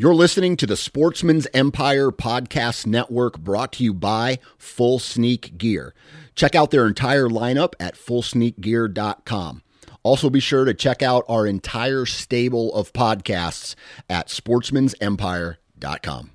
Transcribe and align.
You're 0.00 0.14
listening 0.14 0.56
to 0.58 0.66
the 0.66 0.76
Sportsman's 0.76 1.48
Empire 1.52 2.12
Podcast 2.12 2.86
Network 2.86 3.36
brought 3.36 3.72
to 3.72 3.82
you 3.82 3.92
by 3.92 4.38
Full 4.56 5.00
Sneak 5.00 5.58
Gear. 5.58 5.92
Check 6.36 6.54
out 6.54 6.70
their 6.70 6.86
entire 6.86 7.28
lineup 7.28 7.72
at 7.80 7.96
fullsneakgear.com. 7.96 9.62
Also, 10.04 10.30
be 10.30 10.38
sure 10.38 10.64
to 10.64 10.72
check 10.72 11.02
out 11.02 11.24
our 11.28 11.48
entire 11.48 12.06
stable 12.06 12.72
of 12.74 12.92
podcasts 12.92 13.74
at 14.08 14.28
sportsmansempire.com. 14.28 16.30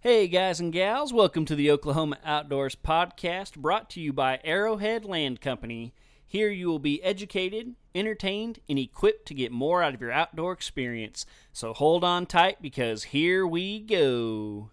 Hey, 0.00 0.26
guys 0.26 0.58
and 0.58 0.72
gals, 0.72 1.12
welcome 1.12 1.44
to 1.44 1.54
the 1.54 1.70
Oklahoma 1.70 2.16
Outdoors 2.24 2.76
Podcast 2.76 3.58
brought 3.58 3.90
to 3.90 4.00
you 4.00 4.14
by 4.14 4.40
Arrowhead 4.42 5.04
Land 5.04 5.42
Company. 5.42 5.92
Here 6.26 6.48
you 6.48 6.68
will 6.68 6.78
be 6.78 7.02
educated, 7.02 7.74
entertained, 7.94 8.60
and 8.68 8.78
equipped 8.78 9.26
to 9.26 9.34
get 9.34 9.52
more 9.52 9.82
out 9.82 9.94
of 9.94 10.00
your 10.00 10.12
outdoor 10.12 10.52
experience. 10.52 11.26
So 11.52 11.72
hold 11.72 12.04
on 12.04 12.26
tight 12.26 12.62
because 12.62 13.04
here 13.04 13.46
we 13.46 13.80
go. 13.80 14.70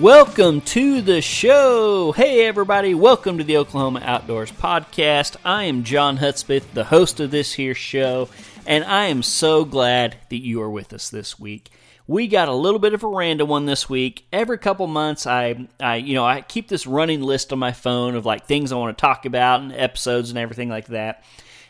Welcome 0.00 0.60
to 0.62 1.00
the 1.00 1.22
show. 1.22 2.12
Hey, 2.12 2.44
everybody. 2.44 2.94
Welcome 2.94 3.38
to 3.38 3.44
the 3.44 3.56
Oklahoma 3.56 4.02
Outdoors 4.04 4.50
Podcast. 4.52 5.36
I 5.44 5.64
am 5.64 5.84
John 5.84 6.18
Hudspeth, 6.18 6.74
the 6.74 6.84
host 6.84 7.20
of 7.20 7.30
this 7.30 7.54
here 7.54 7.74
show, 7.74 8.28
and 8.66 8.84
I 8.84 9.06
am 9.06 9.22
so 9.22 9.64
glad 9.64 10.16
that 10.30 10.42
you 10.42 10.60
are 10.62 10.70
with 10.70 10.92
us 10.92 11.08
this 11.08 11.38
week. 11.38 11.70
We 12.06 12.28
got 12.28 12.48
a 12.48 12.54
little 12.54 12.78
bit 12.78 12.92
of 12.92 13.02
a 13.02 13.08
random 13.08 13.48
one 13.48 13.64
this 13.64 13.88
week. 13.88 14.26
Every 14.30 14.58
couple 14.58 14.86
months, 14.86 15.26
I, 15.26 15.68
I, 15.80 15.96
you 15.96 16.14
know, 16.14 16.24
I 16.24 16.42
keep 16.42 16.68
this 16.68 16.86
running 16.86 17.22
list 17.22 17.52
on 17.52 17.58
my 17.58 17.72
phone 17.72 18.14
of 18.14 18.26
like 18.26 18.46
things 18.46 18.72
I 18.72 18.76
want 18.76 18.96
to 18.96 19.00
talk 19.00 19.24
about 19.24 19.60
and 19.60 19.72
episodes 19.72 20.30
and 20.30 20.38
everything 20.38 20.68
like 20.68 20.88
that. 20.88 21.24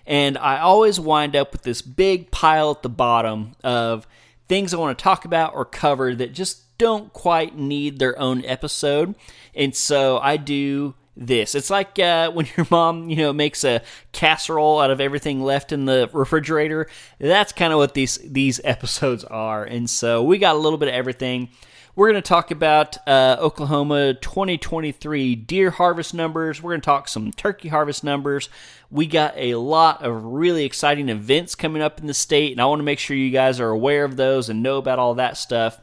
And 0.06 0.36
I 0.36 0.58
always 0.58 0.98
wind 0.98 1.36
up 1.36 1.52
with 1.52 1.62
this 1.62 1.82
big 1.82 2.30
pile 2.30 2.72
at 2.72 2.82
the 2.82 2.88
bottom 2.88 3.52
of 3.62 4.06
things 4.48 4.74
I 4.74 4.78
want 4.78 4.98
to 4.98 5.02
talk 5.02 5.24
about 5.24 5.54
or 5.54 5.64
cover 5.64 6.14
that 6.14 6.32
just 6.32 6.76
don't 6.78 7.12
quite 7.12 7.56
need 7.56 7.98
their 7.98 8.18
own 8.18 8.44
episode. 8.44 9.14
And 9.54 9.74
so 9.74 10.18
I 10.18 10.36
do 10.36 10.94
this. 11.16 11.54
It's 11.54 11.70
like 11.70 11.98
uh, 11.98 12.30
when 12.32 12.46
your 12.56 12.66
mom, 12.70 13.08
you 13.08 13.16
know, 13.16 13.32
makes 13.32 13.64
a 13.64 13.82
casserole 14.12 14.80
out 14.80 14.90
of 14.90 15.00
everything 15.00 15.42
left 15.42 15.72
in 15.72 15.84
the 15.84 16.08
refrigerator. 16.12 16.88
That's 17.18 17.52
kind 17.52 17.72
of 17.72 17.78
what 17.78 17.94
these 17.94 18.18
these 18.18 18.60
episodes 18.64 19.24
are. 19.24 19.64
And 19.64 19.88
so 19.88 20.22
we 20.22 20.38
got 20.38 20.56
a 20.56 20.58
little 20.58 20.78
bit 20.78 20.88
of 20.88 20.94
everything. 20.94 21.48
We're 21.96 22.10
going 22.10 22.20
to 22.20 22.28
talk 22.28 22.50
about 22.50 22.96
uh, 23.06 23.36
Oklahoma 23.38 24.14
2023 24.14 25.36
deer 25.36 25.70
harvest 25.70 26.12
numbers. 26.12 26.60
We're 26.60 26.72
going 26.72 26.80
to 26.80 26.84
talk 26.84 27.06
some 27.06 27.30
turkey 27.30 27.68
harvest 27.68 28.02
numbers. 28.02 28.48
We 28.90 29.06
got 29.06 29.34
a 29.36 29.54
lot 29.54 30.02
of 30.02 30.24
really 30.24 30.64
exciting 30.64 31.08
events 31.08 31.54
coming 31.54 31.82
up 31.82 32.00
in 32.00 32.08
the 32.08 32.14
state, 32.14 32.50
and 32.50 32.60
I 32.60 32.64
want 32.64 32.80
to 32.80 32.84
make 32.84 32.98
sure 32.98 33.16
you 33.16 33.30
guys 33.30 33.60
are 33.60 33.70
aware 33.70 34.04
of 34.04 34.16
those 34.16 34.48
and 34.48 34.60
know 34.60 34.78
about 34.78 34.98
all 34.98 35.14
that 35.14 35.36
stuff. 35.36 35.78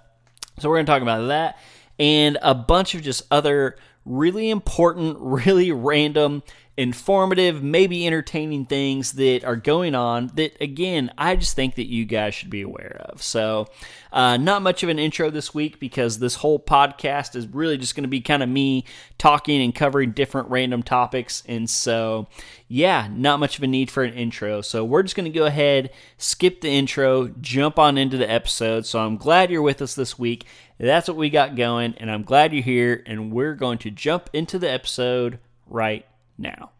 So 0.60 0.68
we're 0.68 0.76
going 0.76 0.86
to 0.86 0.92
talk 0.92 1.02
about 1.02 1.28
that 1.28 1.58
and 2.02 2.40
a 2.42 2.56
bunch 2.56 2.96
of 2.96 3.04
just 3.04 3.22
other 3.30 3.78
really 4.06 4.50
important, 4.50 5.18
really 5.20 5.72
random, 5.72 6.44
informative, 6.78 7.62
maybe 7.62 8.08
entertaining 8.08 8.66
things 8.66 9.12
that 9.14 9.44
are 9.44 9.58
going 9.58 9.94
on 9.94 10.32
that, 10.36 10.56
again, 10.62 11.12
I 11.18 11.36
just 11.36 11.56
think 11.56 11.76
that 11.76 11.88
you 11.88 12.06
guys 12.06 12.34
should 12.34 12.50
be 12.50 12.62
aware 12.62 13.06
of. 13.10 13.22
So, 13.22 13.68
uh, 14.12 14.38
not 14.38 14.62
much 14.62 14.82
of 14.84 14.90
an 14.90 15.00
intro 15.00 15.30
this 15.30 15.54
week 15.54 15.80
because 15.80 16.20
this 16.20 16.36
whole 16.36 16.60
podcast 16.60 17.36
is 17.36 17.48
really 17.48 17.78
just 17.78 17.96
going 17.96 18.04
to 18.04 18.10
be 18.10 18.22
kind 18.22 18.42
of 18.42 18.50
me 18.50 18.86
talking 19.18 19.62
and 19.62 19.76
covering 19.76 20.12
different 20.12 20.50
random 20.50 20.82
topics. 20.82 21.44
And 21.46 21.70
so, 21.70 22.28
yeah, 22.68 23.08
not 23.12 23.40
much 23.40 23.58
of 23.58 23.64
a 23.64 23.68
need 23.68 23.92
for 23.92 24.04
an 24.04 24.14
intro. 24.14 24.62
So, 24.62 24.84
we're 24.86 25.04
just 25.04 25.16
going 25.16 25.32
to 25.32 25.38
go 25.38 25.46
ahead, 25.46 25.92
skip 26.18 26.62
the 26.62 26.70
intro, 26.70 27.28
jump 27.42 27.80
on 27.80 27.98
into 27.98 28.18
the 28.18 28.30
episode. 28.30 28.86
So, 28.86 29.00
I'm 29.00 29.18
glad 29.18 29.52
you're 29.52 29.62
with 29.62 29.82
us 29.82 29.94
this 29.94 30.18
week. 30.18 30.46
That's 30.82 31.08
what 31.08 31.18
we 31.18 31.30
got 31.30 31.56
going, 31.56 31.94
and 31.98 32.10
I'm 32.10 32.24
glad 32.24 32.54
you're 32.54 32.64
here. 32.64 33.04
And 33.06 33.32
we're 33.32 33.54
going 33.54 33.78
to 33.80 33.92
jump 33.92 34.32
into 34.34 34.58
the 34.58 34.72
episode 34.72 35.38
right 35.68 36.06
now. 36.40 36.72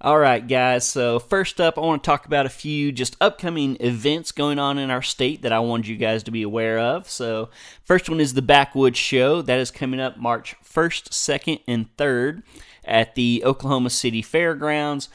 All 0.00 0.18
right, 0.18 0.46
guys. 0.46 0.84
So, 0.84 1.18
first 1.20 1.60
up, 1.60 1.78
I 1.78 1.82
want 1.82 2.02
to 2.02 2.06
talk 2.06 2.26
about 2.26 2.46
a 2.46 2.50
few 2.50 2.90
just 2.90 3.16
upcoming 3.20 3.76
events 3.80 4.32
going 4.32 4.58
on 4.58 4.76
in 4.76 4.90
our 4.90 5.02
state 5.02 5.42
that 5.42 5.52
I 5.52 5.60
wanted 5.60 5.86
you 5.86 5.96
guys 5.96 6.24
to 6.24 6.30
be 6.30 6.42
aware 6.42 6.78
of. 6.78 7.08
So, 7.08 7.48
first 7.84 8.10
one 8.10 8.20
is 8.20 8.34
the 8.34 8.42
Backwoods 8.42 8.98
Show. 8.98 9.40
That 9.40 9.60
is 9.60 9.70
coming 9.70 10.00
up 10.00 10.18
March 10.18 10.56
1st, 10.64 11.10
2nd, 11.10 11.60
and 11.66 11.96
3rd 11.96 12.42
at 12.84 13.14
the 13.14 13.42
Oklahoma 13.44 13.90
City 13.90 14.20
Fairgrounds. 14.20 15.08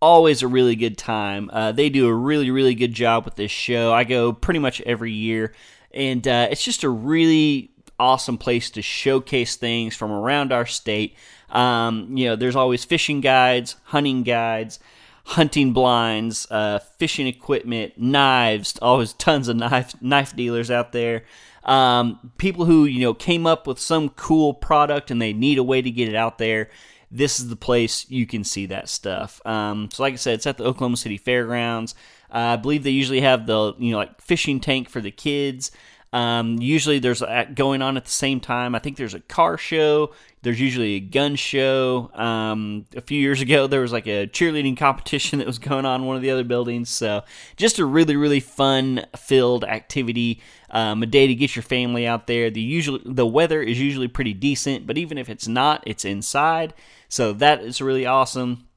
Always 0.00 0.42
a 0.42 0.48
really 0.48 0.76
good 0.76 0.98
time. 0.98 1.48
Uh, 1.52 1.72
they 1.72 1.88
do 1.88 2.08
a 2.08 2.14
really, 2.14 2.50
really 2.50 2.74
good 2.74 2.92
job 2.92 3.24
with 3.26 3.36
this 3.36 3.52
show. 3.52 3.92
I 3.92 4.04
go 4.04 4.32
pretty 4.32 4.60
much 4.60 4.80
every 4.80 5.12
year, 5.12 5.52
and 5.94 6.26
uh, 6.26 6.48
it's 6.50 6.64
just 6.64 6.84
a 6.84 6.88
really 6.88 7.70
awesome 7.98 8.38
place 8.38 8.70
to 8.70 8.82
showcase 8.82 9.56
things 9.56 9.94
from 9.94 10.10
around 10.10 10.52
our 10.52 10.66
state. 10.66 11.16
Um, 11.50 12.16
you 12.16 12.26
know, 12.26 12.36
there's 12.36 12.56
always 12.56 12.84
fishing 12.84 13.20
guides, 13.20 13.76
hunting 13.84 14.22
guides, 14.22 14.80
hunting 15.24 15.72
blinds, 15.72 16.46
uh, 16.50 16.80
fishing 16.98 17.26
equipment, 17.26 17.94
knives. 17.96 18.78
Always 18.82 19.12
tons 19.14 19.48
of 19.48 19.56
knife 19.56 20.00
knife 20.02 20.34
dealers 20.34 20.70
out 20.70 20.92
there. 20.92 21.24
Um, 21.64 22.32
people 22.36 22.66
who 22.66 22.84
you 22.84 23.00
know 23.00 23.14
came 23.14 23.46
up 23.46 23.66
with 23.66 23.78
some 23.78 24.10
cool 24.10 24.52
product 24.52 25.10
and 25.10 25.20
they 25.20 25.32
need 25.32 25.58
a 25.58 25.64
way 25.64 25.80
to 25.80 25.90
get 25.90 26.08
it 26.08 26.14
out 26.14 26.38
there. 26.38 26.70
This 27.10 27.38
is 27.38 27.48
the 27.48 27.56
place 27.56 28.10
you 28.10 28.26
can 28.26 28.42
see 28.42 28.66
that 28.66 28.88
stuff. 28.88 29.40
Um, 29.46 29.88
so, 29.92 30.02
like 30.02 30.14
I 30.14 30.16
said, 30.16 30.34
it's 30.34 30.46
at 30.48 30.58
the 30.58 30.64
Oklahoma 30.64 30.96
City 30.96 31.16
Fairgrounds. 31.16 31.94
Uh, 32.34 32.38
I 32.38 32.56
believe 32.56 32.82
they 32.82 32.90
usually 32.90 33.20
have 33.20 33.46
the 33.46 33.74
you 33.78 33.92
know 33.92 33.98
like 33.98 34.20
fishing 34.20 34.58
tank 34.60 34.88
for 34.88 35.00
the 35.00 35.12
kids. 35.12 35.70
Um, 36.14 36.60
usually 36.60 37.00
there's 37.00 37.22
a, 37.22 37.48
going 37.52 37.82
on 37.82 37.96
at 37.96 38.04
the 38.04 38.10
same 38.10 38.38
time. 38.38 38.76
I 38.76 38.78
think 38.78 38.96
there's 38.96 39.14
a 39.14 39.20
car 39.20 39.58
show. 39.58 40.12
There's 40.42 40.60
usually 40.60 40.94
a 40.94 41.00
gun 41.00 41.34
show. 41.34 42.08
Um, 42.14 42.86
a 42.94 43.00
few 43.00 43.20
years 43.20 43.40
ago, 43.40 43.66
there 43.66 43.80
was 43.80 43.90
like 43.90 44.06
a 44.06 44.28
cheerleading 44.28 44.76
competition 44.78 45.40
that 45.40 45.46
was 45.46 45.58
going 45.58 45.84
on 45.84 46.02
in 46.02 46.06
one 46.06 46.14
of 46.14 46.22
the 46.22 46.30
other 46.30 46.44
buildings. 46.44 46.88
So 46.88 47.24
just 47.56 47.80
a 47.80 47.84
really, 47.84 48.14
really 48.14 48.38
fun 48.38 49.06
filled 49.16 49.64
activity. 49.64 50.40
Um, 50.70 51.02
a 51.02 51.06
day 51.06 51.26
to 51.26 51.34
get 51.34 51.56
your 51.56 51.64
family 51.64 52.06
out 52.06 52.28
there. 52.28 52.48
The 52.48 52.60
usual 52.60 53.00
the 53.04 53.26
weather 53.26 53.60
is 53.60 53.80
usually 53.80 54.08
pretty 54.08 54.34
decent, 54.34 54.86
but 54.86 54.98
even 54.98 55.18
if 55.18 55.28
it's 55.28 55.48
not, 55.48 55.82
it's 55.84 56.04
inside. 56.04 56.74
So 57.08 57.32
that 57.34 57.60
is 57.60 57.80
really 57.80 58.06
awesome. 58.06 58.68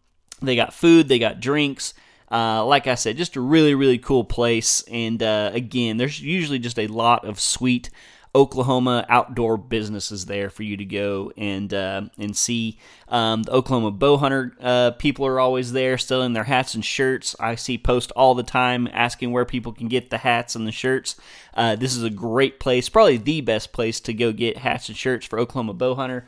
They 0.41 0.55
got 0.55 0.73
food. 0.73 1.07
They 1.07 1.19
got 1.19 1.39
drinks. 1.39 1.93
Uh, 2.31 2.65
like 2.65 2.87
I 2.87 2.95
said, 2.95 3.17
just 3.17 3.35
a 3.35 3.41
really, 3.41 3.73
really 3.73 3.97
cool 3.97 4.23
place. 4.23 4.83
And 4.89 5.21
uh, 5.23 5.51
again, 5.53 5.97
there's 5.97 6.19
usually 6.21 6.59
just 6.59 6.77
a 6.79 6.87
lot 6.87 7.25
of 7.25 7.39
sweet 7.39 7.89
Oklahoma 8.37 9.03
outdoor 9.09 9.57
businesses 9.57 10.27
there 10.27 10.51
for 10.51 10.61
you 10.61 10.77
to 10.77 10.85
go 10.85 11.31
and 11.37 11.73
uh, 11.73 12.03
and 12.19 12.35
see. 12.37 12.77
Um, 13.07 13.43
the 13.43 13.51
Oklahoma 13.51 13.91
bow 13.91 14.17
hunter 14.17 14.55
uh, 14.61 14.91
people 14.91 15.25
are 15.25 15.39
always 15.39 15.71
there, 15.71 15.97
selling 15.97 16.33
their 16.33 16.43
hats 16.43 16.75
and 16.75 16.85
shirts. 16.85 17.35
I 17.39 17.55
see 17.55 17.79
posts 17.79 18.11
all 18.11 18.35
the 18.35 18.43
time 18.43 18.87
asking 18.91 19.31
where 19.31 19.45
people 19.45 19.71
can 19.71 19.87
get 19.87 20.11
the 20.11 20.19
hats 20.19 20.55
and 20.55 20.67
the 20.67 20.71
shirts. 20.71 21.15
Uh, 21.55 21.75
this 21.75 21.95
is 21.95 22.03
a 22.03 22.11
great 22.11 22.59
place, 22.59 22.89
probably 22.89 23.17
the 23.17 23.41
best 23.41 23.71
place 23.71 23.99
to 24.01 24.13
go 24.13 24.31
get 24.31 24.57
hats 24.57 24.87
and 24.87 24.97
shirts 24.97 25.25
for 25.25 25.39
Oklahoma 25.39 25.73
bow 25.73 25.95
hunter. 25.95 26.27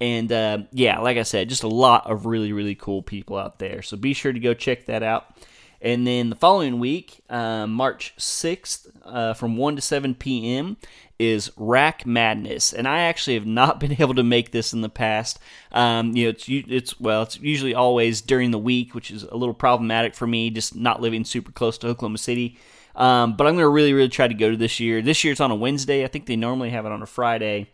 And 0.00 0.32
uh, 0.32 0.58
yeah, 0.72 0.98
like 1.00 1.18
I 1.18 1.24
said, 1.24 1.48
just 1.48 1.62
a 1.62 1.68
lot 1.68 2.10
of 2.10 2.26
really, 2.26 2.52
really 2.52 2.74
cool 2.74 3.02
people 3.02 3.36
out 3.36 3.58
there. 3.58 3.82
So 3.82 3.96
be 3.96 4.14
sure 4.14 4.32
to 4.32 4.40
go 4.40 4.54
check 4.54 4.86
that 4.86 5.02
out. 5.02 5.34
And 5.82 6.06
then 6.06 6.30
the 6.30 6.36
following 6.36 6.78
week, 6.78 7.22
uh, 7.30 7.66
March 7.66 8.14
6th, 8.18 8.90
uh, 9.04 9.34
from 9.34 9.56
1 9.56 9.76
to 9.76 9.82
7 9.82 10.14
p.m., 10.14 10.76
is 11.18 11.50
Rack 11.56 12.06
Madness. 12.06 12.72
And 12.72 12.86
I 12.88 13.00
actually 13.00 13.34
have 13.34 13.46
not 13.46 13.80
been 13.80 14.00
able 14.00 14.14
to 14.14 14.22
make 14.22 14.52
this 14.52 14.72
in 14.72 14.80
the 14.80 14.88
past. 14.88 15.38
Um, 15.72 16.16
you 16.16 16.24
know, 16.24 16.30
it's, 16.30 16.46
it's, 16.48 17.00
well, 17.00 17.22
it's 17.22 17.38
usually 17.40 17.74
always 17.74 18.20
during 18.20 18.50
the 18.50 18.58
week, 18.58 18.94
which 18.94 19.10
is 19.10 19.22
a 19.22 19.36
little 19.36 19.54
problematic 19.54 20.14
for 20.14 20.26
me, 20.26 20.50
just 20.50 20.74
not 20.74 21.00
living 21.00 21.24
super 21.24 21.52
close 21.52 21.78
to 21.78 21.88
Oklahoma 21.88 22.18
City. 22.18 22.58
Um, 22.94 23.36
but 23.36 23.46
I'm 23.46 23.54
going 23.54 23.64
to 23.64 23.68
really, 23.68 23.92
really 23.92 24.08
try 24.08 24.28
to 24.28 24.34
go 24.34 24.50
to 24.50 24.56
this 24.56 24.80
year. 24.80 25.00
This 25.00 25.24
year 25.24 25.32
it's 25.32 25.40
on 25.40 25.50
a 25.50 25.56
Wednesday. 25.56 26.04
I 26.04 26.08
think 26.08 26.26
they 26.26 26.36
normally 26.36 26.70
have 26.70 26.84
it 26.84 26.92
on 26.92 27.02
a 27.02 27.06
Friday. 27.06 27.68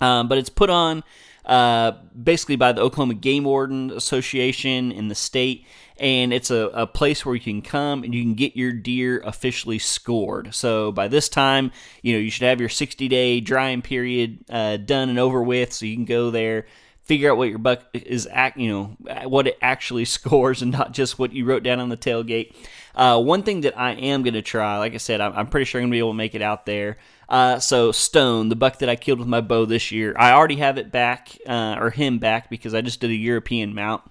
Um, 0.00 0.28
but 0.28 0.38
it's 0.38 0.48
put 0.48 0.70
on 0.70 1.02
uh, 1.44 1.92
basically 2.20 2.56
by 2.56 2.72
the 2.72 2.80
Oklahoma 2.80 3.14
Game 3.14 3.44
Warden 3.44 3.90
Association 3.90 4.92
in 4.92 5.08
the 5.08 5.14
state. 5.14 5.66
And 5.98 6.32
it's 6.32 6.50
a, 6.50 6.68
a 6.72 6.86
place 6.86 7.24
where 7.24 7.34
you 7.34 7.40
can 7.40 7.62
come 7.62 8.02
and 8.02 8.14
you 8.14 8.22
can 8.22 8.34
get 8.34 8.56
your 8.56 8.72
deer 8.72 9.20
officially 9.24 9.78
scored. 9.78 10.54
So 10.54 10.90
by 10.90 11.08
this 11.08 11.28
time, 11.28 11.70
you 12.02 12.12
know, 12.12 12.18
you 12.18 12.30
should 12.30 12.46
have 12.46 12.60
your 12.60 12.68
60 12.68 13.08
day 13.08 13.40
drying 13.40 13.82
period 13.82 14.44
uh, 14.50 14.78
done 14.78 15.08
and 15.08 15.18
over 15.18 15.42
with. 15.42 15.72
So 15.72 15.86
you 15.86 15.94
can 15.94 16.04
go 16.04 16.30
there, 16.30 16.66
figure 17.02 17.30
out 17.30 17.36
what 17.36 17.50
your 17.50 17.58
buck 17.58 17.84
is, 17.92 18.28
act, 18.30 18.58
you 18.58 18.68
know, 18.70 18.96
what 19.28 19.46
it 19.46 19.58
actually 19.60 20.04
scores 20.06 20.62
and 20.62 20.72
not 20.72 20.92
just 20.92 21.18
what 21.18 21.32
you 21.32 21.44
wrote 21.44 21.62
down 21.62 21.78
on 21.78 21.88
the 21.88 21.96
tailgate. 21.96 22.54
Uh, 22.94 23.20
one 23.20 23.42
thing 23.42 23.62
that 23.62 23.78
I 23.78 23.92
am 23.92 24.22
going 24.22 24.34
to 24.34 24.42
try, 24.42 24.78
like 24.78 24.94
I 24.94 24.98
said, 24.98 25.20
I'm, 25.20 25.32
I'm 25.34 25.46
pretty 25.46 25.64
sure 25.64 25.80
I'm 25.80 25.84
going 25.84 25.90
to 25.90 25.94
be 25.94 25.98
able 25.98 26.10
to 26.10 26.16
make 26.16 26.34
it 26.34 26.42
out 26.42 26.66
there. 26.66 26.98
Uh, 27.32 27.58
so 27.58 27.92
Stone, 27.92 28.50
the 28.50 28.56
buck 28.56 28.78
that 28.80 28.90
I 28.90 28.94
killed 28.94 29.18
with 29.18 29.26
my 29.26 29.40
bow 29.40 29.64
this 29.64 29.90
year, 29.90 30.14
I 30.18 30.32
already 30.32 30.56
have 30.56 30.76
it 30.76 30.92
back, 30.92 31.38
uh, 31.46 31.76
or 31.80 31.88
him 31.88 32.18
back, 32.18 32.50
because 32.50 32.74
I 32.74 32.82
just 32.82 33.00
did 33.00 33.10
a 33.10 33.14
European 33.14 33.74
mount, 33.74 34.02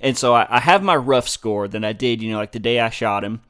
and 0.00 0.18
so 0.18 0.34
I, 0.34 0.48
I 0.50 0.58
have 0.58 0.82
my 0.82 0.96
rough 0.96 1.28
score 1.28 1.68
that 1.68 1.84
I 1.84 1.92
did, 1.92 2.20
you 2.20 2.32
know, 2.32 2.38
like 2.38 2.50
the 2.50 2.58
day 2.58 2.80
I 2.80 2.90
shot 2.90 3.22
him. 3.22 3.42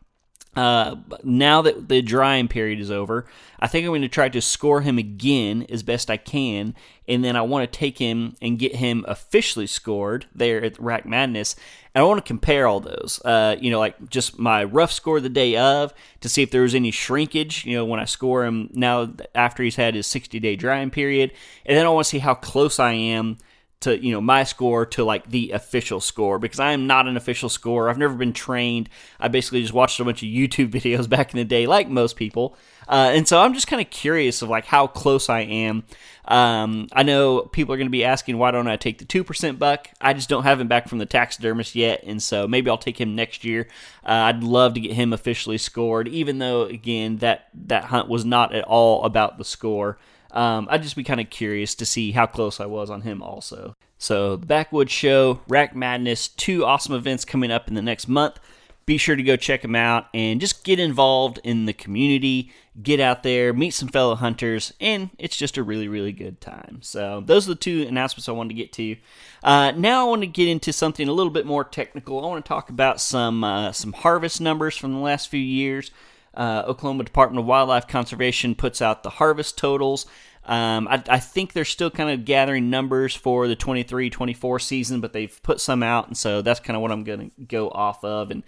Uh, 0.57 0.97
now 1.25 1.63
that 1.63 1.89
the 1.89 2.01
drying 2.01 2.47
period 2.47 2.79
is 2.79 2.91
over, 2.91 3.27
I 3.59 3.67
think 3.67 3.85
I'm 3.85 3.91
going 3.91 4.03
to 4.03 4.09
try 4.09 4.29
to 4.29 4.41
score 4.41 4.83
him 4.83 4.99
again 4.99 5.67
as 5.69 5.83
best 5.83 6.11
I 6.11 6.17
can, 6.17 6.75
and 7.09 7.25
then 7.25 7.35
I 7.35 7.43
want 7.43 7.71
to 7.71 7.79
take 7.79 7.99
him 7.99 8.37
and 8.41 8.59
get 8.59 8.77
him 8.77 9.05
officially 9.09 9.67
scored 9.67 10.27
there 10.35 10.63
at 10.63 10.79
Rack 10.79 11.07
Madness. 11.07 11.57
And 11.95 12.03
I 12.03 12.07
want 12.07 12.19
to 12.19 12.29
compare 12.29 12.69
all 12.69 12.81
those, 12.81 13.21
uh, 13.25 13.57
you 13.61 13.71
know, 13.71 13.79
like 13.79 14.11
just 14.11 14.39
my 14.39 14.65
rough 14.65 14.93
score 14.93 15.21
the 15.21 15.29
day 15.29 15.57
of 15.57 15.93
to 16.21 16.29
see 16.29 16.43
if 16.43 16.51
there 16.51 16.63
was 16.63 16.75
any 16.75 16.91
shrinkage, 16.91 17.65
you 17.65 17.77
know, 17.77 17.85
when 17.85 18.01
I 18.01 18.05
score 18.05 18.45
him 18.45 18.71
now 18.73 19.13
after 19.35 19.63
he's 19.63 19.77
had 19.77 19.95
his 19.95 20.07
60 20.07 20.39
day 20.39 20.57
drying 20.57 20.91
period, 20.91 21.33
and 21.67 21.77
then 21.77 21.87
I 21.87 21.89
want 21.89 22.05
to 22.05 22.11
see 22.11 22.19
how 22.19 22.35
close 22.35 22.79
I 22.79 22.93
am 22.93 23.39
to 23.85 24.05
you 24.05 24.13
know 24.13 24.21
my 24.21 24.45
score 24.45 24.85
to 24.87 25.05
like 25.05 25.31
the 25.31 25.53
official 25.53 26.01
score 26.01 26.39
because 26.39 26.61
I 26.61 26.73
am 26.73 26.87
not 26.87 27.07
an 27.07 27.17
official 27.17 27.49
scorer. 27.49 27.89
I've 27.89 27.99
never 27.99 28.15
been 28.15 28.33
trained. 28.33 28.89
I 29.19 29.29
basically 29.29 29.63
just 29.63 29.73
watched 29.73 30.01
a 30.01 30.05
bunch 30.05 30.23
of 30.23 30.29
YouTube 30.29 30.71
videos 30.71 31.09
back 31.09 31.33
in 31.33 31.39
the 31.39 31.45
day, 31.45 31.67
like 31.67 31.89
most 31.89 32.17
people, 32.17 32.57
uh, 32.89 33.13
and 33.15 33.27
so 33.27 33.41
I'm 33.41 33.55
just 33.55 33.67
kind 33.67 33.81
of 33.81 33.91
curious 33.91 34.43
of 34.43 34.49
like 34.49 34.67
how 34.67 34.87
close 34.87 35.29
I 35.29 35.41
am. 35.41 35.85
Um, 36.27 36.89
I 36.93 37.03
know 37.03 37.43
people 37.43 37.75
are 37.75 37.77
going 37.77 37.87
to 37.87 37.93
be 37.93 38.05
asking 38.05 38.39
why 38.39 38.51
don't 38.51 38.69
I 38.69 38.77
take 38.77 38.99
the 38.99 39.05
two 39.05 39.25
percent 39.25 39.59
buck? 39.59 39.89
I 40.01 40.13
just 40.13 40.29
don't 40.29 40.45
have 40.45 40.61
him 40.61 40.69
back 40.69 40.89
from 40.89 40.99
the 40.99 41.07
taxidermist 41.07 41.75
yet, 41.75 42.03
and 42.05 42.23
so 42.23 42.49
maybe 42.49 42.71
I'll 42.71 42.79
take 42.79 43.01
him 43.01 43.15
next 43.15 43.45
year. 43.45 43.69
Uh, 44.05 44.13
I'd 44.13 44.43
love 44.43 44.75
to 44.75 44.81
get 44.81 44.93
him 44.93 45.13
officially 45.13 45.59
scored, 45.59 46.09
even 46.09 46.39
though 46.39 46.63
again 46.63 47.19
that 47.19 47.49
that 47.55 47.85
hunt 47.85 48.09
was 48.09 48.25
not 48.25 48.55
at 48.55 48.65
all 48.65 49.05
about 49.05 49.39
the 49.39 49.45
score. 49.45 49.99
Um, 50.35 50.67
I'd 50.69 50.83
just 50.83 50.97
be 50.97 51.05
kind 51.05 51.21
of 51.21 51.31
curious 51.31 51.75
to 51.77 51.87
see 51.87 52.13
how 52.13 52.27
close 52.27 52.61
I 52.61 52.67
was 52.67 52.91
on 52.91 53.03
him 53.03 53.23
also. 53.23 53.77
So, 53.99 54.37
the 54.37 54.47
Backwoods 54.47 54.93
Show, 54.93 55.41
Rack 55.49 55.75
Madness, 55.75 56.29
two 56.29 56.65
awesome 56.65 56.95
events 56.95 57.25
coming 57.25 57.53
up 57.53 57.69
in 57.69 57.75
the 57.75 57.81
next 57.81 58.09
month. 58.09 58.39
Be 58.85 58.99
sure 58.99 59.17
to 59.17 59.23
go 59.23 59.37
check 59.37 59.63
them 59.63 59.77
out 59.77 60.09
and 60.13 60.41
just 60.41 60.63
get 60.63 60.79
involved 60.79 61.39
in 61.43 61.65
the 61.65 61.73
community. 61.73 62.53
Get 62.83 63.01
out 63.01 63.23
there, 63.23 63.55
meet 63.55 63.71
some 63.71 63.89
fellow 63.89 64.17
hunters, 64.17 64.75
and 64.79 65.09
it's 65.17 65.37
just 65.37 65.57
a 65.57 65.63
really, 65.63 65.89
really 65.89 66.13
good 66.13 66.41
time. 66.41 66.81
So, 66.83 67.23
those 67.25 67.47
are 67.47 67.55
the 67.55 67.61
two 67.61 67.87
announcements 67.89 68.29
I 68.29 68.33
wanted 68.33 68.51
to 68.51 68.55
get 68.57 68.73
to. 68.75 68.97
Uh, 69.45 69.71
now, 69.77 70.05
I 70.05 70.11
want 70.11 70.23
to 70.23 70.27
get 70.27 70.49
into 70.49 70.73
something 70.73 71.09
a 71.09 71.13
little 71.13 71.33
bit 71.33 71.47
more 71.47 71.63
technical. 71.63 72.23
I 72.23 72.29
want 72.29 72.45
to 72.45 72.49
talk 72.49 72.69
about 72.69 73.01
some 73.01 73.45
uh, 73.45 73.71
some 73.71 73.93
harvest 73.93 74.41
numbers 74.41 74.77
from 74.77 74.93
the 74.93 74.99
last 74.99 75.29
few 75.29 75.41
years. 75.41 75.93
Uh, 76.37 76.65
Oklahoma 76.67 77.05
Department 77.05 77.41
of 77.41 77.47
Wildlife 77.47 77.87
Conservation 77.87 78.55
puts 78.55 78.83
out 78.83 79.03
the 79.03 79.11
harvest 79.11 79.59
totals. 79.59 80.07
Um, 80.47 80.89
I, 80.89 81.03
I, 81.09 81.19
think 81.21 81.55
they're 81.55 81.65
still 81.65 81.91
kind 81.91 82.11
of 82.11 82.27
gathering 82.27 82.69
numbers 82.69 83.15
for 83.15 83.49
the 83.49 83.57
23 83.57 84.11
24 84.11 84.59
season, 84.59 85.01
but 85.01 85.15
they've 85.15 85.43
put 85.43 85.59
some 85.59 85.83
out, 85.83 86.07
and 86.07 86.17
so 86.17 86.43
that's 86.43 86.61
kind 86.61 86.77
of 86.77 86.83
what 86.83 86.93
I'm 86.93 87.03
going 87.03 87.31
to 87.31 87.45
go 87.47 87.71
off 87.71 88.05
of. 88.05 88.31
And 88.31 88.43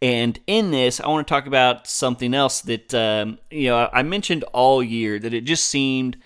and 0.00 0.38
in 0.46 0.70
this, 0.70 1.00
I 1.00 1.08
want 1.08 1.26
to 1.26 1.34
talk 1.34 1.46
about 1.46 1.88
something 1.88 2.34
else 2.34 2.60
that 2.62 2.94
um, 2.94 3.38
you 3.50 3.68
know 3.68 3.90
I 3.92 4.02
mentioned 4.04 4.44
all 4.52 4.80
year 4.80 5.18
that 5.18 5.34
it 5.34 5.40
just 5.40 5.64
seemed 5.64 6.18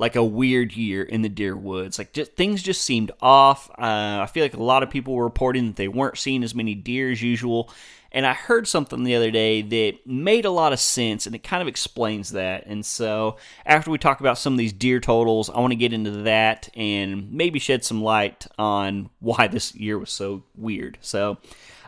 like 0.00 0.16
a 0.16 0.24
weird 0.24 0.72
year 0.72 1.02
in 1.02 1.20
the 1.20 1.28
deer 1.28 1.54
woods. 1.54 1.98
Like 1.98 2.14
just, 2.14 2.32
things 2.32 2.62
just 2.62 2.80
seemed 2.80 3.10
off. 3.20 3.68
Uh, 3.70 4.20
I 4.22 4.28
feel 4.32 4.42
like 4.42 4.54
a 4.54 4.62
lot 4.62 4.82
of 4.82 4.88
people 4.88 5.14
were 5.14 5.24
reporting 5.24 5.66
that 5.66 5.76
they 5.76 5.88
weren't 5.88 6.16
seeing 6.16 6.42
as 6.42 6.54
many 6.54 6.74
deer 6.74 7.10
as 7.10 7.20
usual. 7.20 7.70
And 8.12 8.26
I 8.26 8.32
heard 8.32 8.66
something 8.66 9.04
the 9.04 9.14
other 9.14 9.30
day 9.30 9.62
that 9.62 10.06
made 10.06 10.44
a 10.44 10.50
lot 10.50 10.72
of 10.72 10.80
sense 10.80 11.26
and 11.26 11.34
it 11.34 11.44
kind 11.44 11.62
of 11.62 11.68
explains 11.68 12.30
that. 12.30 12.66
And 12.66 12.84
so, 12.84 13.36
after 13.64 13.90
we 13.90 13.98
talk 13.98 14.20
about 14.20 14.38
some 14.38 14.54
of 14.54 14.58
these 14.58 14.72
deer 14.72 15.00
totals, 15.00 15.48
I 15.48 15.60
want 15.60 15.72
to 15.72 15.76
get 15.76 15.92
into 15.92 16.10
that 16.22 16.68
and 16.74 17.32
maybe 17.32 17.58
shed 17.58 17.84
some 17.84 18.02
light 18.02 18.46
on 18.58 19.10
why 19.20 19.46
this 19.46 19.74
year 19.74 19.98
was 19.98 20.10
so 20.10 20.42
weird. 20.56 20.98
So, 21.00 21.38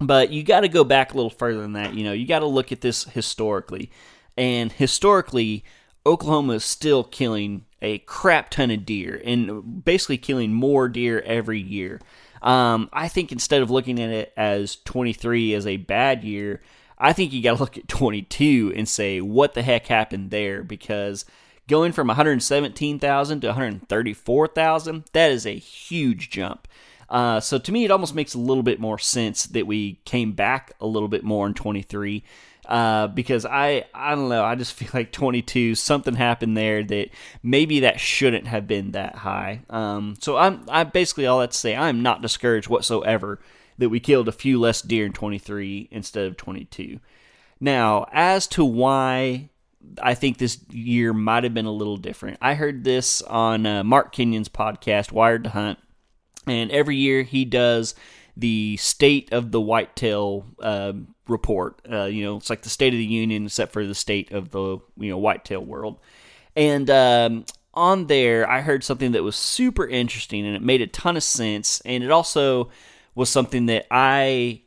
But 0.00 0.30
you 0.30 0.42
got 0.42 0.60
to 0.60 0.68
go 0.68 0.84
back 0.84 1.12
a 1.12 1.16
little 1.16 1.30
further 1.30 1.60
than 1.60 1.74
that. 1.74 1.94
You 1.94 2.04
know, 2.04 2.12
you 2.12 2.26
got 2.26 2.40
to 2.40 2.46
look 2.46 2.72
at 2.72 2.80
this 2.80 3.04
historically, 3.04 3.90
and 4.36 4.72
historically, 4.72 5.64
Oklahoma 6.04 6.54
is 6.54 6.64
still 6.64 7.04
killing 7.04 7.64
a 7.80 7.98
crap 7.98 8.50
ton 8.50 8.70
of 8.70 8.84
deer 8.84 9.20
and 9.24 9.84
basically 9.84 10.18
killing 10.18 10.52
more 10.52 10.88
deer 10.88 11.20
every 11.20 11.60
year. 11.60 12.00
Um, 12.40 12.88
I 12.92 13.08
think 13.08 13.30
instead 13.30 13.62
of 13.62 13.70
looking 13.70 14.00
at 14.00 14.10
it 14.10 14.32
as 14.36 14.76
23 14.84 15.54
as 15.54 15.66
a 15.66 15.76
bad 15.76 16.24
year, 16.24 16.60
I 16.98 17.12
think 17.12 17.32
you 17.32 17.42
got 17.42 17.56
to 17.56 17.60
look 17.60 17.78
at 17.78 17.88
22 17.88 18.72
and 18.76 18.88
say, 18.88 19.20
what 19.20 19.54
the 19.54 19.62
heck 19.62 19.86
happened 19.86 20.30
there? 20.30 20.62
Because 20.62 21.24
going 21.68 21.92
from 21.92 22.08
117,000 22.08 23.40
to 23.40 23.46
134,000, 23.48 25.04
that 25.12 25.30
is 25.30 25.46
a 25.46 25.56
huge 25.56 26.30
jump. 26.30 26.68
Uh, 27.08 27.40
so 27.40 27.58
to 27.58 27.72
me, 27.72 27.84
it 27.84 27.90
almost 27.90 28.14
makes 28.14 28.34
a 28.34 28.38
little 28.38 28.62
bit 28.62 28.80
more 28.80 28.98
sense 28.98 29.46
that 29.46 29.66
we 29.66 30.00
came 30.04 30.32
back 30.32 30.72
a 30.80 30.86
little 30.86 31.08
bit 31.08 31.22
more 31.22 31.46
in 31.46 31.54
23 31.54 32.24
uh, 32.66 33.08
because 33.08 33.44
I 33.44 33.84
I 33.92 34.14
don't 34.14 34.28
know 34.28 34.44
I 34.44 34.54
just 34.54 34.72
feel 34.74 34.90
like 34.94 35.12
22 35.12 35.74
something 35.74 36.14
happened 36.14 36.56
there 36.56 36.82
that 36.84 37.10
maybe 37.42 37.80
that 37.80 38.00
shouldn't 38.00 38.46
have 38.46 38.66
been 38.66 38.92
that 38.92 39.16
high. 39.16 39.62
Um, 39.70 40.16
so 40.20 40.36
I'm 40.36 40.64
I 40.68 40.84
basically 40.84 41.26
all 41.26 41.40
that 41.40 41.50
to 41.52 41.58
say 41.58 41.76
I'm 41.76 42.02
not 42.02 42.22
discouraged 42.22 42.68
whatsoever 42.68 43.40
that 43.78 43.88
we 43.88 44.00
killed 44.00 44.28
a 44.28 44.32
few 44.32 44.60
less 44.60 44.82
deer 44.82 45.06
in 45.06 45.12
23 45.12 45.88
instead 45.90 46.26
of 46.26 46.36
22. 46.36 47.00
Now 47.60 48.06
as 48.12 48.46
to 48.48 48.64
why 48.64 49.50
I 50.02 50.14
think 50.14 50.38
this 50.38 50.58
year 50.70 51.12
might 51.12 51.44
have 51.44 51.54
been 51.54 51.66
a 51.66 51.72
little 51.72 51.96
different. 51.96 52.38
I 52.40 52.54
heard 52.54 52.84
this 52.84 53.22
on 53.22 53.66
uh, 53.66 53.84
Mark 53.84 54.14
Kenyon's 54.14 54.48
podcast 54.48 55.12
Wired 55.12 55.44
to 55.44 55.50
Hunt, 55.50 55.78
and 56.46 56.70
every 56.70 56.96
year 56.96 57.22
he 57.22 57.44
does 57.44 57.94
the 58.36 58.76
state 58.78 59.32
of 59.32 59.50
the 59.52 59.60
whitetail 59.60 60.46
uh, 60.60 60.92
report. 61.28 61.80
Uh, 61.90 62.04
you 62.04 62.24
know, 62.24 62.36
it's 62.36 62.50
like 62.50 62.62
the 62.62 62.70
State 62.70 62.94
of 62.94 62.98
the 62.98 63.04
Union, 63.04 63.46
except 63.46 63.72
for 63.72 63.86
the 63.86 63.94
state 63.94 64.32
of 64.32 64.50
the 64.50 64.78
you 64.96 65.10
know 65.10 65.18
whitetail 65.18 65.64
world. 65.64 65.98
And 66.56 66.88
um, 66.90 67.44
on 67.74 68.06
there, 68.06 68.48
I 68.48 68.60
heard 68.60 68.84
something 68.84 69.12
that 69.12 69.22
was 69.22 69.36
super 69.36 69.86
interesting, 69.86 70.46
and 70.46 70.56
it 70.56 70.62
made 70.62 70.82
a 70.82 70.86
ton 70.86 71.16
of 71.16 71.22
sense. 71.22 71.80
And 71.84 72.02
it 72.02 72.10
also 72.10 72.70
was 73.14 73.28
something 73.28 73.66
that 73.66 73.86
I 73.90 74.62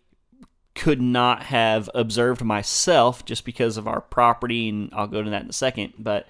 could 0.76 1.02
not 1.02 1.44
have 1.44 1.90
observed 1.96 2.44
myself 2.44 3.26
just 3.26 3.46
because 3.46 3.78
of 3.78 3.88
our 3.88 4.02
property, 4.02 4.70
and 4.70 4.90
I'll 4.94 5.08
go 5.08 5.24
to 5.24 5.30
that 5.30 5.44
in 5.44 5.50
a 5.50 5.54
second. 5.54 5.94
But 5.98 6.28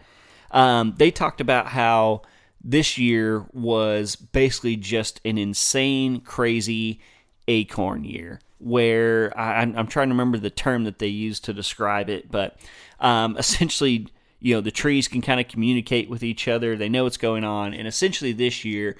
um, 0.51 0.93
they 0.97 1.11
talked 1.11 1.41
about 1.41 1.67
how 1.67 2.21
this 2.63 2.97
year 2.97 3.45
was 3.51 4.15
basically 4.15 4.75
just 4.75 5.19
an 5.25 5.37
insane, 5.37 6.21
crazy 6.21 7.01
acorn 7.47 8.03
year 8.03 8.39
where 8.59 9.37
I, 9.37 9.63
am 9.63 9.87
trying 9.87 10.07
to 10.07 10.13
remember 10.13 10.37
the 10.37 10.49
term 10.49 10.85
that 10.85 10.99
they 10.99 11.07
used 11.07 11.45
to 11.45 11.53
describe 11.53 12.09
it, 12.09 12.31
but 12.31 12.57
um, 12.99 13.37
essentially, 13.39 14.07
you 14.39 14.55
know, 14.55 14.61
the 14.61 14.71
trees 14.71 15.07
can 15.07 15.21
kind 15.21 15.39
of 15.39 15.47
communicate 15.47 16.09
with 16.09 16.23
each 16.23 16.47
other. 16.47 16.75
They 16.75 16.89
know 16.89 17.03
what's 17.03 17.17
going 17.17 17.43
on, 17.43 17.73
and 17.73 17.87
essentially 17.87 18.31
this 18.31 18.63
year, 18.63 18.95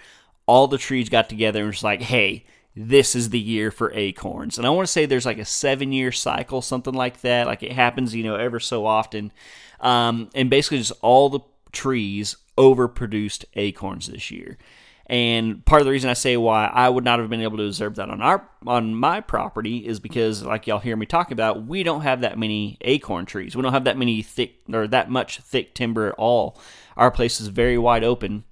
all 0.47 0.67
the 0.67 0.77
trees 0.77 1.09
got 1.09 1.29
together 1.29 1.59
and 1.59 1.69
was 1.69 1.83
like, 1.83 2.01
"Hey, 2.01 2.45
this 2.75 3.15
is 3.15 3.29
the 3.29 3.39
year 3.39 3.71
for 3.71 3.91
acorns." 3.93 4.57
And 4.57 4.67
I 4.67 4.69
want 4.69 4.87
to 4.87 4.91
say 4.91 5.05
there's 5.05 5.25
like 5.25 5.37
a 5.37 5.45
seven-year 5.45 6.11
cycle, 6.11 6.61
something 6.61 6.93
like 6.93 7.21
that. 7.21 7.47
Like 7.47 7.63
it 7.63 7.71
happens, 7.71 8.13
you 8.13 8.23
know, 8.23 8.35
ever 8.35 8.59
so 8.59 8.85
often, 8.85 9.31
um, 9.79 10.29
and 10.35 10.49
basically 10.49 10.79
just 10.79 10.93
all 11.01 11.29
the 11.29 11.41
trees 11.71 12.37
overproduced 12.57 13.45
acorns 13.55 14.07
this 14.07 14.31
year. 14.31 14.57
And 15.07 15.63
part 15.65 15.81
of 15.81 15.85
the 15.85 15.91
reason 15.91 16.09
I 16.09 16.13
say 16.13 16.35
why 16.35 16.65
I 16.65 16.89
would 16.89 17.03
not 17.03 17.19
have 17.19 17.29
been 17.29 17.41
able 17.41 17.57
to 17.57 17.65
observe 17.65 17.95
that 17.95 18.09
on 18.09 18.23
our 18.23 18.49
on 18.65 18.95
my 18.95 19.21
property 19.21 19.85
is 19.85 19.99
because, 19.99 20.41
like 20.41 20.65
y'all 20.65 20.79
hear 20.79 20.95
me 20.95 21.05
talk 21.05 21.29
about, 21.29 21.67
we 21.67 21.83
don't 21.83 22.01
have 22.01 22.21
that 22.21 22.39
many 22.39 22.77
acorn 22.81 23.27
trees. 23.27 23.55
We 23.55 23.61
don't 23.61 23.73
have 23.73 23.83
that 23.83 23.99
many 23.99 24.23
thick 24.23 24.55
or 24.73 24.87
that 24.87 25.11
much 25.11 25.41
thick 25.41 25.75
timber 25.75 26.07
at 26.07 26.15
all. 26.17 26.59
Our 26.97 27.11
place 27.11 27.39
is 27.39 27.49
very 27.49 27.77
wide 27.77 28.03
open, 28.03 28.45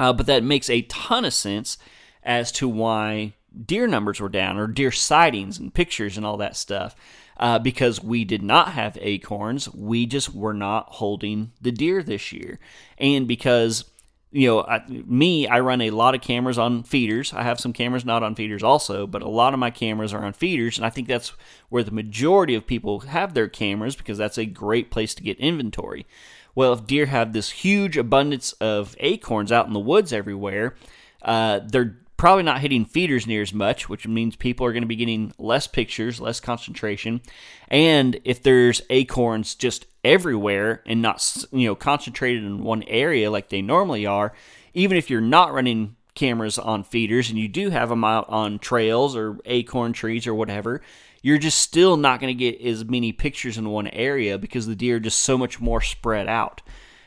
uh, 0.00 0.14
but 0.14 0.24
that 0.26 0.42
makes 0.42 0.70
a 0.70 0.82
ton 0.82 1.26
of 1.26 1.34
sense 1.34 1.76
as 2.22 2.50
to 2.52 2.68
why 2.68 3.34
deer 3.66 3.86
numbers 3.86 4.20
were 4.20 4.28
down 4.28 4.58
or 4.58 4.66
deer 4.66 4.90
sightings 4.90 5.58
and 5.58 5.74
pictures 5.74 6.16
and 6.16 6.26
all 6.26 6.36
that 6.38 6.56
stuff. 6.56 6.94
Uh, 7.38 7.58
because 7.58 8.02
we 8.02 8.24
did 8.24 8.42
not 8.42 8.72
have 8.72 8.96
acorns, 9.00 9.72
we 9.74 10.06
just 10.06 10.32
were 10.34 10.54
not 10.54 10.86
holding 10.90 11.50
the 11.60 11.72
deer 11.72 12.02
this 12.02 12.30
year, 12.30 12.60
and 12.98 13.26
because 13.26 13.84
you 14.32 14.48
know, 14.48 14.62
I, 14.62 14.82
me, 14.88 15.46
I 15.46 15.60
run 15.60 15.82
a 15.82 15.90
lot 15.90 16.14
of 16.14 16.22
cameras 16.22 16.58
on 16.58 16.82
feeders. 16.84 17.34
I 17.34 17.42
have 17.42 17.60
some 17.60 17.74
cameras 17.74 18.04
not 18.04 18.22
on 18.22 18.34
feeders 18.34 18.62
also, 18.62 19.06
but 19.06 19.22
a 19.22 19.28
lot 19.28 19.52
of 19.52 19.60
my 19.60 19.70
cameras 19.70 20.14
are 20.14 20.24
on 20.24 20.32
feeders, 20.32 20.78
and 20.78 20.86
I 20.86 20.90
think 20.90 21.06
that's 21.06 21.34
where 21.68 21.84
the 21.84 21.90
majority 21.90 22.54
of 22.54 22.66
people 22.66 23.00
have 23.00 23.34
their 23.34 23.48
cameras 23.48 23.94
because 23.94 24.16
that's 24.16 24.38
a 24.38 24.46
great 24.46 24.90
place 24.90 25.14
to 25.14 25.22
get 25.22 25.38
inventory. 25.38 26.06
Well, 26.54 26.72
if 26.72 26.86
deer 26.86 27.06
have 27.06 27.32
this 27.32 27.50
huge 27.50 27.98
abundance 27.98 28.52
of 28.54 28.96
acorns 29.00 29.52
out 29.52 29.66
in 29.66 29.74
the 29.74 29.78
woods 29.78 30.12
everywhere, 30.12 30.76
uh, 31.20 31.60
they're 31.66 31.98
probably 32.22 32.44
not 32.44 32.60
hitting 32.60 32.84
feeders 32.84 33.26
near 33.26 33.42
as 33.42 33.52
much, 33.52 33.88
which 33.88 34.06
means 34.06 34.36
people 34.36 34.64
are 34.64 34.70
going 34.70 34.84
to 34.84 34.86
be 34.86 34.94
getting 34.94 35.34
less 35.38 35.66
pictures, 35.66 36.20
less 36.20 36.38
concentration. 36.38 37.20
And 37.66 38.20
if 38.22 38.44
there's 38.44 38.80
acorns 38.90 39.56
just 39.56 39.86
everywhere 40.04 40.84
and 40.86 41.02
not 41.02 41.44
you 41.50 41.66
know 41.66 41.74
concentrated 41.74 42.44
in 42.44 42.62
one 42.62 42.84
area 42.84 43.28
like 43.28 43.48
they 43.48 43.60
normally 43.60 44.06
are, 44.06 44.32
even 44.72 44.96
if 44.96 45.10
you're 45.10 45.20
not 45.20 45.52
running 45.52 45.96
cameras 46.14 46.60
on 46.60 46.84
feeders 46.84 47.28
and 47.28 47.40
you 47.40 47.48
do 47.48 47.70
have 47.70 47.88
them 47.88 48.04
out 48.04 48.28
on 48.28 48.60
trails 48.60 49.16
or 49.16 49.40
acorn 49.44 49.92
trees 49.92 50.24
or 50.24 50.32
whatever, 50.32 50.80
you're 51.22 51.38
just 51.38 51.58
still 51.58 51.96
not 51.96 52.20
going 52.20 52.32
to 52.32 52.38
get 52.38 52.64
as 52.64 52.84
many 52.84 53.10
pictures 53.10 53.58
in 53.58 53.68
one 53.68 53.88
area 53.88 54.38
because 54.38 54.68
the 54.68 54.76
deer 54.76 54.94
are 54.94 55.00
just 55.00 55.18
so 55.18 55.36
much 55.36 55.60
more 55.60 55.80
spread 55.80 56.28
out. 56.28 56.62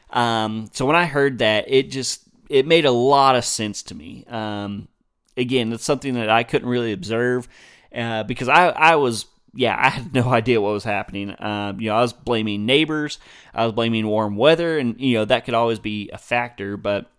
Um, 0.09 0.69
so 0.73 0.85
when 0.85 0.97
I 0.97 1.05
heard 1.05 1.37
that, 1.37 1.63
it 1.69 1.89
just 1.89 2.23
it 2.49 2.67
made 2.67 2.83
a 2.83 2.91
lot 2.91 3.37
of 3.37 3.45
sense 3.45 3.81
to 3.83 3.95
me. 3.95 4.25
Um, 4.27 4.89
again, 5.37 5.73
it's 5.73 5.83
something 5.83 6.13
that 6.15 6.29
I 6.29 6.43
couldn't 6.43 6.69
really 6.69 6.91
observe 6.91 7.47
uh, 7.93 8.23
because 8.23 8.49
I, 8.49 8.69
I 8.69 8.95
was, 8.95 9.25
yeah, 9.53 9.75
I 9.79 9.89
had 9.89 10.13
no 10.13 10.29
idea 10.29 10.61
what 10.61 10.73
was 10.73 10.83
happening. 10.83 11.35
Um, 11.39 11.79
you 11.79 11.89
know, 11.89 11.97
I 11.97 12.01
was 12.01 12.13
blaming 12.13 12.65
neighbors, 12.65 13.19
I 13.53 13.65
was 13.65 13.73
blaming 13.73 14.07
warm 14.07 14.35
weather, 14.35 14.77
and 14.77 14.99
you 14.99 15.17
know 15.17 15.25
that 15.25 15.45
could 15.45 15.53
always 15.53 15.79
be 15.79 16.09
a 16.11 16.17
factor. 16.17 16.77
But, 16.77 17.09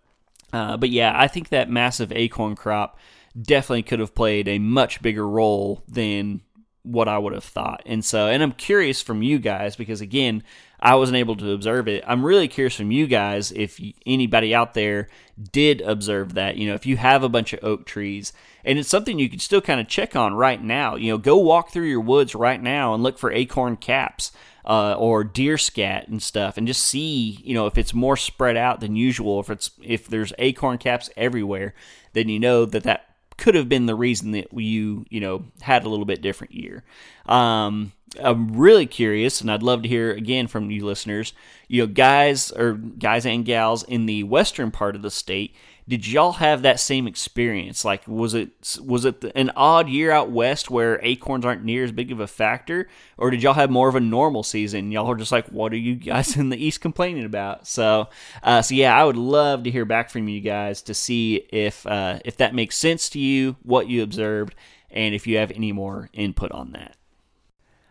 uh, 0.53 0.77
but 0.77 0.89
yeah, 0.89 1.13
I 1.15 1.27
think 1.27 1.49
that 1.49 1.69
massive 1.69 2.11
acorn 2.11 2.55
crop 2.55 2.99
definitely 3.39 3.83
could 3.83 3.99
have 3.99 4.15
played 4.15 4.47
a 4.47 4.59
much 4.59 5.01
bigger 5.01 5.27
role 5.27 5.83
than 5.87 6.41
what 6.83 7.07
I 7.07 7.17
would 7.17 7.33
have 7.33 7.43
thought. 7.43 7.83
And 7.85 8.03
so, 8.03 8.27
and 8.27 8.41
I'm 8.41 8.53
curious 8.53 9.01
from 9.01 9.21
you 9.21 9.39
guys 9.39 9.75
because 9.75 10.01
again, 10.01 10.43
I 10.79 10.95
wasn't 10.95 11.17
able 11.17 11.35
to 11.37 11.51
observe 11.51 11.87
it. 11.87 12.03
I'm 12.05 12.25
really 12.25 12.47
curious 12.47 12.75
from 12.75 12.91
you 12.91 13.07
guys 13.07 13.51
if 13.51 13.81
anybody 14.05 14.53
out 14.53 14.73
there 14.73 15.07
did 15.51 15.81
observe 15.81 16.35
that. 16.35 16.57
You 16.57 16.69
know, 16.69 16.75
if 16.75 16.85
you 16.85 16.97
have 16.97 17.23
a 17.23 17.29
bunch 17.29 17.53
of 17.53 17.63
oak 17.63 17.85
trees, 17.85 18.33
and 18.63 18.77
it's 18.77 18.89
something 18.89 19.17
you 19.17 19.29
can 19.29 19.39
still 19.39 19.61
kind 19.61 19.79
of 19.79 19.87
check 19.87 20.15
on 20.15 20.35
right 20.35 20.61
now. 20.61 20.95
You 20.95 21.11
know, 21.11 21.17
go 21.17 21.37
walk 21.37 21.71
through 21.71 21.87
your 21.87 22.01
woods 22.01 22.35
right 22.35 22.61
now 22.61 22.93
and 22.93 23.01
look 23.01 23.17
for 23.17 23.31
acorn 23.31 23.77
caps. 23.77 24.31
Uh, 24.65 24.95
or 24.99 25.23
deer 25.23 25.57
scat 25.57 26.09
and 26.09 26.21
stuff, 26.21 26.57
and 26.57 26.67
just 26.67 26.83
see, 26.83 27.39
you 27.41 27.53
know, 27.53 27.67
if 27.67 27.77
it's 27.77 27.93
more 27.93 28.17
spread 28.17 28.57
out 28.57 28.81
than 28.81 28.97
usual. 28.97 29.39
If 29.39 29.49
it's 29.49 29.71
if 29.81 30.09
there's 30.09 30.33
acorn 30.39 30.77
caps 30.77 31.09
everywhere, 31.15 31.73
then 32.11 32.27
you 32.27 32.37
know 32.37 32.65
that 32.65 32.83
that 32.83 33.15
could 33.37 33.55
have 33.55 33.69
been 33.69 33.85
the 33.85 33.95
reason 33.95 34.31
that 34.31 34.51
you 34.51 35.05
you 35.09 35.21
know 35.21 35.45
had 35.61 35.85
a 35.85 35.89
little 35.89 36.05
bit 36.05 36.21
different 36.21 36.53
year. 36.53 36.83
Um, 37.27 37.93
I'm 38.21 38.55
really 38.55 38.85
curious, 38.85 39.41
and 39.41 39.51
I'd 39.51 39.63
love 39.63 39.83
to 39.83 39.89
hear 39.89 40.11
again 40.11 40.47
from 40.47 40.71
you 40.71 40.85
listeners. 40.85 41.33
You 41.67 41.81
know, 41.83 41.87
guys 41.87 42.51
or 42.51 42.73
guys 42.73 43.25
and 43.25 43.45
gals 43.45 43.83
in 43.83 44.05
the 44.05 44.23
western 44.23 44.71
part 44.71 44.95
of 44.95 45.01
the 45.01 45.11
state, 45.11 45.55
did 45.87 46.07
y'all 46.07 46.33
have 46.33 46.61
that 46.61 46.79
same 46.79 47.07
experience? 47.07 47.85
Like, 47.85 48.07
was 48.07 48.33
it 48.33 48.77
was 48.81 49.05
it 49.05 49.23
an 49.35 49.51
odd 49.55 49.89
year 49.89 50.11
out 50.11 50.31
west 50.31 50.69
where 50.69 50.99
acorns 51.03 51.45
aren't 51.45 51.63
near 51.63 51.83
as 51.83 51.91
big 51.91 52.11
of 52.11 52.19
a 52.19 52.27
factor, 52.27 52.87
or 53.17 53.29
did 53.29 53.43
y'all 53.43 53.53
have 53.53 53.69
more 53.69 53.89
of 53.89 53.95
a 53.95 53.99
normal 53.99 54.43
season? 54.43 54.91
Y'all 54.91 55.09
are 55.11 55.15
just 55.15 55.31
like, 55.31 55.47
what 55.47 55.73
are 55.73 55.77
you 55.77 55.95
guys 55.95 56.35
in 56.37 56.49
the 56.49 56.63
east 56.63 56.81
complaining 56.81 57.25
about? 57.25 57.67
So, 57.67 58.09
uh, 58.41 58.61
so 58.61 58.75
yeah, 58.75 58.99
I 58.99 59.03
would 59.03 59.17
love 59.17 59.63
to 59.63 59.71
hear 59.71 59.85
back 59.85 60.09
from 60.09 60.27
you 60.27 60.41
guys 60.41 60.81
to 60.83 60.93
see 60.93 61.47
if 61.49 61.85
uh, 61.85 62.19
if 62.25 62.37
that 62.37 62.55
makes 62.55 62.77
sense 62.77 63.09
to 63.09 63.19
you, 63.19 63.57
what 63.63 63.87
you 63.87 64.01
observed, 64.01 64.55
and 64.89 65.13
if 65.13 65.27
you 65.27 65.37
have 65.37 65.51
any 65.51 65.71
more 65.71 66.09
input 66.13 66.51
on 66.51 66.71
that. 66.71 66.95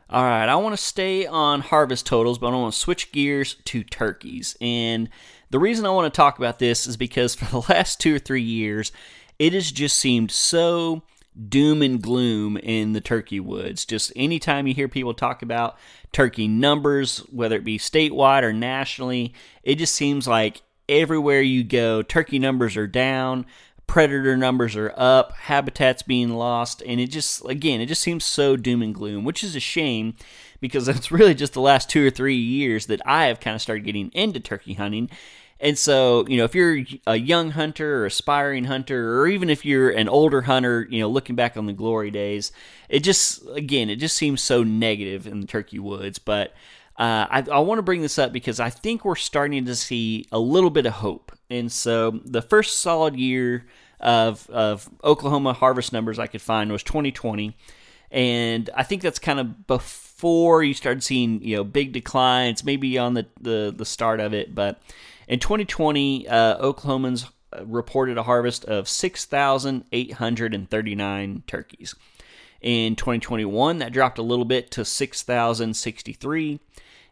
All 0.09 0.23
right, 0.23 0.49
I 0.49 0.55
want 0.55 0.73
to 0.73 0.83
stay 0.83 1.27
on 1.27 1.63
harvest 1.63 2.07
totals, 2.07 2.39
but 2.39 2.53
I 2.53 2.57
want 2.57 2.73
to 2.73 2.79
switch 2.79 3.11
gears 3.11 3.57
to 3.65 3.83
turkeys. 3.83 4.57
And 4.61 5.09
the 5.51 5.59
reason 5.59 5.85
I 5.85 5.91
want 5.91 6.13
to 6.13 6.17
talk 6.17 6.39
about 6.39 6.61
this 6.61 6.87
is 6.87 6.97
because 6.97 7.35
for 7.35 7.45
the 7.51 7.73
last 7.73 7.99
two 7.99 8.15
or 8.15 8.21
three 8.21 8.43
years, 8.43 8.93
it 9.41 9.53
has 9.53 9.73
just 9.73 9.99
seemed 9.99 10.31
so 10.31 11.03
doom 11.49 11.83
and 11.83 12.01
gloom 12.01 12.57
in 12.57 12.93
the 12.93 13.01
turkey 13.01 13.41
woods. 13.41 13.85
Just 13.85 14.13
anytime 14.15 14.69
you 14.69 14.75
hear 14.75 14.87
people 14.87 15.13
talk 15.13 15.43
about 15.43 15.77
turkey 16.13 16.47
numbers, 16.47 17.19
whether 17.31 17.57
it 17.57 17.65
be 17.65 17.77
statewide 17.77 18.45
or 18.45 18.53
nationally, 18.53 19.35
it 19.65 19.75
just 19.75 19.95
seems 19.95 20.29
like 20.29 20.63
everywhere 20.89 21.43
you 21.43 21.65
go, 21.65 22.01
turkey 22.03 22.39
numbers 22.39 22.77
are 22.77 22.87
down 22.87 23.45
predator 23.87 24.37
numbers 24.37 24.77
are 24.77 24.93
up, 24.97 25.33
habitats 25.33 26.03
being 26.03 26.31
lost, 26.31 26.83
and 26.87 27.01
it 27.01 27.09
just 27.09 27.45
again 27.47 27.81
it 27.81 27.87
just 27.87 28.03
seems 28.03 28.25
so 28.25 28.57
doom 28.57 28.83
and 28.83 28.95
gloom, 28.95 29.25
which 29.25 29.45
is 29.45 29.57
a 29.57 29.61
shame 29.61 30.15
because 30.61 30.89
it's 30.89 31.11
really 31.11 31.35
just 31.35 31.53
the 31.53 31.61
last 31.61 31.89
two 31.89 32.07
or 32.07 32.11
three 32.11 32.37
years 32.37 32.87
that 32.87 33.01
I 33.07 33.27
have 33.27 33.41
kind 33.41 33.55
of 33.55 33.63
started 33.63 33.85
getting 33.85 34.11
into 34.13 34.41
turkey 34.41 34.75
hunting. 34.75 35.11
And 35.59 35.79
so, 35.79 36.27
you 36.29 36.37
know, 36.37 36.45
if 36.45 36.55
you're 36.55 36.85
a 37.07 37.17
young 37.17 37.53
hunter 37.53 38.03
or 38.03 38.07
aspiring 38.07 38.65
hunter, 38.65 39.19
or 39.21 39.27
even 39.27 39.49
if 39.49 39.65
you're 39.65 39.89
an 39.89 40.07
older 40.07 40.43
hunter, 40.43 40.87
you 40.91 41.01
know, 41.01 41.09
looking 41.09 41.35
back 41.35 41.57
on 41.57 41.65
the 41.65 41.73
glory 41.73 42.11
days, 42.11 42.53
it 42.91 43.01
just, 43.01 43.43
again, 43.55 43.89
it 43.89 43.97
just 43.97 44.19
seems 44.19 44.43
so 44.43 44.63
negative 44.63 45.27
in 45.27 45.41
the 45.41 45.47
turkey 45.47 45.79
woods. 45.79 46.19
But 46.19 46.53
uh, 46.99 47.27
I, 47.29 47.45
I 47.53 47.59
want 47.61 47.79
to 47.79 47.83
bring 47.83 48.01
this 48.01 48.19
up 48.19 48.33
because 48.33 48.59
I 48.59 48.71
think 48.71 49.05
we're 49.05 49.17
starting 49.17 49.67
to 49.67 49.77
see 49.77 50.27
a 50.33 50.39
little 50.39 50.71
bit 50.71 50.87
of 50.87 50.95
hope. 50.95 51.33
And 51.51 51.71
so 51.71 52.21
the 52.25 52.43
first 52.43 52.81
solid 52.81 53.17
year 53.17 53.67
of, 54.01 54.49
of 54.51 54.89
Oklahoma 55.05 55.53
harvest 55.53 55.93
numbers 55.93 56.19
I 56.19 56.27
could 56.27 56.41
find 56.41 56.73
was 56.73 56.83
2020. 56.83 57.55
And 58.11 58.71
I 58.75 58.83
think 58.83 59.03
that's 59.03 59.19
kind 59.19 59.41
of 59.41 59.67
before 59.67 60.63
you 60.63 60.73
started 60.73 61.03
seeing, 61.03 61.43
you 61.43 61.57
know, 61.57 61.65
big 61.65 61.93
declines, 61.93 62.65
maybe 62.65 62.97
on 62.97 63.13
the, 63.15 63.27
the, 63.41 63.75
the 63.77 63.85
start 63.85 64.21
of 64.21 64.33
it. 64.33 64.55
But 64.55 64.81
in 65.29 65.39
2020, 65.39 66.29
uh, 66.29 66.65
Oklahomans 66.65 67.29
reported 67.65 68.17
a 68.17 68.23
harvest 68.23 68.65
of 68.65 68.89
6,839 68.89 71.43
turkeys. 71.47 71.95
In 72.63 72.97
2021, 72.97 73.77
that 73.79 73.93
dropped 73.93 74.17
a 74.19 74.23
little 74.23 74.47
bit 74.47 74.71
to 74.73 74.85
6,063. 74.85 76.59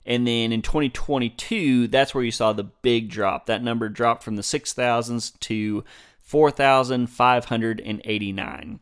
And 0.07 0.27
then 0.27 0.53
in 0.53 0.63
2022, 0.63 1.89
that's 1.89 2.15
where 2.15 2.25
you 2.25 2.31
saw 2.31 2.53
the 2.53 2.65
big 2.65 3.09
drop. 3.09 3.47
That 3.47 3.63
number 3.63 3.89
dropped 3.89 4.23
from 4.23 4.37
the 4.37 4.43
6,000s 4.43 5.39
to 5.41 5.85
4,589. 6.19 8.81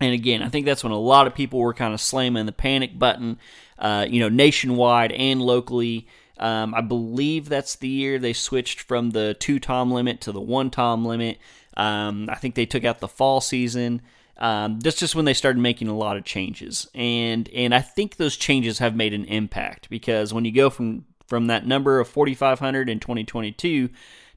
And 0.00 0.14
again, 0.14 0.42
I 0.42 0.48
think 0.48 0.66
that's 0.66 0.82
when 0.82 0.92
a 0.92 0.98
lot 0.98 1.26
of 1.26 1.34
people 1.34 1.60
were 1.60 1.74
kind 1.74 1.94
of 1.94 2.00
slamming 2.00 2.46
the 2.46 2.52
panic 2.52 2.98
button, 2.98 3.38
uh, 3.78 4.06
you 4.08 4.20
know, 4.20 4.28
nationwide 4.28 5.12
and 5.12 5.40
locally. 5.40 6.08
Um, 6.38 6.74
I 6.74 6.80
believe 6.80 7.48
that's 7.48 7.76
the 7.76 7.88
year 7.88 8.18
they 8.18 8.32
switched 8.32 8.80
from 8.80 9.10
the 9.10 9.36
two 9.38 9.60
tom 9.60 9.92
limit 9.92 10.20
to 10.22 10.32
the 10.32 10.40
one 10.40 10.70
tom 10.70 11.04
limit. 11.04 11.38
Um, 11.76 12.28
I 12.28 12.34
think 12.34 12.56
they 12.56 12.66
took 12.66 12.84
out 12.84 12.98
the 12.98 13.08
fall 13.08 13.40
season. 13.40 14.02
Um, 14.42 14.80
that's 14.80 14.98
just 14.98 15.14
when 15.14 15.24
they 15.24 15.34
started 15.34 15.60
making 15.60 15.86
a 15.86 15.96
lot 15.96 16.16
of 16.16 16.24
changes, 16.24 16.88
and 16.96 17.48
and 17.50 17.72
I 17.72 17.80
think 17.80 18.16
those 18.16 18.36
changes 18.36 18.80
have 18.80 18.96
made 18.96 19.14
an 19.14 19.24
impact 19.26 19.88
because 19.88 20.34
when 20.34 20.44
you 20.44 20.50
go 20.50 20.68
from 20.68 21.04
from 21.28 21.46
that 21.46 21.64
number 21.64 22.00
of 22.00 22.08
4,500 22.08 22.90
in 22.90 22.98
2022 22.98 23.88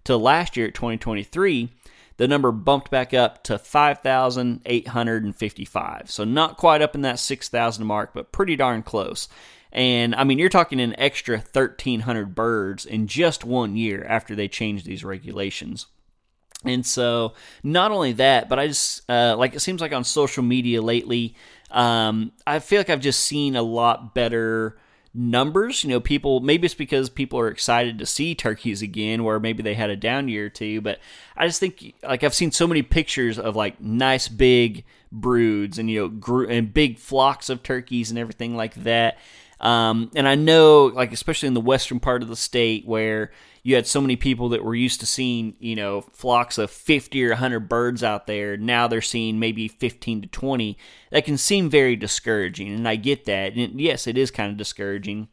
to 0.03 0.15
last 0.15 0.55
year 0.55 0.67
at 0.67 0.75
2023, 0.75 1.71
the 2.17 2.27
number 2.27 2.51
bumped 2.51 2.91
back 2.91 3.13
up 3.13 3.43
to 3.45 3.57
5,855. 3.57 6.09
So 6.09 6.24
not 6.24 6.57
quite 6.57 6.81
up 6.81 6.95
in 6.95 7.01
that 7.01 7.19
6,000 7.19 7.85
mark, 7.85 8.13
but 8.13 8.31
pretty 8.31 8.55
darn 8.55 8.81
close. 8.83 9.27
And 9.71 10.13
I 10.15 10.24
mean, 10.24 10.39
you're 10.39 10.50
talking 10.50 10.79
an 10.79 10.97
extra 10.97 11.39
1,300 11.39 12.33
birds 12.33 12.85
in 12.85 13.07
just 13.07 13.43
one 13.43 13.75
year 13.75 14.05
after 14.07 14.35
they 14.35 14.47
changed 14.47 14.85
these 14.85 15.03
regulations. 15.03 15.88
And 16.65 16.86
so, 16.86 17.34
not 17.63 17.91
only 17.91 18.13
that, 18.13 18.50
but 18.50 18.60
I 18.60 18.67
just 18.67 19.10
uh, 19.10 19.36
like 19.38 19.55
it 19.55 19.60
seems 19.60 19.81
like 19.81 19.93
on 19.93 20.03
social 20.03 20.43
media 20.43 20.81
lately, 20.81 21.36
um, 21.72 22.31
I 22.45 22.60
feel 22.60 22.79
like 22.79 22.89
I've 22.89 23.01
just 23.01 23.22
seen 23.22 23.55
a 23.55 23.62
lot 23.62 24.13
better 24.13 24.77
numbers. 25.13 25.84
You 25.84 25.91
know, 25.91 26.00
people 26.00 26.39
maybe 26.41 26.65
it's 26.65 26.75
because 26.75 27.10
people 27.10 27.39
are 27.39 27.48
excited 27.48 27.98
to 28.00 28.05
see 28.05 28.36
turkeys 28.36 28.81
again, 28.81 29.24
where 29.24 29.39
maybe 29.39 29.63
they 29.63 29.74
had 29.74 29.89
a 29.89 29.95
down 29.95 30.27
year 30.27 30.48
or 30.48 30.50
two. 30.50 30.81
But 30.81 31.00
I 31.38 31.48
just 31.48 31.60
think 31.60 31.95
like 32.03 32.24
I've 32.24 32.34
seen 32.34 32.51
so 32.51 32.67
many 32.67 32.81
pictures 32.81 33.39
of 33.39 33.55
like 33.55 33.79
nice 33.81 34.27
big 34.27 34.84
broods 35.12 35.79
and 35.79 35.89
you 35.89 36.19
know 36.19 36.45
and 36.45 36.74
big 36.74 37.00
flocks 37.00 37.50
of 37.50 37.63
turkeys 37.63 38.10
and 38.10 38.19
everything 38.19 38.55
like 38.55 38.75
that. 38.75 39.17
Um, 39.60 40.12
and 40.15 40.27
I 40.27 40.36
know, 40.36 40.86
like 40.86 41.13
especially 41.13 41.48
in 41.48 41.53
the 41.53 41.62
western 41.62 42.00
part 42.00 42.22
of 42.22 42.27
the 42.27 42.36
state, 42.36 42.86
where 42.86 43.31
you 43.65 43.74
had 43.74 43.88
so 43.88 44.00
many 44.00 44.15
people 44.15 44.50
that 44.50 44.63
were 44.63 44.75
used 44.75 45.00
to 45.00 45.07
seeing, 45.07 45.55
you 45.57 45.75
know, 45.75 46.01
flocks 46.01 46.60
of 46.60 46.69
50 46.69 47.25
or 47.25 47.29
100 47.29 47.62
birds 47.67 48.03
out 48.03 48.27
there. 48.27 48.55
Now 48.57 48.88
they're 48.88 49.01
seeing 49.01 49.39
maybe 49.39 49.67
15 49.67 50.22
to 50.22 50.27
20. 50.27 50.77
That 51.10 51.25
can 51.25 51.36
seem 51.36 51.67
very 51.67 51.95
discouraging, 51.95 52.72
and 52.72 52.88
I 52.88 52.95
get 52.95 53.25
that. 53.25 53.55
And 53.55 53.81
yes, 53.81 54.05
it 54.05 54.19
is 54.19 54.29
kind 54.29 54.51
of 54.51 54.57
discouraging. 54.57 55.29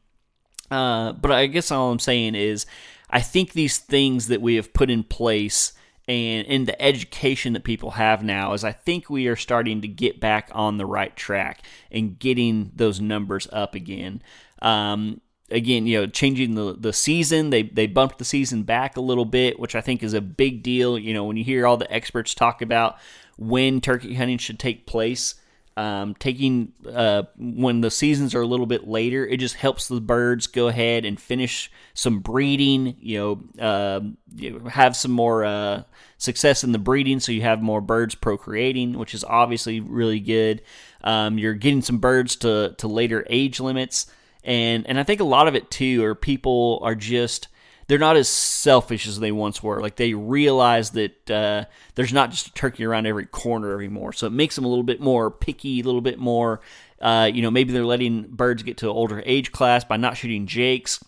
Uh, 0.70 1.12
but 1.12 1.30
I 1.30 1.44
guess 1.44 1.70
all 1.70 1.92
I'm 1.92 1.98
saying 1.98 2.34
is, 2.34 2.64
I 3.10 3.20
think 3.20 3.52
these 3.52 3.76
things 3.76 4.28
that 4.28 4.40
we 4.40 4.54
have 4.54 4.72
put 4.72 4.88
in 4.88 5.04
place 5.04 5.74
and 6.08 6.46
in 6.46 6.64
the 6.64 6.80
education 6.80 7.52
that 7.52 7.64
people 7.64 7.90
have 7.90 8.24
now 8.24 8.54
is 8.54 8.64
I 8.64 8.72
think 8.72 9.10
we 9.10 9.26
are 9.26 9.36
starting 9.36 9.82
to 9.82 9.88
get 9.88 10.20
back 10.20 10.48
on 10.52 10.78
the 10.78 10.86
right 10.86 11.14
track 11.14 11.66
and 11.90 12.18
getting 12.18 12.72
those 12.74 12.98
numbers 12.98 13.46
up 13.52 13.74
again. 13.74 14.22
Um, 14.62 15.20
again, 15.52 15.86
you 15.86 16.00
know, 16.00 16.06
changing 16.06 16.54
the 16.54 16.74
the 16.78 16.92
season. 16.92 17.50
They 17.50 17.62
they 17.62 17.86
bumped 17.86 18.18
the 18.18 18.24
season 18.24 18.62
back 18.62 18.96
a 18.96 19.00
little 19.00 19.24
bit, 19.24 19.58
which 19.58 19.74
I 19.74 19.80
think 19.80 20.02
is 20.02 20.14
a 20.14 20.20
big 20.20 20.62
deal. 20.62 20.98
You 20.98 21.14
know, 21.14 21.24
when 21.24 21.36
you 21.36 21.44
hear 21.44 21.66
all 21.66 21.76
the 21.76 21.92
experts 21.92 22.34
talk 22.34 22.62
about 22.62 22.98
when 23.36 23.80
turkey 23.80 24.14
hunting 24.14 24.38
should 24.38 24.58
take 24.58 24.86
place, 24.86 25.36
um, 25.76 26.14
taking 26.14 26.72
uh, 26.92 27.24
when 27.36 27.80
the 27.80 27.90
seasons 27.90 28.34
are 28.34 28.42
a 28.42 28.46
little 28.46 28.66
bit 28.66 28.86
later, 28.86 29.26
it 29.26 29.38
just 29.38 29.54
helps 29.54 29.88
the 29.88 30.00
birds 30.00 30.46
go 30.46 30.68
ahead 30.68 31.04
and 31.04 31.20
finish 31.20 31.70
some 31.94 32.20
breeding. 32.20 32.96
You 33.00 33.18
know, 33.18 33.62
uh, 33.62 34.68
have 34.68 34.96
some 34.96 35.12
more 35.12 35.44
uh, 35.44 35.82
success 36.18 36.64
in 36.64 36.72
the 36.72 36.78
breeding, 36.78 37.20
so 37.20 37.32
you 37.32 37.42
have 37.42 37.62
more 37.62 37.80
birds 37.80 38.14
procreating, 38.14 38.98
which 38.98 39.14
is 39.14 39.24
obviously 39.24 39.80
really 39.80 40.20
good. 40.20 40.62
Um, 41.04 41.38
you're 41.38 41.54
getting 41.54 41.82
some 41.82 41.98
birds 41.98 42.36
to 42.36 42.74
to 42.78 42.88
later 42.88 43.26
age 43.28 43.60
limits 43.60 44.06
and 44.44 44.86
and 44.86 44.98
I 44.98 45.02
think 45.02 45.20
a 45.20 45.24
lot 45.24 45.48
of 45.48 45.54
it 45.54 45.70
too 45.70 46.04
are 46.04 46.14
people 46.14 46.80
are 46.82 46.94
just 46.94 47.48
they're 47.88 47.98
not 47.98 48.16
as 48.16 48.28
selfish 48.28 49.06
as 49.06 49.20
they 49.20 49.32
once 49.32 49.62
were. 49.62 49.80
Like 49.80 49.96
they 49.96 50.14
realize 50.14 50.90
that 50.90 51.30
uh, 51.30 51.64
there's 51.94 52.12
not 52.12 52.30
just 52.30 52.46
a 52.48 52.52
turkey 52.52 52.84
around 52.84 53.06
every 53.06 53.26
corner 53.26 53.76
anymore, 53.78 54.12
so 54.12 54.26
it 54.26 54.32
makes 54.32 54.54
them 54.54 54.64
a 54.64 54.68
little 54.68 54.84
bit 54.84 55.00
more 55.00 55.30
picky, 55.30 55.80
a 55.80 55.84
little 55.84 56.00
bit 56.00 56.18
more. 56.18 56.60
Uh, 57.00 57.28
you 57.32 57.42
know, 57.42 57.50
maybe 57.50 57.72
they're 57.72 57.84
letting 57.84 58.22
birds 58.22 58.62
get 58.62 58.78
to 58.78 58.86
an 58.86 58.96
older 58.96 59.22
age 59.26 59.52
class 59.52 59.84
by 59.84 59.96
not 59.96 60.16
shooting 60.16 60.46
jakes, 60.46 61.04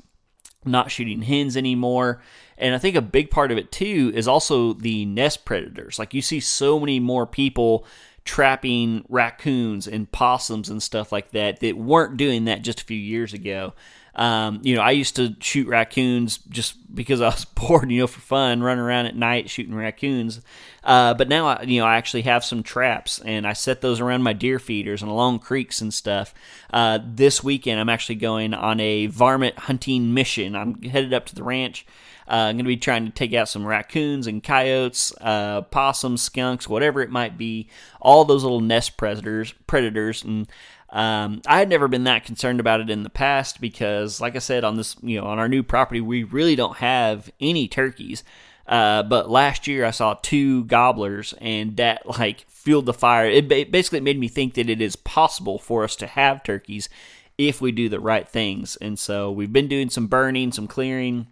not 0.65 0.91
shooting 0.91 1.23
hens 1.23 1.57
anymore. 1.57 2.21
And 2.59 2.75
I 2.75 2.79
think 2.79 2.97
a 2.97 3.03
big 3.03 3.31
part 3.31 3.51
of 3.51 3.59
it 3.59 3.73
too 3.73 4.13
is 4.15 4.29
also 4.29 4.73
the 4.73 5.05
nest 5.07 5.45
predators. 5.45 5.99
Like 5.99 6.15
you 6.15 6.23
see 6.23 6.41
so 6.41 6.79
many 6.79 7.01
more 7.01 7.27
people 7.27 7.87
trapping 8.25 9.05
raccoons 9.09 9.87
and 9.87 10.11
possums 10.11 10.71
and 10.71 10.83
stuff 10.83 11.13
like 11.13 11.31
that 11.33 11.61
that 11.61 11.77
weren't 11.77 12.17
doing 12.17 12.47
that 12.47 12.63
just 12.63 12.81
a 12.81 12.85
few 12.85 12.99
years 12.99 13.35
ago. 13.35 13.75
Um, 14.17 14.61
you 14.63 14.77
know, 14.77 14.81
I 14.81 14.93
used 14.93 15.17
to 15.17 15.35
shoot 15.41 15.67
raccoons 15.67 16.39
just 16.49 16.95
because 16.95 17.21
I 17.21 17.27
was 17.27 17.45
bored, 17.55 17.91
you 17.91 18.01
know, 18.01 18.07
for 18.07 18.21
fun, 18.21 18.63
running 18.63 18.83
around 18.83 19.07
at 19.07 19.17
night 19.17 19.51
shooting 19.51 19.75
raccoons. 19.75 20.41
Uh, 20.85 21.15
but 21.15 21.29
now, 21.29 21.49
I, 21.49 21.63
you 21.63 21.81
know, 21.81 21.87
I 21.87 21.97
actually 21.97 22.23
have 22.23 22.45
some 22.45 22.63
traps 22.63 23.19
and 23.19 23.47
I 23.47 23.53
set 23.55 23.81
those 23.81 24.01
around 24.01 24.23
my 24.23 24.33
deer 24.33 24.59
feeders 24.59 25.03
and 25.03 25.11
along 25.11 25.41
creeks 25.41 25.81
and 25.81 25.93
stuff. 25.93 26.33
Uh, 26.73 27.01
this 27.05 27.43
weekend, 27.43 27.81
I'm 27.81 27.89
actually 27.89 28.17
going 28.17 28.55
on 28.55 28.79
a 28.81 29.07
varmint 29.07 29.59
hunting 29.59 30.15
mission. 30.15 30.55
I'm 30.55 30.81
headed 30.83 31.13
up 31.13 31.27
to 31.27 31.35
the 31.35 31.43
ranch 31.43 31.85
uh, 32.29 32.35
I'm 32.35 32.57
going 32.57 32.65
to 32.65 32.69
be 32.69 32.77
trying 32.77 33.05
to 33.07 33.13
take 33.13 33.35
out 33.35 33.49
some 33.49 33.67
raccoons 33.67 34.27
and 34.27 34.43
coyotes, 34.43 35.13
uh, 35.21 35.63
possums, 35.63 36.23
skunks, 36.23 36.69
whatever 36.69 37.03
it 37.03 37.11
might 37.11 37.37
be. 37.37 37.69
All 38.01 38.25
those 38.25 38.43
little 38.43 38.61
nest 38.61 38.97
predators, 38.97 39.53
predators, 39.67 40.25
and 40.25 40.49
um, 40.91 41.43
I 41.47 41.59
had 41.59 41.69
never 41.69 41.89
been 41.89 42.05
that 42.05 42.25
concerned 42.25 42.61
about 42.61 42.81
it 42.81 42.89
in 42.89 43.03
the 43.03 43.11
past 43.11 43.61
because, 43.61 44.21
like 44.21 44.37
I 44.37 44.39
said, 44.39 44.63
on 44.63 44.77
this, 44.77 44.97
you 45.03 45.21
know, 45.21 45.27
on 45.27 45.41
our 45.41 45.49
new 45.49 45.63
property, 45.63 46.01
we 46.01 46.23
really 46.23 46.55
don't 46.55 46.77
have 46.77 47.31
any 47.41 47.67
turkeys. 47.67 48.23
Uh, 48.67 49.03
but 49.03 49.29
last 49.29 49.67
year 49.67 49.85
I 49.85 49.91
saw 49.91 50.15
two 50.15 50.65
gobblers, 50.65 51.35
and 51.41 51.77
that 51.77 52.07
like 52.19 52.47
fueled 52.49 52.87
the 52.87 52.95
fire. 52.95 53.27
It 53.27 53.49
basically 53.49 54.01
made 54.01 54.19
me 54.19 54.29
think 54.29 54.55
that 54.55 54.71
it 54.71 54.81
is 54.81 54.97
possible 54.97 55.59
for 55.59 55.85
us 55.85 55.97
to 55.97 56.07
have 56.07 56.43
turkeys 56.43 56.89
if 57.37 57.61
we 57.61 57.73
do 57.73 57.89
the 57.89 58.01
right 58.01 58.29
things. 58.29 58.77
And 58.77 58.99
so 58.99 59.31
we've 59.31 59.53
been 59.53 59.69
doing 59.69 59.91
some 59.91 60.07
burning, 60.07 60.53
some 60.53 60.69
clearing, 60.69 61.27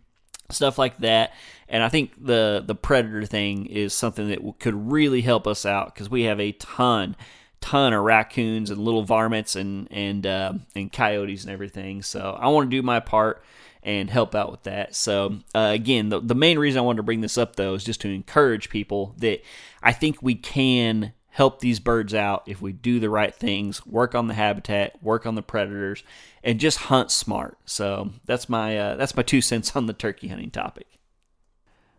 stuff 0.50 0.78
like 0.78 0.98
that. 0.98 1.32
And 1.68 1.82
I 1.82 1.88
think 1.88 2.12
the 2.22 2.62
the 2.64 2.74
predator 2.74 3.24
thing 3.24 3.66
is 3.66 3.94
something 3.94 4.28
that 4.28 4.40
could 4.58 4.92
really 4.92 5.22
help 5.22 5.46
us 5.46 5.64
out 5.64 5.94
because 5.94 6.10
we 6.10 6.24
have 6.24 6.40
a 6.40 6.52
ton, 6.52 7.16
ton 7.60 7.92
of 7.92 8.04
raccoons 8.04 8.70
and 8.70 8.78
little 8.78 9.04
varmints 9.04 9.56
and 9.56 9.88
and 9.90 10.26
uh, 10.26 10.52
and 10.74 10.92
coyotes 10.92 11.44
and 11.44 11.52
everything. 11.52 12.02
So 12.02 12.36
I 12.38 12.48
want 12.48 12.70
to 12.70 12.76
do 12.76 12.82
my 12.82 13.00
part 13.00 13.42
and 13.82 14.08
help 14.08 14.34
out 14.34 14.50
with 14.50 14.62
that. 14.64 14.94
So 14.94 15.38
uh, 15.54 15.70
again, 15.72 16.10
the 16.10 16.20
the 16.20 16.34
main 16.34 16.58
reason 16.58 16.78
I 16.78 16.82
wanted 16.82 16.98
to 16.98 17.04
bring 17.04 17.22
this 17.22 17.38
up 17.38 17.56
though 17.56 17.74
is 17.74 17.84
just 17.84 18.00
to 18.02 18.08
encourage 18.08 18.68
people 18.68 19.14
that 19.18 19.40
I 19.82 19.92
think 19.92 20.22
we 20.22 20.34
can 20.34 21.12
help 21.32 21.60
these 21.60 21.80
birds 21.80 22.14
out 22.14 22.42
if 22.46 22.60
we 22.60 22.72
do 22.72 23.00
the 23.00 23.10
right 23.10 23.34
things, 23.34 23.86
work 23.86 24.14
on 24.14 24.28
the 24.28 24.34
habitat, 24.34 25.02
work 25.02 25.26
on 25.26 25.34
the 25.34 25.42
predators, 25.42 26.04
and 26.44 26.60
just 26.60 26.78
hunt 26.78 27.10
smart. 27.10 27.56
So 27.64 28.10
that's 28.26 28.48
my 28.48 28.78
uh, 28.78 28.96
that's 28.96 29.16
my 29.16 29.22
two 29.22 29.40
cents 29.40 29.74
on 29.74 29.86
the 29.86 29.92
turkey 29.92 30.28
hunting 30.28 30.50
topic. 30.50 30.86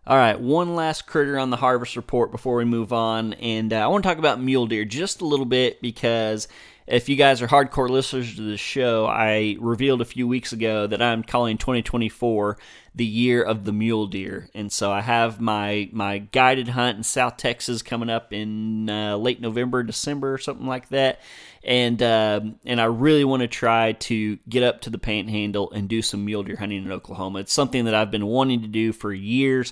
All 0.05 0.17
right, 0.17 0.37
one 0.37 0.75
last 0.75 1.07
critter 1.07 1.39
on 1.39 1.49
the 1.49 1.55
harvest 1.55 1.95
report 1.95 2.29
before 2.29 2.57
we 2.57 2.65
move 2.65 2.91
on, 2.91 3.31
and 3.35 3.71
uh, 3.71 3.77
I 3.77 3.87
want 3.87 4.03
to 4.03 4.09
talk 4.09 4.17
about 4.17 4.41
mule 4.41 4.67
deer 4.67 4.83
just 4.83 5.21
a 5.21 5.25
little 5.25 5.45
bit 5.45 5.81
because 5.81 6.49
if 6.85 7.07
you 7.07 7.15
guys 7.15 7.41
are 7.41 7.47
hardcore 7.47 7.89
listeners 7.89 8.35
to 8.35 8.41
the 8.41 8.57
show, 8.57 9.05
I 9.05 9.55
revealed 9.61 10.01
a 10.01 10.05
few 10.05 10.27
weeks 10.27 10.51
ago 10.51 10.87
that 10.87 11.01
I'm 11.01 11.23
calling 11.23 11.57
2024 11.57 12.57
the 12.93 13.05
year 13.05 13.41
of 13.41 13.63
the 13.63 13.71
mule 13.71 14.07
deer, 14.07 14.49
and 14.53 14.73
so 14.73 14.91
I 14.91 14.99
have 14.99 15.39
my 15.39 15.89
my 15.93 16.17
guided 16.17 16.67
hunt 16.67 16.97
in 16.97 17.03
South 17.03 17.37
Texas 17.37 17.81
coming 17.81 18.09
up 18.09 18.33
in 18.33 18.89
uh, 18.89 19.15
late 19.15 19.39
November, 19.39 19.83
December, 19.83 20.33
or 20.33 20.37
something 20.37 20.67
like 20.67 20.89
that, 20.89 21.21
and 21.63 22.02
uh, 22.02 22.41
and 22.65 22.82
I 22.82 22.86
really 22.86 23.23
want 23.23 23.41
to 23.41 23.47
try 23.47 23.93
to 23.93 24.38
get 24.49 24.63
up 24.63 24.82
to 24.82 24.89
the 24.89 24.97
Panhandle 24.97 25.71
and 25.71 25.88
do 25.88 26.02
some 26.02 26.26
mule 26.26 26.43
deer 26.43 26.58
hunting 26.58 26.84
in 26.84 26.91
Oklahoma. 26.91 27.39
It's 27.39 27.54
something 27.54 27.86
that 27.86 27.95
I've 27.95 28.12
been 28.12 28.26
wanting 28.26 28.62
to 28.62 28.67
do 28.67 28.91
for 28.91 29.13
years 29.13 29.71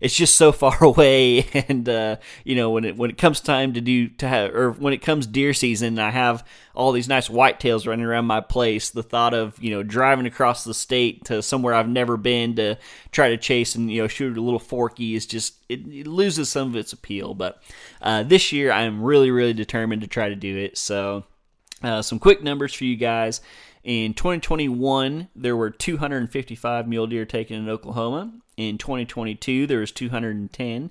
it's 0.00 0.14
just 0.14 0.36
so 0.36 0.52
far 0.60 0.82
away 0.82 1.46
and 1.68 1.88
uh, 1.88 2.16
you 2.44 2.56
know 2.56 2.70
when 2.70 2.84
it 2.84 2.96
when 2.96 3.10
it 3.10 3.18
comes 3.18 3.40
time 3.40 3.72
to 3.74 3.80
do 3.80 4.08
to 4.08 4.28
have 4.28 4.54
or 4.54 4.72
when 4.72 4.92
it 4.92 5.02
comes 5.02 5.26
deer 5.26 5.52
season 5.52 5.98
I 5.98 6.10
have 6.10 6.44
all 6.74 6.92
these 6.92 7.08
nice 7.08 7.28
whitetails 7.28 7.86
running 7.86 8.06
around 8.06 8.26
my 8.26 8.40
place. 8.40 8.90
The 8.90 9.02
thought 9.02 9.34
of 9.34 9.62
you 9.62 9.70
know 9.70 9.82
driving 9.82 10.26
across 10.26 10.64
the 10.64 10.74
state 10.74 11.24
to 11.26 11.42
somewhere 11.42 11.74
I've 11.74 11.88
never 11.88 12.16
been 12.16 12.56
to 12.56 12.76
try 13.12 13.30
to 13.30 13.36
chase 13.36 13.74
and 13.74 13.90
you 13.90 14.02
know 14.02 14.08
shoot 14.08 14.36
a 14.36 14.40
little 14.40 14.58
forky 14.58 15.14
is 15.14 15.26
just 15.26 15.54
it, 15.68 15.80
it 15.86 16.06
loses 16.06 16.48
some 16.48 16.68
of 16.68 16.76
its 16.76 16.92
appeal. 16.92 17.34
But 17.34 17.62
uh, 18.00 18.22
this 18.22 18.52
year 18.52 18.72
I'm 18.72 19.02
really 19.02 19.30
really 19.30 19.54
determined 19.54 20.02
to 20.02 20.08
try 20.08 20.28
to 20.28 20.36
do 20.36 20.56
it. 20.56 20.78
So 20.78 21.24
uh, 21.82 22.02
some 22.02 22.18
quick 22.18 22.42
numbers 22.42 22.74
for 22.74 22.84
you 22.84 22.96
guys 22.96 23.40
in 23.82 24.14
2021, 24.14 25.28
there 25.34 25.56
were 25.56 25.70
255 25.70 26.88
mule 26.88 27.06
deer 27.06 27.24
taken 27.24 27.56
in 27.56 27.68
Oklahoma. 27.68 28.32
In 28.56 28.76
2022, 28.76 29.66
there 29.66 29.80
was 29.80 29.90
210, 29.92 30.90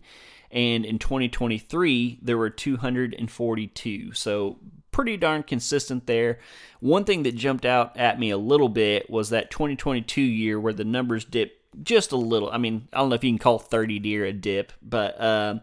and 0.52 0.86
in 0.86 0.98
2023, 0.98 2.20
there 2.22 2.38
were 2.38 2.50
242. 2.50 4.14
So 4.14 4.58
pretty 4.92 5.18
darn 5.18 5.44
consistent 5.44 6.08
there. 6.08 6.40
One 6.80 7.06
thing 7.06 7.24
that 7.24 7.36
jumped 7.36 7.66
out 7.66 7.96
at 7.96 8.20
me 8.20 8.32
a 8.32 8.38
little 8.38 8.70
bit 8.70 9.10
was 9.10 9.30
that 9.30 9.52
2022 9.52 10.22
year 10.22 10.60
where 10.60 10.74
the 10.74 10.84
numbers 10.84 11.24
dipped 11.26 11.56
just 11.84 12.12
a 12.12 12.18
little. 12.18 12.50
I 12.50 12.58
mean, 12.58 12.88
I 12.92 12.98
don't 12.98 13.10
know 13.10 13.16
if 13.16 13.24
you 13.24 13.32
can 13.32 13.38
call 13.38 13.60
30 13.60 14.00
deer 14.00 14.26
a 14.26 14.34
dip, 14.34 14.74
but 14.82 15.20
uh, 15.22 15.60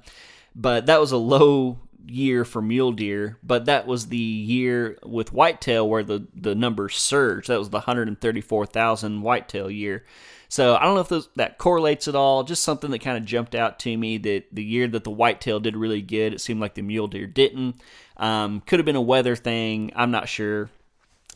but 0.54 0.86
that 0.86 1.00
was 1.00 1.12
a 1.12 1.16
low 1.16 1.78
year 2.06 2.44
for 2.44 2.62
mule 2.62 2.92
deer, 2.92 3.38
but 3.42 3.66
that 3.66 3.86
was 3.86 4.08
the 4.08 4.16
year 4.16 4.98
with 5.04 5.32
whitetail 5.32 5.88
where 5.88 6.02
the 6.02 6.26
the 6.34 6.54
numbers 6.54 6.96
surged. 6.96 7.48
That 7.48 7.58
was 7.58 7.70
the 7.70 7.78
134,000 7.78 9.22
whitetail 9.22 9.70
year. 9.70 10.04
So 10.48 10.76
I 10.76 10.84
don't 10.84 10.94
know 10.94 11.00
if 11.00 11.08
those, 11.08 11.28
that 11.34 11.58
correlates 11.58 12.06
at 12.06 12.14
all. 12.14 12.44
Just 12.44 12.62
something 12.62 12.90
that 12.92 13.00
kind 13.00 13.18
of 13.18 13.24
jumped 13.24 13.54
out 13.54 13.80
to 13.80 13.96
me 13.96 14.16
that 14.18 14.44
the 14.52 14.62
year 14.62 14.86
that 14.88 15.04
the 15.04 15.10
whitetail 15.10 15.58
did 15.58 15.76
really 15.76 16.02
good, 16.02 16.32
it 16.32 16.40
seemed 16.40 16.60
like 16.60 16.74
the 16.74 16.82
mule 16.82 17.08
deer 17.08 17.26
didn't. 17.26 17.80
Um, 18.16 18.60
could 18.60 18.78
have 18.78 18.86
been 18.86 18.96
a 18.96 19.00
weather 19.00 19.36
thing. 19.36 19.92
I'm 19.96 20.10
not 20.10 20.28
sure, 20.28 20.70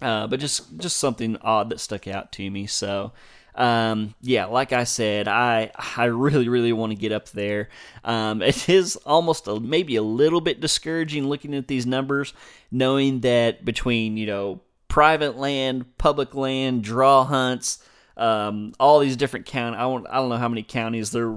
uh, 0.00 0.26
but 0.28 0.40
just 0.40 0.78
just 0.78 0.96
something 0.96 1.36
odd 1.38 1.70
that 1.70 1.80
stuck 1.80 2.06
out 2.06 2.32
to 2.32 2.50
me. 2.50 2.66
So. 2.66 3.12
Um, 3.60 4.14
yeah, 4.22 4.46
like 4.46 4.72
I 4.72 4.84
said, 4.84 5.28
I 5.28 5.70
I 5.76 6.06
really 6.06 6.48
really 6.48 6.72
want 6.72 6.92
to 6.92 6.96
get 6.96 7.12
up 7.12 7.28
there. 7.28 7.68
Um, 8.02 8.40
it 8.42 8.70
is 8.70 8.96
almost 8.96 9.46
a, 9.48 9.60
maybe 9.60 9.96
a 9.96 10.02
little 10.02 10.40
bit 10.40 10.60
discouraging 10.60 11.28
looking 11.28 11.54
at 11.54 11.68
these 11.68 11.84
numbers, 11.84 12.32
knowing 12.70 13.20
that 13.20 13.62
between 13.66 14.16
you 14.16 14.26
know 14.26 14.60
private 14.88 15.36
land, 15.36 15.98
public 15.98 16.34
land, 16.34 16.82
draw 16.82 17.22
hunts, 17.24 17.84
um, 18.16 18.72
all 18.80 18.98
these 18.98 19.16
different 19.16 19.44
counties. 19.44 19.78
I, 19.78 19.82
don't 19.82 20.06
I 20.06 20.14
don't 20.14 20.30
know 20.30 20.38
how 20.38 20.48
many 20.48 20.62
counties 20.62 21.10
there 21.10 21.36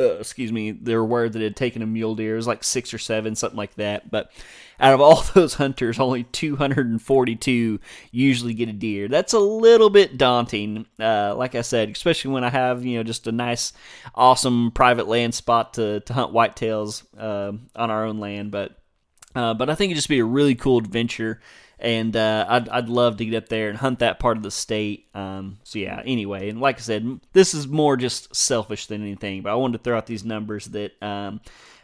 uh, 0.00 0.14
excuse 0.14 0.50
me, 0.50 0.70
there 0.70 1.04
were 1.04 1.28
that 1.28 1.42
had 1.42 1.56
taken 1.56 1.82
a 1.82 1.86
mule 1.86 2.14
deer. 2.14 2.32
It 2.32 2.36
was 2.36 2.46
like 2.46 2.64
six 2.64 2.94
or 2.94 2.98
seven, 2.98 3.36
something 3.36 3.58
like 3.58 3.74
that. 3.74 4.10
But 4.10 4.32
out 4.80 4.94
of 4.94 5.00
all 5.00 5.22
those 5.34 5.54
hunters, 5.54 6.00
only 6.00 6.24
242 6.24 7.80
usually 8.10 8.54
get 8.54 8.68
a 8.68 8.72
deer. 8.72 9.08
That's 9.08 9.32
a 9.32 9.38
little 9.38 9.90
bit 9.90 10.18
daunting. 10.18 10.86
Uh, 10.98 11.34
like 11.36 11.54
I 11.54 11.62
said, 11.62 11.90
especially 11.90 12.32
when 12.32 12.44
I 12.44 12.50
have 12.50 12.84
you 12.84 12.96
know 12.98 13.02
just 13.02 13.26
a 13.26 13.32
nice, 13.32 13.72
awesome 14.14 14.72
private 14.72 15.08
land 15.08 15.34
spot 15.34 15.74
to 15.74 16.00
to 16.00 16.12
hunt 16.12 16.32
whitetails 16.32 17.04
uh, 17.18 17.52
on 17.76 17.90
our 17.90 18.06
own 18.06 18.18
land. 18.18 18.50
But 18.50 18.76
uh, 19.34 19.54
but 19.54 19.70
I 19.70 19.74
think 19.74 19.90
it'd 19.90 19.98
just 19.98 20.08
be 20.08 20.18
a 20.18 20.24
really 20.24 20.54
cool 20.54 20.78
adventure 20.78 21.40
and 21.80 22.14
uh, 22.14 22.44
I'd, 22.48 22.68
I'd 22.68 22.88
love 22.88 23.16
to 23.16 23.24
get 23.24 23.42
up 23.42 23.48
there 23.48 23.70
and 23.70 23.78
hunt 23.78 24.00
that 24.00 24.18
part 24.18 24.36
of 24.36 24.42
the 24.42 24.50
state. 24.50 25.08
Um, 25.14 25.58
so 25.64 25.78
yeah, 25.78 26.02
anyway, 26.04 26.50
and 26.50 26.60
like 26.60 26.76
I 26.76 26.82
said, 26.82 27.20
this 27.32 27.54
is 27.54 27.66
more 27.66 27.96
just 27.96 28.34
selfish 28.36 28.86
than 28.86 29.00
anything, 29.00 29.42
but 29.42 29.50
I 29.50 29.54
wanted 29.54 29.78
to 29.78 29.84
throw 29.84 29.96
out 29.96 30.06
these 30.06 30.24
numbers 30.24 30.66
that 30.66 31.02
um, 31.02 31.40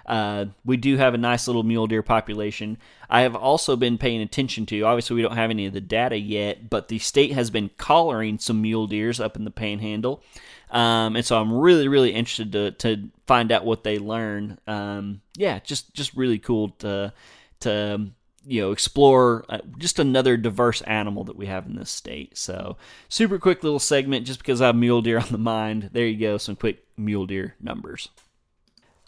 uh, 0.06 0.46
we 0.64 0.76
do 0.76 0.96
have 0.96 1.14
a 1.14 1.18
nice 1.18 1.46
little 1.46 1.64
mule 1.64 1.86
deer 1.86 2.02
population. 2.02 2.78
I 3.10 3.22
have 3.22 3.34
also 3.34 3.76
been 3.76 3.98
paying 3.98 4.22
attention 4.22 4.64
to. 4.66 4.82
Obviously, 4.82 5.16
we 5.16 5.22
don't 5.22 5.36
have 5.36 5.50
any 5.50 5.66
of 5.66 5.72
the 5.72 5.80
data 5.80 6.16
yet, 6.16 6.70
but 6.70 6.88
the 6.88 6.98
state 6.98 7.32
has 7.32 7.50
been 7.50 7.70
collaring 7.76 8.38
some 8.38 8.62
mule 8.62 8.86
deers 8.86 9.20
up 9.20 9.36
in 9.36 9.44
the 9.44 9.50
Panhandle. 9.50 10.22
Um, 10.70 11.16
and 11.16 11.24
so 11.24 11.40
I'm 11.40 11.52
really, 11.52 11.88
really 11.88 12.12
interested 12.12 12.52
to, 12.52 12.70
to 12.72 13.10
find 13.26 13.52
out 13.52 13.64
what 13.64 13.84
they 13.84 13.98
learn. 13.98 14.58
Um, 14.66 15.22
yeah, 15.36 15.58
just 15.60 15.92
just 15.94 16.14
really 16.14 16.38
cool 16.38 16.70
to 16.78 17.12
to 17.60 18.06
you 18.44 18.60
know 18.62 18.70
explore 18.72 19.44
uh, 19.48 19.58
just 19.78 19.98
another 19.98 20.36
diverse 20.36 20.82
animal 20.82 21.24
that 21.24 21.36
we 21.36 21.46
have 21.46 21.66
in 21.66 21.76
this 21.76 21.90
state. 21.90 22.36
So 22.36 22.76
super 23.08 23.38
quick 23.38 23.62
little 23.64 23.78
segment 23.78 24.26
just 24.26 24.38
because 24.38 24.60
I 24.60 24.66
have 24.66 24.76
mule 24.76 25.02
deer 25.02 25.18
on 25.18 25.28
the 25.30 25.38
mind. 25.38 25.90
There 25.92 26.06
you 26.06 26.18
go, 26.18 26.36
some 26.38 26.56
quick 26.56 26.84
mule 26.96 27.26
deer 27.26 27.54
numbers. 27.60 28.08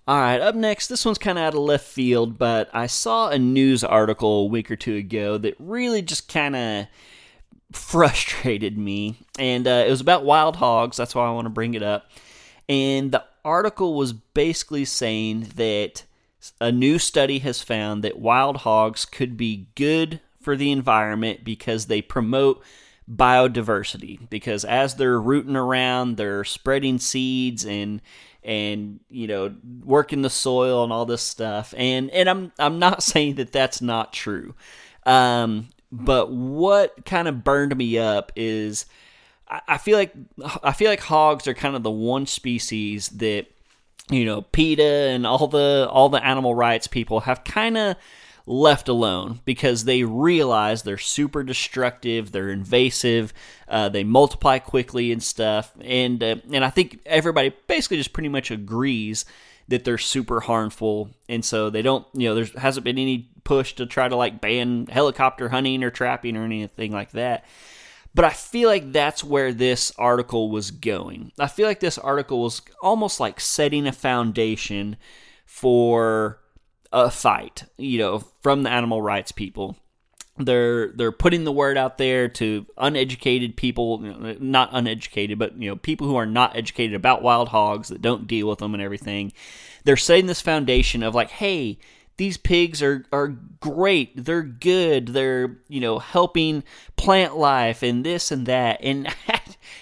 All 0.09 0.17
right, 0.19 0.41
up 0.41 0.55
next, 0.55 0.87
this 0.87 1.05
one's 1.05 1.19
kind 1.19 1.37
of 1.37 1.45
out 1.45 1.53
of 1.53 1.61
left 1.61 1.87
field, 1.87 2.39
but 2.39 2.71
I 2.73 2.87
saw 2.87 3.29
a 3.29 3.39
news 3.39 3.85
article 3.85 4.41
a 4.41 4.47
week 4.47 4.71
or 4.71 4.77
two 4.77 4.95
ago 4.95 5.37
that 5.37 5.55
really 5.59 6.01
just 6.01 6.33
kind 6.33 6.57
of 6.57 6.87
frustrated 7.73 8.79
me. 8.79 9.19
And 9.39 9.69
uh, 9.69 9.85
it 9.87 9.91
was 9.91 10.01
about 10.01 10.25
wild 10.25 10.57
hogs. 10.57 10.97
That's 10.97 11.15
why 11.15 11.27
I 11.27 11.31
want 11.33 11.45
to 11.45 11.51
bring 11.51 11.75
it 11.75 11.83
up. 11.83 12.11
And 12.71 13.13
the 13.13 13.23
article 13.45 13.97
was 13.97 14.15
basically 14.15 14.87
saying 14.87 15.53
that 15.57 16.05
a 16.59 16.73
new 16.73 16.99
study 16.99 17.41
has 17.41 17.61
found 17.61 18.03
that 18.03 18.19
wild 18.19 18.59
hogs 18.59 19.05
could 19.05 19.37
be 19.37 19.69
good 19.75 20.23
for 20.41 20.57
the 20.57 20.73
environment 20.73 21.45
because 21.45 21.85
they 21.85 22.01
promote 22.01 22.65
biodiversity 23.11 24.29
because 24.29 24.65
as 24.67 24.97
they're 24.97 25.19
rooting 25.19 25.57
around 25.57 26.19
they're 26.19 26.45
spreading 26.45 26.99
seeds 26.99 27.65
and 27.65 28.03
and 28.45 29.01
you 29.11 29.27
know 29.27 29.55
working 29.85 30.23
the 30.23 30.31
soil 30.31 30.85
and 30.85 30.93
all 30.93 31.07
this 31.07 31.23
stuff. 31.23 31.75
And 31.77 32.11
and 32.11 32.29
I'm 32.29 32.53
I'm 32.59 32.79
not 32.79 33.03
saying 33.13 33.37
that 33.37 33.53
that's 33.53 33.81
not 33.81 34.13
true. 34.13 34.55
Um 35.05 35.69
but 35.91 36.31
what 36.31 37.05
kind 37.07 37.29
of 37.29 37.45
burned 37.45 37.75
me 37.77 37.99
up 37.99 38.31
is 38.37 38.87
I, 39.49 39.61
I 39.69 39.79
feel 39.79 39.97
like 39.97 40.13
I 40.63 40.73
feel 40.73 40.91
like 40.91 41.01
hogs 41.01 41.47
are 41.47 41.55
kind 41.55 41.77
of 41.77 41.83
the 41.83 41.91
one 41.91 42.27
species 42.27 43.09
that 43.09 43.47
you 44.11 44.25
know, 44.25 44.43
PETA 44.43 44.83
and 44.83 45.27
all 45.27 45.49
the 45.49 45.89
all 45.91 46.09
the 46.09 46.25
animal 46.25 46.55
rights 46.55 46.87
people 46.87 47.21
have 47.21 47.45
kind 47.45 47.77
of 47.77 47.97
left 48.49 48.89
alone 48.89 49.41
because 49.45 49.85
they 49.85 50.03
realize 50.03 50.83
they're 50.83 50.99
super 50.99 51.43
destructive, 51.43 52.33
they're 52.33 52.49
invasive, 52.49 53.33
uh, 53.69 53.89
they 53.91 54.03
multiply 54.03 54.59
quickly 54.59 55.13
and 55.13 55.23
stuff, 55.23 55.73
and 55.81 56.23
uh, 56.23 56.37
and 56.51 56.65
I 56.65 56.71
think 56.71 57.01
everybody 57.05 57.55
basically 57.67 57.99
just 57.99 58.13
pretty 58.13 58.31
much 58.31 58.51
agrees 58.51 59.25
that 59.69 59.85
they're 59.85 59.99
super 59.99 60.41
harmful, 60.41 61.11
and 61.29 61.45
so 61.45 61.69
they 61.69 61.83
don't, 61.83 62.07
you 62.15 62.29
know, 62.29 62.35
there 62.35 62.61
hasn't 62.61 62.85
been 62.85 62.99
any 62.99 63.29
push 63.45 63.75
to 63.75 63.87
try 63.87 64.09
to 64.09 64.17
like 64.17 64.41
ban 64.41 64.87
helicopter 64.87 65.51
hunting 65.51 65.85
or 65.85 65.91
trapping 65.91 66.37
or 66.37 66.45
anything 66.45 66.91
like 66.91 67.11
that. 67.13 67.45
But 68.15 68.25
I 68.25 68.31
feel 68.31 68.69
like 68.69 68.93
that's 68.93 69.23
where 69.23 69.53
this 69.53 69.93
article 69.99 70.51
was 70.51 70.71
going. 70.71 71.33
I 71.39 71.47
feel 71.47 71.67
like 71.67 71.81
this 71.81 71.99
article 71.99 72.43
was 72.43 72.63
almost 72.83 73.21
like 73.21 73.39
setting 73.39 73.87
a 73.87 73.93
foundation 73.93 74.97
for 75.45 76.41
a 76.93 77.11
fight, 77.11 77.65
you 77.77 77.99
know, 77.99 78.25
from 78.49 78.63
the 78.63 78.71
animal 78.71 79.03
rights 79.03 79.31
people. 79.31 79.77
They're 80.39 80.89
they're 80.93 81.13
putting 81.13 81.45
the 81.45 81.53
word 81.53 81.77
out 81.77 81.99
there 81.99 82.29
to 82.31 82.65
uneducated 82.79 83.59
people, 83.59 83.99
not 84.41 84.71
uneducated, 84.73 85.39
but 85.39 85.61
you 85.61 85.69
know, 85.69 85.77
people 85.77 86.07
who 86.07 86.17
are 86.17 86.25
not 86.25 86.57
educated 86.57 86.95
about 86.95 87.21
wild 87.21 87.51
hogs 87.51 87.89
that 87.91 88.01
don't 88.01 88.27
deal 88.27 88.49
with 88.49 88.61
them 88.61 88.73
and 88.73 88.83
everything. 88.83 89.35
They're 89.85 89.99
setting 89.99 90.25
this 90.25 90.41
foundation 90.41 91.03
of 91.03 91.15
like, 91.15 91.29
hey, 91.29 91.79
these 92.17 92.39
pigs 92.39 92.83
are 92.83 93.05
are 93.13 93.37
great. 93.61 94.25
They're 94.25 94.43
good. 94.43 95.09
They're, 95.09 95.59
you 95.69 95.81
know, 95.81 95.99
helping 95.99 96.65
plant 96.97 97.37
life 97.37 97.83
and 97.83 98.03
this 98.03 98.33
and 98.33 98.47
that. 98.47 98.81
And 98.83 99.15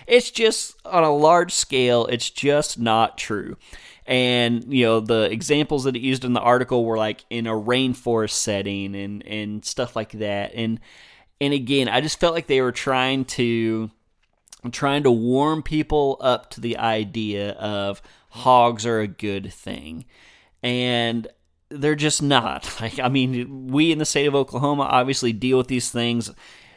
it's 0.06 0.30
just 0.30 0.76
on 0.84 1.04
a 1.04 1.14
large 1.14 1.52
scale, 1.52 2.06
it's 2.06 2.30
just 2.30 2.78
not 2.78 3.18
true. 3.18 3.56
And, 4.06 4.72
you 4.72 4.84
know, 4.84 5.00
the 5.00 5.22
examples 5.22 5.84
that 5.84 5.96
it 5.96 6.02
used 6.02 6.24
in 6.24 6.32
the 6.32 6.40
article 6.40 6.84
were 6.84 6.96
like 6.96 7.24
in 7.28 7.46
a 7.46 7.52
rainforest 7.52 8.30
setting 8.30 8.94
and 8.94 9.26
and 9.26 9.64
stuff 9.64 9.96
like 9.96 10.12
that. 10.12 10.52
And 10.54 10.80
and 11.40 11.52
again, 11.52 11.88
I 11.88 12.00
just 12.00 12.20
felt 12.20 12.34
like 12.34 12.46
they 12.46 12.60
were 12.60 12.72
trying 12.72 13.24
to 13.24 13.90
trying 14.70 15.02
to 15.02 15.10
warm 15.10 15.62
people 15.62 16.18
up 16.20 16.50
to 16.50 16.60
the 16.60 16.78
idea 16.78 17.52
of 17.52 18.00
hogs 18.30 18.86
are 18.86 19.00
a 19.00 19.08
good 19.08 19.52
thing. 19.52 20.04
And 20.62 21.26
they're 21.68 21.96
just 21.96 22.22
not. 22.22 22.70
Like, 22.80 22.98
I 23.00 23.08
mean, 23.08 23.68
we 23.68 23.90
in 23.90 23.98
the 23.98 24.04
state 24.04 24.26
of 24.26 24.34
Oklahoma 24.34 24.84
obviously 24.84 25.32
deal 25.32 25.58
with 25.58 25.68
these 25.68 25.90
things 25.90 26.30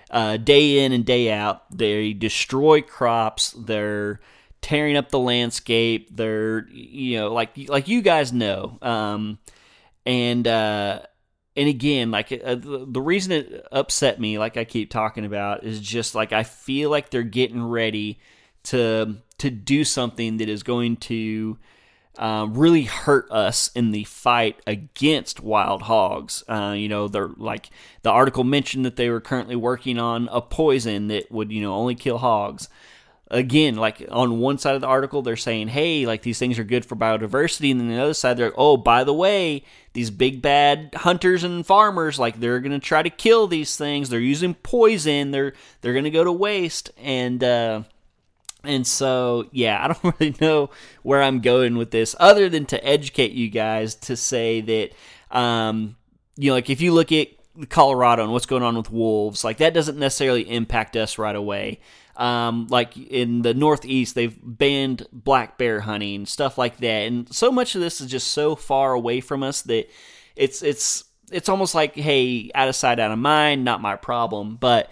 uh, 0.10 0.38
day 0.38 0.84
in 0.84 0.91
and 0.91 1.06
day 1.06 1.32
out. 1.32 1.63
They 1.76 2.13
destroy 2.13 2.82
crops. 2.82 3.52
They're 3.58 4.19
tearing 4.62 4.98
up 4.98 5.10
the 5.10 5.19
landscape. 5.19 6.10
They're 6.15 6.67
you 6.69 7.17
know 7.17 7.34
like 7.34 7.58
like 7.67 7.88
you 7.88 8.02
guys 8.02 8.34
know. 8.34 8.78
Um, 8.82 9.39
and 10.06 10.48
uh, 10.48 11.02
and 11.56 11.69
again, 11.69 12.12
like 12.12 12.32
uh, 12.32 12.56
the, 12.56 12.86
the 12.89 13.02
reason 13.02 13.32
it 13.32 13.67
upset 13.72 14.19
me, 14.19 14.38
like 14.38 14.58
I 14.58 14.63
keep 14.63 14.89
talking 14.89 15.26
about, 15.26 15.63
is 15.63 15.80
just 15.80 16.15
like 16.15 16.34
I 16.34 16.43
feel 16.43 16.89
like 16.89 17.10
they're 17.10 17.24
getting 17.24 17.63
ready 17.63 18.19
to 18.63 19.17
to 19.39 19.50
do 19.50 19.84
something 19.84 20.38
that 20.38 20.50
is 20.50 20.63
going 20.63 20.98
to 20.98 21.58
um, 22.19 22.53
really 22.53 22.84
hurt 22.84 23.32
us 23.32 23.71
in 23.73 23.91
the 23.91 24.03
fight 24.03 24.62
against 24.67 25.39
wild 25.39 25.84
hogs. 25.84 26.43
Uh, 26.49 26.75
you 26.75 26.89
know, 26.89 27.08
they're 27.08 27.29
like 27.38 27.69
the 28.01 28.12
article 28.12 28.43
mentioned 28.43 28.84
that 28.84 28.97
they 28.97 29.10
were 29.10 29.21
currently 29.21 29.55
working 29.55 29.97
on 29.97 30.27
a 30.32 30.41
poison 30.41 31.08
that 31.08 31.32
would, 31.32 31.49
you 31.51 31.62
know, 31.62 31.73
only 31.73 31.95
kill 31.95 32.17
hogs. 32.17 32.67
Again, 33.32 33.75
like 33.75 34.05
on 34.12 34.39
one 34.39 34.58
side 34.58 34.75
of 34.75 34.82
the 34.82 34.88
article, 34.88 35.21
they're 35.21 35.38
saying, 35.38 35.69
hey, 35.69 36.05
like 36.05 36.23
these 36.23 36.39
things 36.39 36.60
are 36.60 36.63
good 36.63 36.84
for 36.84 36.95
biodiversity. 36.95 37.71
And 37.71 37.79
then 37.79 37.88
the 37.88 38.01
other 38.01 38.15
side, 38.15 38.38
they're, 38.38 38.53
oh, 38.58 38.75
by 38.75 39.03
the 39.03 39.13
way, 39.13 39.63
these 39.93 40.10
big 40.10 40.41
bad 40.41 40.89
hunters 40.95 41.43
and 41.43 41.65
farmers, 41.65 42.17
like 42.17 42.39
they're 42.39 42.60
going 42.60 42.71
to 42.71 42.79
try 42.79 43.03
to 43.03 43.10
kill 43.10 43.47
these 43.47 43.77
things. 43.77 44.10
They're 44.10 44.19
using 44.19 44.55
poison. 44.55 45.29
They're, 45.29 45.53
they're 45.82 45.93
going 45.93 46.05
to 46.05 46.10
go 46.10 46.23
to 46.23 46.32
waste. 46.32 46.91
And, 46.97 47.43
uh, 47.43 47.84
and 48.63 48.86
so, 48.86 49.48
yeah, 49.52 49.84
I 49.84 49.88
don't 49.88 50.15
really 50.19 50.36
know 50.41 50.69
where 51.04 51.22
I'm 51.22 51.39
going 51.39 51.78
with 51.78 51.91
this 51.91 52.15
other 52.19 52.50
than 52.50 52.65
to 52.67 52.86
educate 52.86 53.32
you 53.32 53.50
guys 53.50 53.95
to 53.95 54.15
say 54.15 54.62
that, 54.62 55.38
um, 55.38 55.95
you 56.36 56.50
know, 56.50 56.56
like 56.56 56.69
if 56.69 56.82
you 56.82 56.93
look 56.93 57.12
at 57.12 57.30
Colorado 57.69 58.24
and 58.24 58.32
what's 58.32 58.45
going 58.45 58.63
on 58.63 58.76
with 58.78 58.91
wolves, 58.91 59.43
like 59.43 59.58
that 59.58 59.74
doesn't 59.74 59.98
necessarily 59.98 60.50
impact 60.50 60.95
us 60.95 61.17
right 61.17 61.36
away. 61.36 61.80
Um, 62.15 62.67
like 62.69 62.98
in 62.98 63.43
the 63.43 63.54
Northeast, 63.54 64.13
they've 64.13 64.38
banned 64.43 65.08
black 65.13 65.58
bear 65.58 65.80
hunting, 65.80 66.26
stuff 66.26 66.58
like 66.58 66.78
that, 66.78 67.08
and 67.08 67.34
so 67.34 67.50
much 67.50 67.76
of 67.76 67.82
this 67.82 68.02
is 68.02 68.12
just 68.12 68.28
so 68.30 68.58
far 68.58 68.91
away 68.91 69.22
from 69.22 69.41
us 69.41 69.62
that 69.63 69.89
it's 70.36 70.62
it's 70.62 71.06
it's 71.32 71.48
almost 71.48 71.76
like, 71.76 71.95
hey, 71.95 72.52
out 72.56 72.67
of 72.67 72.76
sight, 72.76 73.00
out 73.00 73.12
of 73.12 73.19
mind, 73.19 73.63
not 73.63 73.82
my 73.82 73.95
problem. 73.95 74.56
But 74.56 74.89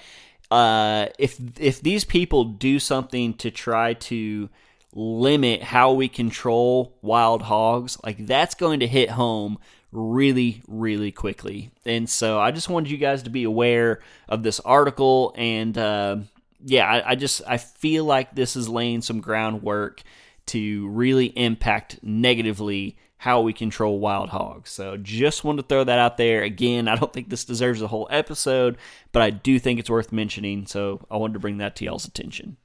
uh, 0.52 1.08
if 1.20 1.40
if 1.60 1.82
these 1.82 2.06
people 2.06 2.44
do 2.46 2.80
something 2.80 3.34
to 3.36 3.52
try 3.52 3.94
to 3.94 4.50
limit 4.94 5.62
how 5.62 5.94
we 5.94 6.08
control 6.08 6.98
wild 7.02 7.42
hogs, 7.44 7.98
like 8.04 8.26
that's 8.26 8.56
going 8.56 8.80
to 8.80 8.88
hit 8.88 9.12
home 9.12 9.60
really, 9.92 10.62
really 10.68 11.12
quickly. 11.12 11.72
And 11.86 12.10
so 12.10 12.40
I 12.40 12.52
just 12.52 12.70
wanted 12.70 12.92
you 12.92 12.98
guys 12.98 13.24
to 13.24 13.30
be 13.30 13.44
aware 13.44 14.02
of 14.28 14.44
this 14.44 14.60
article. 14.60 15.34
And 15.38 15.78
uh, 15.78 16.18
yeah, 16.64 16.86
I, 16.86 17.12
I 17.12 17.16
just 17.16 17.42
I 17.48 17.58
feel 17.58 18.06
like 18.06 18.34
this 18.34 18.56
is 18.56 18.70
laying 18.70 19.02
some 19.02 19.22
groundwork 19.22 20.02
to 20.48 20.88
really 20.90 21.28
impact 21.28 22.00
negatively 22.02 22.98
how 23.18 23.42
we 23.42 23.52
control 23.52 24.00
wild 24.00 24.30
hogs. 24.30 24.70
So 24.70 24.96
just 24.98 25.44
wanted 25.44 25.64
to 25.64 25.68
throw 25.68 25.84
that 25.84 26.00
out 26.00 26.18
there. 26.18 26.44
Again, 26.44 26.88
I 26.88 26.96
don't 26.96 27.12
think 27.12 27.30
this 27.30 27.46
deserves 27.46 27.82
a 27.82 27.88
whole 27.88 28.08
episode, 28.12 28.78
but 29.12 29.22
I 29.22 29.32
do 29.32 29.58
think 29.60 29.80
it's 29.80 29.90
worth 29.90 30.12
mentioning. 30.12 30.68
So 30.68 31.06
I 31.10 31.18
wanted 31.18 31.34
to 31.34 31.40
bring 31.40 31.58
that 31.58 31.76
to 31.78 31.86
y'all's 31.86 32.06
attention. 32.06 32.58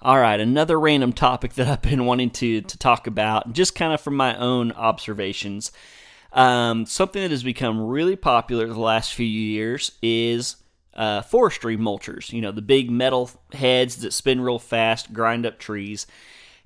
All 0.00 0.18
right, 0.18 0.38
another 0.38 0.78
random 0.78 1.12
topic 1.12 1.54
that 1.54 1.66
I've 1.66 1.82
been 1.82 2.04
wanting 2.04 2.30
to 2.30 2.60
to 2.60 2.78
talk 2.78 3.06
about, 3.06 3.54
just 3.54 3.74
kind 3.74 3.92
of 3.94 4.00
from 4.00 4.16
my 4.16 4.36
own 4.36 4.70
observations. 4.72 5.72
Um, 6.32 6.84
something 6.84 7.22
that 7.22 7.30
has 7.30 7.42
become 7.42 7.80
really 7.80 8.16
popular 8.16 8.66
the 8.66 8.78
last 8.78 9.14
few 9.14 9.26
years 9.26 9.92
is 10.02 10.56
uh, 10.92 11.22
forestry 11.22 11.76
mulchers. 11.76 12.32
You 12.32 12.42
know, 12.42 12.52
the 12.52 12.60
big 12.60 12.90
metal 12.90 13.30
heads 13.52 13.96
that 13.98 14.12
spin 14.12 14.40
real 14.40 14.58
fast, 14.58 15.12
grind 15.12 15.46
up 15.46 15.58
trees. 15.58 16.06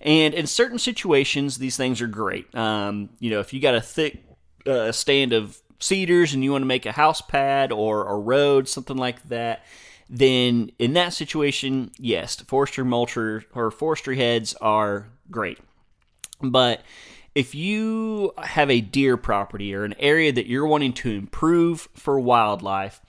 And 0.00 0.32
in 0.34 0.46
certain 0.46 0.78
situations, 0.78 1.58
these 1.58 1.76
things 1.76 2.00
are 2.00 2.06
great. 2.06 2.54
Um, 2.54 3.10
you 3.18 3.30
know, 3.30 3.40
if 3.40 3.52
you 3.52 3.60
got 3.60 3.74
a 3.74 3.80
thick 3.80 4.22
uh, 4.66 4.92
stand 4.92 5.32
of 5.32 5.60
cedars 5.80 6.34
and 6.34 6.44
you 6.44 6.52
want 6.52 6.62
to 6.62 6.66
make 6.66 6.86
a 6.86 6.92
house 6.92 7.20
pad 7.20 7.72
or 7.72 8.06
a 8.06 8.16
road, 8.16 8.68
something 8.68 8.96
like 8.96 9.28
that, 9.28 9.64
then 10.08 10.70
in 10.78 10.94
that 10.94 11.12
situation, 11.12 11.90
yes, 11.98 12.36
forestry 12.36 12.84
mulcher 12.84 13.44
or 13.54 13.70
forestry 13.70 14.16
heads 14.16 14.54
are 14.54 15.08
great. 15.30 15.58
But 16.40 16.82
if 17.34 17.54
you 17.54 18.32
have 18.38 18.70
a 18.70 18.80
deer 18.80 19.16
property 19.16 19.74
or 19.74 19.84
an 19.84 19.94
area 19.98 20.32
that 20.32 20.46
you're 20.46 20.66
wanting 20.66 20.92
to 20.94 21.10
improve 21.10 21.88
for 21.94 22.18
wildlife, 22.18 23.00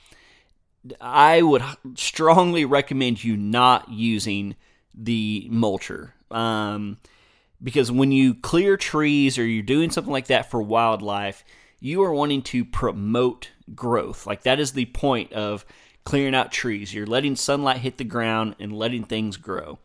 I 0.99 1.41
would 1.41 1.63
strongly 1.95 2.65
recommend 2.65 3.23
you 3.23 3.37
not 3.37 3.89
using 3.89 4.55
the 4.93 5.47
mulcher. 5.51 6.11
Um, 6.31 6.97
because 7.61 7.91
when 7.91 8.11
you 8.11 8.35
clear 8.35 8.77
trees 8.77 9.37
or 9.37 9.45
you're 9.45 9.63
doing 9.63 9.89
something 9.89 10.13
like 10.13 10.27
that 10.27 10.49
for 10.49 10.61
wildlife, 10.61 11.43
you 11.79 12.03
are 12.03 12.13
wanting 12.13 12.41
to 12.43 12.65
promote 12.65 13.49
growth. 13.75 14.25
Like 14.25 14.43
that 14.43 14.59
is 14.59 14.71
the 14.71 14.85
point 14.85 15.33
of 15.33 15.65
clearing 16.05 16.35
out 16.35 16.51
trees. 16.51 16.93
You're 16.93 17.05
letting 17.05 17.35
sunlight 17.35 17.77
hit 17.77 17.97
the 17.97 18.03
ground 18.03 18.55
and 18.59 18.73
letting 18.73 19.03
things 19.03 19.37
grow. 19.37 19.79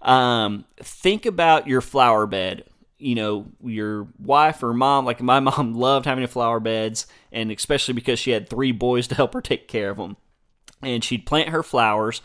Um, 0.00 0.64
think 0.78 1.26
about 1.26 1.66
your 1.66 1.80
flower 1.80 2.26
bed. 2.26 2.64
You 3.00 3.14
know, 3.14 3.46
your 3.62 4.08
wife 4.18 4.62
or 4.62 4.72
mom, 4.72 5.04
like 5.04 5.20
my 5.20 5.40
mom 5.40 5.74
loved 5.74 6.06
having 6.06 6.26
flower 6.26 6.60
beds, 6.60 7.06
and 7.30 7.50
especially 7.52 7.94
because 7.94 8.18
she 8.18 8.30
had 8.30 8.48
three 8.48 8.72
boys 8.72 9.06
to 9.08 9.14
help 9.14 9.34
her 9.34 9.40
take 9.40 9.68
care 9.68 9.90
of 9.90 9.96
them. 9.96 10.16
And 10.82 11.02
she'd 11.02 11.26
plant 11.26 11.48
her 11.48 11.62
flowers 11.62 12.22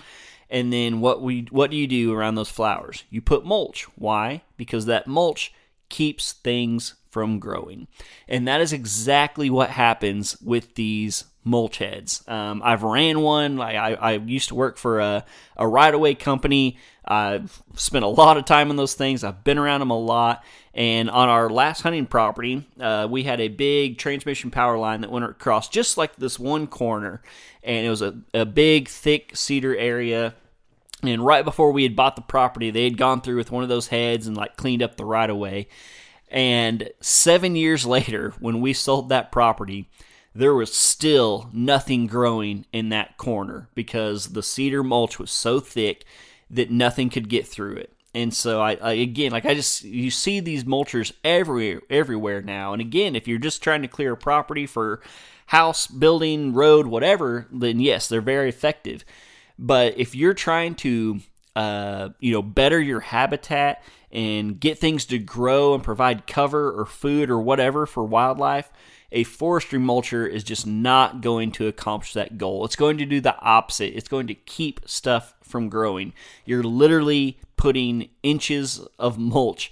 and 0.50 0.72
then 0.72 1.00
what 1.00 1.22
we 1.22 1.48
what 1.50 1.72
do 1.72 1.78
you 1.78 1.88
do 1.88 2.14
around 2.14 2.36
those 2.36 2.50
flowers? 2.50 3.04
You 3.10 3.22
put 3.22 3.46
mulch. 3.46 3.84
Why? 3.96 4.44
Because 4.58 4.86
that 4.86 5.08
mulch 5.08 5.54
keeps 5.90 6.34
things 6.34 6.96
from 7.14 7.38
growing. 7.38 7.88
And 8.28 8.48
that 8.48 8.60
is 8.60 8.74
exactly 8.74 9.50
what 9.52 9.70
happens 9.70 10.36
with 10.42 10.74
these 10.74 11.26
mulch 11.44 11.78
heads. 11.78 12.24
Um, 12.28 12.62
I've 12.66 12.82
ran 12.82 13.22
one. 13.22 13.62
I, 13.62 13.76
I, 13.76 13.94
I, 13.94 14.12
used 14.14 14.48
to 14.50 14.56
work 14.56 14.78
for 14.78 15.00
a, 15.00 15.24
a 15.56 15.68
right 15.68 15.94
away 15.94 16.16
company. 16.16 16.78
I've 17.06 17.62
spent 17.76 18.04
a 18.04 18.08
lot 18.08 18.38
of 18.38 18.46
time 18.46 18.72
on 18.72 18.78
those 18.78 18.96
things. 18.96 19.24
I've 19.24 19.44
been 19.44 19.60
around 19.60 19.82
them 19.82 19.92
a 19.92 20.00
lot. 20.00 20.44
And 20.74 21.08
on 21.10 21.30
our 21.30 21.50
last 21.50 21.82
hunting 21.82 22.08
property, 22.08 22.66
uh, 22.80 23.08
we 23.10 23.24
had 23.24 23.40
a 23.40 23.50
big 23.50 24.00
transmission 24.00 24.50
power 24.50 24.78
line 24.78 25.02
that 25.02 25.12
went 25.12 25.26
across 25.26 25.70
just 25.70 25.98
like 25.98 26.16
this 26.16 26.40
one 26.40 26.66
corner. 26.66 27.22
And 27.62 27.86
it 27.86 27.90
was 27.90 28.02
a, 28.02 28.18
a 28.34 28.46
big, 28.46 28.88
thick 28.88 29.36
cedar 29.36 29.76
area 29.76 30.34
and 31.04 31.26
right 31.26 31.44
before 31.44 31.72
we 31.72 31.84
had 31.84 31.96
bought 31.96 32.16
the 32.16 32.22
property, 32.22 32.72
they 32.72 32.86
had 32.86 32.98
gone 32.98 33.22
through 33.22 33.38
with 33.38 33.52
one 33.52 33.64
of 33.64 33.70
those 33.70 33.88
heads 33.88 34.26
and 34.26 34.38
like 34.38 34.56
cleaned 34.56 34.82
up 34.82 34.96
the 34.96 35.06
right 35.06 35.30
of 35.30 35.38
way. 35.38 35.68
And 36.34 36.90
seven 37.00 37.56
years 37.56 37.86
later, 37.86 38.34
when 38.40 38.60
we 38.60 38.74
sold 38.74 39.10
that 39.10 39.32
property, 39.32 39.88
there 40.34 40.56
was 40.56 40.74
still 40.74 41.50
nothing 41.54 42.08
growing 42.08 42.66
in 42.74 42.90
that 42.90 43.18
corner 43.18 43.70
because 43.76 44.30
the 44.30 44.42
cedar 44.42 44.84
mulch 44.84 45.20
was 45.20 45.30
so 45.30 45.60
thick 45.60 46.04
that 46.50 46.72
nothing 46.72 47.12
could 47.12 47.30
get 47.30 47.48
through 47.48 47.76
it. 47.76 47.94
And 48.16 48.34
so 48.34 48.62
I, 48.62 48.76
I, 48.76 48.94
again 48.94 49.32
like 49.32 49.46
I 49.46 49.54
just 49.54 49.84
you 49.84 50.12
see 50.12 50.40
these 50.40 50.64
mulchers 50.66 51.12
everywhere 51.24 51.82
everywhere 51.90 52.42
now. 52.42 52.74
And 52.74 52.82
again, 52.82 53.16
if 53.16 53.28
you're 53.28 53.40
just 53.40 53.64
trying 53.64 53.82
to 53.84 53.88
clear 53.88 54.14
a 54.14 54.18
property 54.18 54.66
for 54.66 55.02
house, 55.48 55.88
building, 55.88 56.54
road, 56.54 56.88
whatever, 56.88 57.48
then 57.52 57.80
yes, 57.80 58.08
they're 58.08 58.22
very 58.22 58.50
effective. 58.50 59.04
But 59.60 59.98
if 59.98 60.16
you're 60.16 60.34
trying 60.34 60.76
to, 60.76 61.20
uh, 61.56 62.10
you 62.20 62.32
know, 62.32 62.42
better 62.42 62.80
your 62.80 63.00
habitat 63.00 63.84
and 64.12 64.60
get 64.60 64.78
things 64.78 65.06
to 65.06 65.18
grow 65.18 65.74
and 65.74 65.84
provide 65.84 66.28
cover 66.28 66.72
or 66.72 66.86
food 66.86 67.30
or 67.30 67.40
whatever 67.40 67.86
for 67.86 68.04
wildlife, 68.04 68.72
a 69.12 69.24
forestry 69.24 69.80
mulcher 69.80 70.28
is 70.28 70.44
just 70.44 70.66
not 70.66 71.22
going 71.22 71.52
to 71.52 71.68
accomplish 71.68 72.14
that 72.14 72.38
goal. 72.38 72.66
It's 72.66 72.76
going 72.76 72.98
to 72.98 73.06
do 73.06 73.22
the 73.22 73.40
opposite. 73.40 73.96
It's 73.96 74.08
going 74.08 74.28
to 74.28 74.34
keep 74.34 74.82
stuff 74.86 75.36
from 75.42 75.70
growing. 75.70 76.14
You're 76.46 76.64
literally 76.64 77.38
putting 77.56 78.10
inches 78.24 78.86
of 78.98 79.18
mulch 79.18 79.72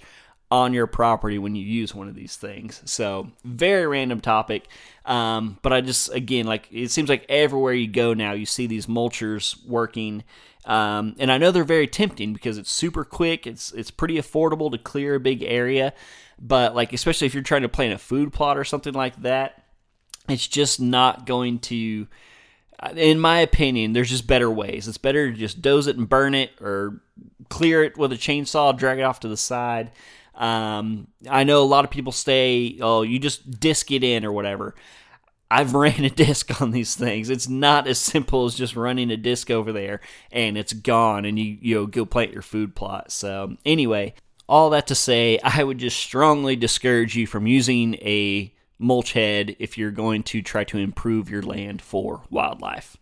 on 0.52 0.74
your 0.74 0.86
property 0.86 1.38
when 1.38 1.56
you 1.56 1.64
use 1.64 1.94
one 1.94 2.08
of 2.08 2.14
these 2.14 2.36
things. 2.36 2.82
So, 2.84 3.30
very 3.42 3.86
random 3.86 4.20
topic. 4.20 4.68
Um, 5.06 5.58
but 5.62 5.72
I 5.72 5.80
just, 5.80 6.12
again, 6.12 6.44
like 6.44 6.68
it 6.70 6.90
seems 6.90 7.08
like 7.08 7.24
everywhere 7.30 7.72
you 7.72 7.88
go 7.88 8.12
now, 8.12 8.32
you 8.32 8.44
see 8.44 8.66
these 8.66 8.84
mulchers 8.84 9.56
working. 9.66 10.24
Um, 10.66 11.16
and 11.18 11.32
I 11.32 11.38
know 11.38 11.52
they're 11.52 11.64
very 11.64 11.86
tempting 11.86 12.34
because 12.34 12.58
it's 12.58 12.70
super 12.70 13.02
quick. 13.02 13.46
It's 13.46 13.72
it's 13.72 13.90
pretty 13.90 14.16
affordable 14.16 14.70
to 14.70 14.76
clear 14.76 15.14
a 15.14 15.20
big 15.20 15.42
area, 15.42 15.94
but 16.38 16.74
like 16.74 16.92
especially 16.92 17.26
if 17.28 17.32
you're 17.34 17.42
trying 17.42 17.62
to 17.62 17.70
plant 17.70 17.94
a 17.94 17.98
food 17.98 18.34
plot 18.34 18.58
or 18.58 18.64
something 18.64 18.92
like 18.92 19.22
that, 19.22 19.64
it's 20.28 20.46
just 20.46 20.80
not 20.80 21.24
going 21.24 21.60
to. 21.60 22.06
In 22.94 23.20
my 23.20 23.38
opinion, 23.40 23.94
there's 23.94 24.10
just 24.10 24.26
better 24.26 24.50
ways. 24.50 24.86
It's 24.86 24.98
better 24.98 25.30
to 25.30 25.36
just 25.36 25.62
doze 25.62 25.86
it 25.86 25.96
and 25.96 26.08
burn 26.08 26.34
it, 26.34 26.50
or 26.60 27.00
clear 27.48 27.84
it 27.84 27.96
with 27.96 28.12
a 28.12 28.16
chainsaw, 28.16 28.76
drag 28.76 28.98
it 28.98 29.02
off 29.02 29.20
to 29.20 29.28
the 29.28 29.36
side. 29.36 29.92
Um, 30.34 31.08
I 31.28 31.44
know 31.44 31.62
a 31.62 31.64
lot 31.64 31.84
of 31.84 31.90
people 31.90 32.12
say, 32.12 32.78
"Oh, 32.80 33.02
you 33.02 33.18
just 33.18 33.60
disc 33.60 33.90
it 33.90 34.02
in 34.04 34.24
or 34.24 34.32
whatever." 34.32 34.74
I've 35.52 35.74
ran 35.74 36.04
a 36.04 36.10
disc 36.10 36.62
on 36.62 36.70
these 36.70 36.94
things. 36.94 37.28
It's 37.28 37.48
not 37.48 37.86
as 37.86 37.98
simple 37.98 38.46
as 38.46 38.54
just 38.54 38.74
running 38.74 39.10
a 39.10 39.16
disc 39.16 39.50
over 39.50 39.70
there 39.70 40.00
and 40.30 40.56
it's 40.56 40.72
gone 40.72 41.26
and 41.26 41.38
you 41.38 41.58
you 41.60 41.74
know, 41.74 41.86
go 41.86 42.06
plant 42.06 42.32
your 42.32 42.42
food 42.42 42.74
plot. 42.74 43.12
So 43.12 43.56
anyway, 43.66 44.14
all 44.48 44.70
that 44.70 44.86
to 44.86 44.94
say, 44.94 45.38
I 45.44 45.62
would 45.62 45.78
just 45.78 45.98
strongly 45.98 46.56
discourage 46.56 47.16
you 47.16 47.26
from 47.26 47.46
using 47.46 47.94
a 47.96 48.54
mulch 48.78 49.12
head 49.12 49.54
if 49.58 49.78
you're 49.78 49.90
going 49.90 50.22
to 50.24 50.42
try 50.42 50.64
to 50.64 50.78
improve 50.78 51.30
your 51.30 51.42
land 51.42 51.82
for 51.82 52.22
wildlife. 52.30 52.96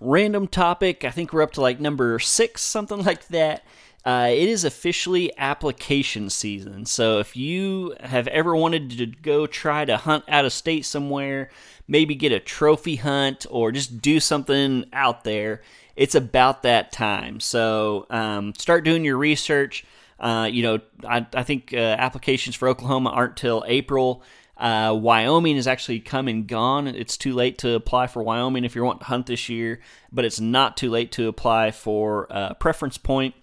Random 0.00 0.48
topic, 0.48 1.04
I 1.04 1.10
think 1.10 1.32
we're 1.32 1.42
up 1.42 1.52
to 1.52 1.60
like 1.60 1.78
number 1.78 2.18
six, 2.18 2.62
something 2.62 3.02
like 3.04 3.28
that. 3.28 3.64
Uh, 4.04 4.28
it 4.30 4.48
is 4.50 4.64
officially 4.64 5.32
application 5.38 6.28
season. 6.28 6.84
So 6.84 7.20
if 7.20 7.36
you 7.36 7.94
have 8.00 8.26
ever 8.28 8.54
wanted 8.54 8.90
to 8.98 9.06
go 9.06 9.46
try 9.46 9.86
to 9.86 9.96
hunt 9.96 10.24
out 10.28 10.44
of 10.44 10.52
state 10.52 10.84
somewhere, 10.84 11.50
maybe 11.88 12.14
get 12.14 12.30
a 12.30 12.38
trophy 12.38 12.96
hunt 12.96 13.46
or 13.48 13.72
just 13.72 14.02
do 14.02 14.20
something 14.20 14.84
out 14.92 15.24
there, 15.24 15.62
it's 15.96 16.14
about 16.14 16.64
that 16.64 16.92
time. 16.92 17.40
So 17.40 18.06
um, 18.10 18.52
start 18.58 18.84
doing 18.84 19.04
your 19.04 19.16
research. 19.16 19.86
Uh, 20.20 20.48
you 20.52 20.62
know, 20.62 20.80
I, 21.06 21.26
I 21.34 21.42
think 21.42 21.72
uh, 21.72 21.76
applications 21.78 22.56
for 22.56 22.68
Oklahoma 22.68 23.08
aren't 23.08 23.38
till 23.38 23.64
April. 23.66 24.22
Uh, 24.56 24.96
Wyoming 24.96 25.56
is 25.56 25.66
actually 25.66 26.00
come 26.00 26.28
and 26.28 26.46
gone. 26.46 26.86
It's 26.86 27.16
too 27.16 27.32
late 27.32 27.58
to 27.58 27.74
apply 27.74 28.06
for 28.06 28.22
Wyoming 28.22 28.64
if 28.64 28.76
you 28.76 28.84
want 28.84 29.00
to 29.00 29.06
hunt 29.06 29.26
this 29.26 29.48
year, 29.48 29.80
but 30.12 30.24
it's 30.24 30.40
not 30.40 30.76
too 30.76 30.90
late 30.90 31.10
to 31.12 31.26
apply 31.26 31.70
for 31.70 32.26
uh, 32.30 32.54
preference 32.54 32.98
point. 32.98 33.34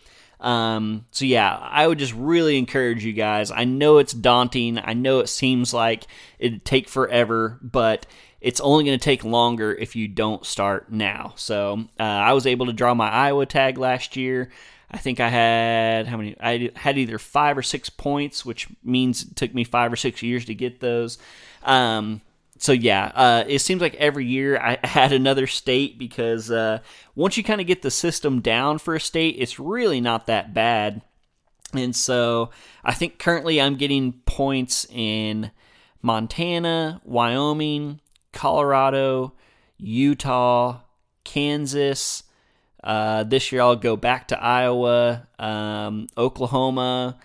Um, 0.41 1.05
so 1.11 1.23
yeah, 1.25 1.55
I 1.55 1.87
would 1.87 1.99
just 1.99 2.13
really 2.13 2.57
encourage 2.57 3.05
you 3.05 3.13
guys. 3.13 3.51
I 3.51 3.63
know 3.63 3.99
it's 3.99 4.13
daunting. 4.13 4.79
I 4.83 4.93
know 4.93 5.19
it 5.19 5.29
seems 5.29 5.73
like 5.73 6.05
it'd 6.39 6.65
take 6.65 6.89
forever, 6.89 7.59
but 7.61 8.07
it's 8.41 8.59
only 8.59 8.83
going 8.83 8.97
to 8.97 9.03
take 9.03 9.23
longer 9.23 9.71
if 9.71 9.95
you 9.95 10.07
don't 10.07 10.45
start 10.45 10.91
now. 10.91 11.33
So 11.35 11.85
uh, 11.99 12.03
I 12.03 12.33
was 12.33 12.47
able 12.47 12.65
to 12.65 12.73
draw 12.73 12.93
my 12.95 13.09
Iowa 13.09 13.45
tag 13.45 13.77
last 13.77 14.17
year. 14.17 14.49
I 14.89 14.97
think 14.97 15.19
I 15.19 15.29
had 15.29 16.07
how 16.07 16.17
many? 16.17 16.35
I 16.39 16.71
had 16.75 16.97
either 16.97 17.17
five 17.17 17.57
or 17.57 17.63
six 17.63 17.89
points, 17.89 18.43
which 18.43 18.67
means 18.83 19.21
it 19.21 19.35
took 19.37 19.53
me 19.53 19.63
five 19.63 19.93
or 19.93 19.95
six 19.95 20.21
years 20.21 20.45
to 20.45 20.55
get 20.55 20.81
those. 20.81 21.17
Um, 21.63 22.21
so 22.61 22.73
yeah, 22.73 23.11
uh, 23.15 23.43
it 23.47 23.57
seems 23.57 23.81
like 23.81 23.95
every 23.95 24.23
year 24.23 24.59
I 24.59 24.77
had 24.87 25.11
another 25.11 25.47
state 25.47 25.97
because 25.97 26.51
uh, 26.51 26.79
once 27.15 27.35
you 27.35 27.43
kind 27.43 27.59
of 27.59 27.65
get 27.65 27.81
the 27.81 27.89
system 27.89 28.39
down 28.39 28.77
for 28.77 28.93
a 28.93 28.99
state, 28.99 29.35
it's 29.39 29.59
really 29.59 29.99
not 29.99 30.27
that 30.27 30.53
bad. 30.53 31.01
And 31.73 31.95
so 31.95 32.51
I 32.83 32.93
think 32.93 33.17
currently 33.17 33.59
I'm 33.59 33.77
getting 33.77 34.13
points 34.27 34.85
in 34.91 35.49
Montana, 36.03 37.01
Wyoming, 37.03 37.99
Colorado, 38.31 39.33
Utah, 39.79 40.81
Kansas. 41.23 42.21
Uh, 42.83 43.23
this 43.23 43.51
year 43.51 43.61
I'll 43.61 43.75
go 43.75 43.95
back 43.95 44.27
to 44.27 44.39
Iowa, 44.39 45.27
um, 45.39 46.05
Oklahoma, 46.15 47.17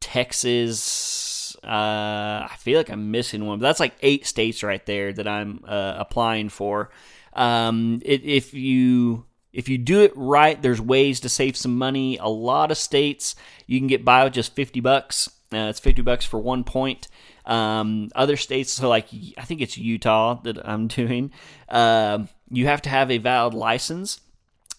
Texas. 0.00 1.21
Uh, 1.64 2.48
I 2.50 2.56
feel 2.58 2.78
like 2.78 2.90
I'm 2.90 3.10
missing 3.10 3.46
one, 3.46 3.58
but 3.58 3.62
that's 3.62 3.80
like 3.80 3.94
eight 4.02 4.26
states 4.26 4.62
right 4.62 4.84
there 4.84 5.12
that 5.12 5.28
I'm 5.28 5.64
uh, 5.66 5.94
applying 5.96 6.48
for. 6.48 6.90
Um, 7.34 8.02
it, 8.04 8.24
if 8.24 8.52
you 8.52 9.26
if 9.52 9.68
you 9.68 9.78
do 9.78 10.00
it 10.00 10.12
right, 10.16 10.60
there's 10.60 10.80
ways 10.80 11.20
to 11.20 11.28
save 11.28 11.56
some 11.56 11.76
money. 11.76 12.16
A 12.18 12.28
lot 12.28 12.70
of 12.70 12.78
states 12.78 13.34
you 13.66 13.78
can 13.78 13.86
get 13.86 14.04
by 14.04 14.24
with 14.24 14.32
just 14.32 14.54
50 14.54 14.80
bucks. 14.80 15.28
Uh, 15.52 15.68
it's 15.68 15.80
50 15.80 16.02
bucks 16.02 16.24
for 16.24 16.40
one 16.40 16.64
point. 16.64 17.08
Um, 17.44 18.10
other 18.14 18.36
states, 18.36 18.72
so 18.72 18.88
like 18.88 19.08
I 19.36 19.42
think 19.42 19.60
it's 19.60 19.76
Utah 19.76 20.40
that 20.42 20.66
I'm 20.66 20.86
doing, 20.88 21.32
uh, 21.68 22.24
you 22.50 22.66
have 22.66 22.82
to 22.82 22.90
have 22.90 23.10
a 23.10 23.18
valid 23.18 23.54
license. 23.54 24.20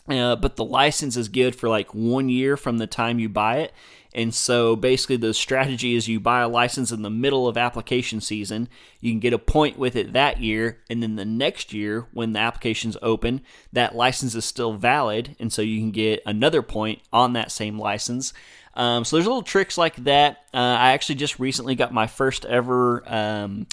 Uh, 0.07 0.35
but 0.35 0.57
the 0.57 0.65
license 0.65 1.15
is 1.15 1.29
good 1.29 1.55
for 1.55 1.69
like 1.69 1.93
one 1.93 2.27
year 2.27 2.57
from 2.57 2.77
the 2.77 2.87
time 2.87 3.19
you 3.19 3.29
buy 3.29 3.57
it. 3.59 3.73
And 4.15 4.33
so 4.33 4.75
basically, 4.75 5.15
the 5.17 5.33
strategy 5.33 5.95
is 5.95 6.07
you 6.07 6.19
buy 6.19 6.41
a 6.41 6.47
license 6.47 6.91
in 6.91 7.01
the 7.01 7.09
middle 7.09 7.47
of 7.47 7.57
application 7.57 8.21
season. 8.21 8.69
You 8.99 9.11
can 9.11 9.19
get 9.19 9.33
a 9.33 9.39
point 9.39 9.79
with 9.79 9.95
it 9.95 10.13
that 10.13 10.39
year. 10.39 10.79
And 10.89 11.01
then 11.01 11.15
the 11.15 11.25
next 11.25 11.73
year, 11.73 12.05
when 12.13 12.33
the 12.33 12.39
application's 12.39 12.97
open, 13.01 13.41
that 13.71 13.95
license 13.95 14.35
is 14.35 14.45
still 14.45 14.73
valid. 14.73 15.35
And 15.39 15.51
so 15.51 15.63
you 15.63 15.79
can 15.79 15.91
get 15.91 16.21
another 16.25 16.61
point 16.61 17.01
on 17.11 17.33
that 17.33 17.51
same 17.51 17.79
license. 17.79 18.33
Um, 18.75 19.03
so 19.03 19.15
there's 19.15 19.25
little 19.25 19.41
tricks 19.41 19.77
like 19.77 19.95
that. 20.03 20.43
Uh, 20.53 20.57
I 20.57 20.91
actually 20.91 21.15
just 21.15 21.39
recently 21.39 21.73
got 21.75 21.93
my 21.93 22.07
first 22.07 22.45
ever, 22.45 23.03
um, 23.07 23.67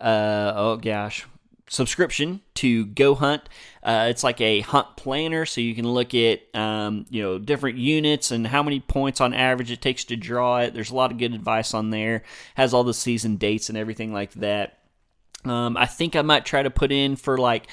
uh, 0.00 0.52
oh 0.54 0.76
gosh, 0.76 1.26
subscription 1.68 2.40
to 2.54 2.86
Go 2.86 3.14
Hunt. 3.14 3.48
Uh, 3.84 4.06
it's 4.08 4.24
like 4.24 4.40
a 4.40 4.60
hunt 4.60 4.96
planner, 4.96 5.44
so 5.44 5.60
you 5.60 5.74
can 5.74 5.86
look 5.86 6.14
at 6.14 6.40
um, 6.54 7.04
you 7.10 7.22
know 7.22 7.38
different 7.38 7.76
units 7.76 8.30
and 8.30 8.46
how 8.46 8.62
many 8.62 8.80
points 8.80 9.20
on 9.20 9.34
average 9.34 9.70
it 9.70 9.82
takes 9.82 10.04
to 10.04 10.16
draw 10.16 10.60
it. 10.60 10.72
There's 10.72 10.90
a 10.90 10.94
lot 10.94 11.12
of 11.12 11.18
good 11.18 11.34
advice 11.34 11.74
on 11.74 11.90
there. 11.90 12.22
Has 12.54 12.72
all 12.72 12.84
the 12.84 12.94
season 12.94 13.36
dates 13.36 13.68
and 13.68 13.76
everything 13.76 14.12
like 14.12 14.32
that. 14.34 14.78
Um, 15.44 15.76
I 15.76 15.84
think 15.84 16.16
I 16.16 16.22
might 16.22 16.46
try 16.46 16.62
to 16.62 16.70
put 16.70 16.92
in 16.92 17.16
for 17.16 17.36
like 17.36 17.66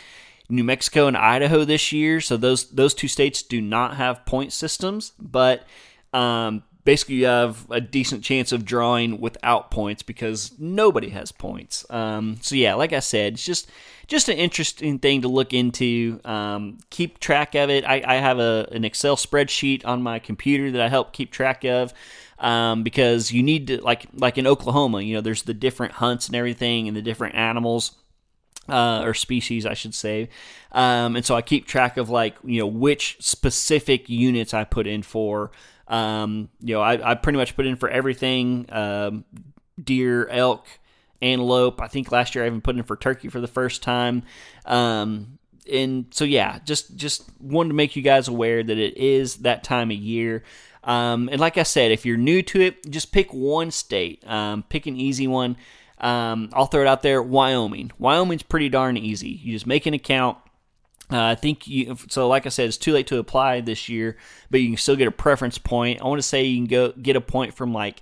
New 0.50 0.66
Mexico 0.66 1.08
and 1.08 1.16
Idaho 1.16 1.64
this 1.64 1.94
year. 1.94 2.20
So 2.20 2.36
those 2.36 2.70
those 2.72 2.94
two 2.94 3.08
states 3.08 3.42
do 3.42 3.62
not 3.62 3.96
have 3.96 4.26
point 4.26 4.52
systems, 4.52 5.14
but 5.18 5.66
um, 6.14 6.64
basically 6.84 7.16
you 7.16 7.26
have 7.26 7.70
a 7.70 7.80
decent 7.80 8.24
chance 8.24 8.52
of 8.52 8.66
drawing 8.66 9.20
without 9.20 9.72
points 9.72 10.04
because 10.04 10.54
nobody 10.58 11.10
has 11.10 11.32
points. 11.32 11.86
Um, 11.90 12.38
so 12.42 12.56
yeah, 12.56 12.74
like 12.74 12.94
I 12.94 13.00
said, 13.00 13.34
it's 13.34 13.46
just 13.46 13.70
just 14.08 14.30
an 14.30 14.38
interesting 14.38 15.00
thing 15.00 15.22
to 15.22 15.28
look 15.28 15.54
into. 15.54 16.20
Um, 16.26 16.80
keep 16.90 17.20
track 17.20 17.56
of 17.56 17.70
it. 17.70 17.86
I, 17.86 18.04
I 18.06 18.16
have 18.16 18.40
a, 18.40 18.68
an 18.72 18.84
Excel 18.84 19.16
spreadsheet 19.16 19.86
on 19.86 20.02
my 20.02 20.20
computer 20.20 20.72
that 20.72 20.82
I 20.82 20.90
help 20.90 21.14
keep 21.14 21.32
track 21.32 21.64
of. 21.64 21.94
Um, 22.40 22.82
because 22.82 23.32
you 23.32 23.44
need 23.44 23.68
to 23.68 23.82
like 23.84 24.08
like 24.14 24.40
in 24.40 24.48
Oklahoma, 24.48 25.02
you 25.02 25.14
know, 25.14 25.22
there's 25.22 25.44
the 25.44 25.54
different 25.54 25.94
hunts 25.94 26.26
and 26.28 26.36
everything, 26.36 26.88
and 26.88 26.98
the 26.98 27.02
different 27.02 27.36
animals. 27.36 27.94
Uh, 28.70 29.02
or 29.04 29.14
species, 29.14 29.66
I 29.66 29.74
should 29.74 29.94
say. 29.94 30.30
Um, 30.72 31.16
and 31.16 31.26
so 31.26 31.36
I 31.36 31.42
keep 31.42 31.66
track 31.66 31.98
of 31.98 32.10
like 32.10 32.36
you 32.44 32.60
know 32.60 32.68
which 32.68 33.18
specific 33.20 34.08
units 34.08 34.54
I 34.54 34.64
put 34.64 34.88
in 34.88 35.02
for 35.02 35.52
um, 35.92 36.48
you 36.62 36.74
know, 36.74 36.82
I, 36.82 37.12
I, 37.12 37.16
pretty 37.16 37.38
much 37.38 37.56
put 37.56 37.66
in 37.66 37.76
for 37.76 37.90
everything 37.90 38.66
um, 38.70 39.26
deer, 39.84 40.26
elk, 40.30 40.66
antelope. 41.22 41.82
I 41.82 41.88
think 41.88 42.14
last 42.14 42.34
year 42.34 42.46
I 42.46 42.48
even 42.48 42.62
put 42.62 42.78
in 42.78 42.84
for 42.84 42.96
turkey 42.96 43.28
for 43.28 43.42
the 43.42 43.48
first 43.48 43.84
time. 43.84 44.24
Um, 44.66 45.38
and 45.72 46.06
so, 46.12 46.24
yeah, 46.24 46.60
just 46.64 46.96
just 46.96 47.30
wanted 47.42 47.70
to 47.70 47.76
make 47.76 47.98
you 47.98 48.02
guys 48.02 48.30
aware 48.30 48.64
that 48.64 48.78
it 48.78 48.98
is 48.98 49.38
that 49.38 49.66
time 49.66 49.92
of 49.92 49.98
year. 49.98 50.44
Um, 50.86 51.28
and 51.30 51.42
like 51.42 51.58
I 51.58 51.64
said, 51.64 51.92
if 51.92 52.06
you're 52.06 52.18
new 52.18 52.42
to 52.42 52.62
it, 52.62 52.90
just 52.90 53.12
pick 53.12 53.34
one 53.34 53.70
state. 53.70 54.26
Um, 54.26 54.64
pick 54.64 54.88
an 54.88 54.96
easy 54.96 55.28
one. 55.28 55.58
Um, 55.98 56.50
I'll 56.54 56.68
throw 56.68 56.82
it 56.82 56.88
out 56.88 57.04
there 57.04 57.22
Wyoming. 57.22 57.92
Wyoming's 58.00 58.44
pretty 58.44 58.70
darn 58.70 58.96
easy. 58.96 59.30
You 59.30 59.52
just 59.52 59.68
make 59.68 59.86
an 59.86 59.94
account 59.94 60.38
uh, 61.12 61.24
I 61.26 61.36
think 61.36 61.68
you, 61.68 61.98
so. 62.10 62.28
Like 62.28 62.46
I 62.46 62.50
said, 62.50 62.68
it's 62.68 62.78
too 62.78 62.94
late 62.94 63.08
to 63.08 63.18
apply 63.18 63.62
this 63.62 63.90
year, 63.90 64.18
but 64.50 64.62
you 64.62 64.70
can 64.70 64.78
still 64.78 64.96
get 64.96 65.08
a 65.08 65.12
preference 65.12 65.58
point. 65.58 66.02
I 66.02 66.06
want 66.06 66.20
to 66.20 66.28
say 66.28 66.46
you 66.46 66.58
can 66.60 66.68
go 66.68 66.92
get 66.94 67.16
a 67.16 67.22
point 67.22 67.54
from 67.54 67.74
like 67.74 68.02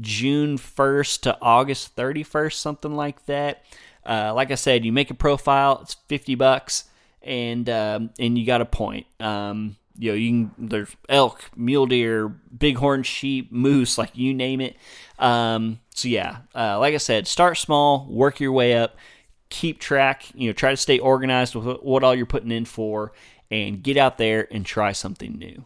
June 0.00 0.58
1st 0.58 1.22
to 1.22 1.38
August 1.40 1.96
31st, 1.96 2.54
something 2.54 2.94
like 2.94 3.24
that. 3.26 3.64
Uh, 4.04 4.32
like 4.34 4.50
I 4.50 4.56
said, 4.56 4.84
you 4.84 4.92
make 4.92 5.10
a 5.10 5.14
profile, 5.14 5.80
it's 5.82 5.94
50 6.08 6.34
bucks, 6.34 6.84
and 7.22 7.68
um, 7.70 8.10
and 8.18 8.36
you 8.36 8.44
got 8.44 8.60
a 8.60 8.66
point. 8.66 9.06
Um, 9.18 9.76
you 9.98 10.10
know, 10.10 10.16
you 10.16 10.30
can 10.30 10.68
there's 10.68 10.96
elk, 11.08 11.50
mule 11.56 11.86
deer, 11.86 12.28
bighorn 12.28 13.02
sheep, 13.02 13.52
moose, 13.52 13.98
like 13.98 14.16
you 14.16 14.34
name 14.34 14.60
it. 14.60 14.76
Um, 15.18 15.80
so 15.94 16.08
yeah, 16.08 16.38
uh, 16.54 16.78
like 16.78 16.94
I 16.94 16.98
said, 16.98 17.26
start 17.26 17.58
small, 17.58 18.06
work 18.08 18.40
your 18.40 18.52
way 18.52 18.74
up 18.74 18.96
keep 19.50 19.80
track, 19.80 20.24
you 20.34 20.48
know, 20.48 20.52
try 20.52 20.70
to 20.70 20.76
stay 20.76 20.98
organized 20.98 21.54
with 21.54 21.80
what 21.82 22.02
all 22.02 22.14
you're 22.14 22.24
putting 22.24 22.52
in 22.52 22.64
for 22.64 23.12
and 23.50 23.82
get 23.82 23.96
out 23.96 24.16
there 24.16 24.48
and 24.50 24.64
try 24.64 24.92
something 24.92 25.36
new. 25.36 25.64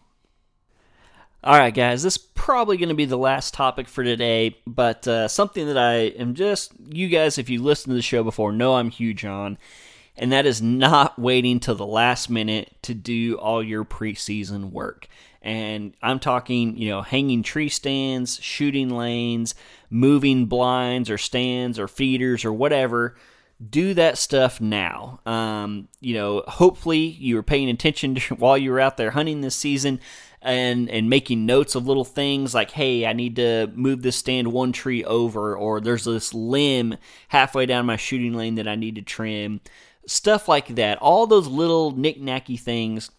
All 1.45 1.59
right, 1.59 1.75
guys, 1.75 2.03
this 2.03 2.17
is 2.17 2.19
probably 2.19 2.79
going 2.79 2.89
to 2.89 2.95
be 2.95 3.05
the 3.05 3.19
last 3.19 3.53
topic 3.53 3.87
for 3.87 4.03
today, 4.03 4.57
but 4.67 5.07
uh, 5.07 5.29
something 5.29 5.67
that 5.67 5.77
I 5.77 5.95
am 6.19 6.35
just, 6.35 6.73
you 6.89 7.09
guys, 7.09 7.37
if 7.37 7.51
you 7.51 7.63
listen 7.63 7.91
to 7.91 7.95
the 7.95 8.03
show 8.03 8.25
before, 8.25 8.51
know 8.51 8.77
I'm 8.77 8.89
huge 8.89 9.27
on, 9.27 9.59
and 10.17 10.33
that 10.33 10.47
is 10.47 10.63
not 10.63 11.19
waiting 11.19 11.61
till 11.61 11.75
the 11.75 11.87
last 11.87 12.31
minute 12.31 12.73
to 12.83 12.95
do 12.95 13.37
all 13.37 13.63
your 13.63 13.85
preseason 13.85 14.71
work. 14.71 15.07
And 15.43 15.95
I'm 16.03 16.19
talking, 16.19 16.79
you 16.79 16.89
know, 16.89 17.03
hanging 17.03 17.43
tree 17.43 17.69
stands, 17.69 18.41
shooting 18.41 18.89
lanes, 18.89 19.55
moving 19.91 20.47
blinds 20.47 21.11
or 21.11 21.19
stands 21.19 21.79
or 21.79 21.87
feeders 21.87 22.47
or 22.47 22.55
whatever 22.55 23.17
do 23.71 23.95
that 23.95 24.19
stuff 24.19 24.61
now. 24.61 25.21
Um, 25.27 25.89
you 26.01 26.15
know, 26.15 26.43
hopefully 26.47 26.99
you 26.99 27.37
were 27.37 27.43
paying 27.43 27.69
attention 27.69 28.15
to, 28.17 28.35
while 28.37 28.59
you 28.59 28.71
were 28.71 28.81
out 28.81 28.97
there 28.97 29.13
hunting 29.13 29.41
this 29.41 29.57
season 29.57 30.01
and 30.43 30.91
and 30.91 31.09
making 31.09 31.47
notes 31.47 31.75
of 31.75 31.87
little 31.87 32.05
things 32.05 32.55
like, 32.55 32.71
hey, 32.73 33.07
I 33.07 33.15
need 33.15 33.37
to 33.37 33.71
move 33.75 34.03
this 34.03 34.17
stand 34.17 34.53
one 34.53 34.73
tree 34.73 35.03
over, 35.05 35.57
or 35.57 35.81
there's 35.81 36.05
this 36.05 36.35
limb 36.35 36.97
halfway 37.29 37.67
down 37.67 37.87
my 37.87 37.97
shooting 37.97 38.35
lane 38.35 38.57
that 38.57 38.69
I 38.69 38.75
need 38.75 38.97
to 38.97 39.03
trim. 39.03 39.61
Stuff 40.07 40.49
like 40.49 40.75
that. 40.75 40.99
All 40.99 41.27
those 41.27 41.49
little 41.49 41.93
knick-knacky 41.93 42.61
things. 42.61 43.11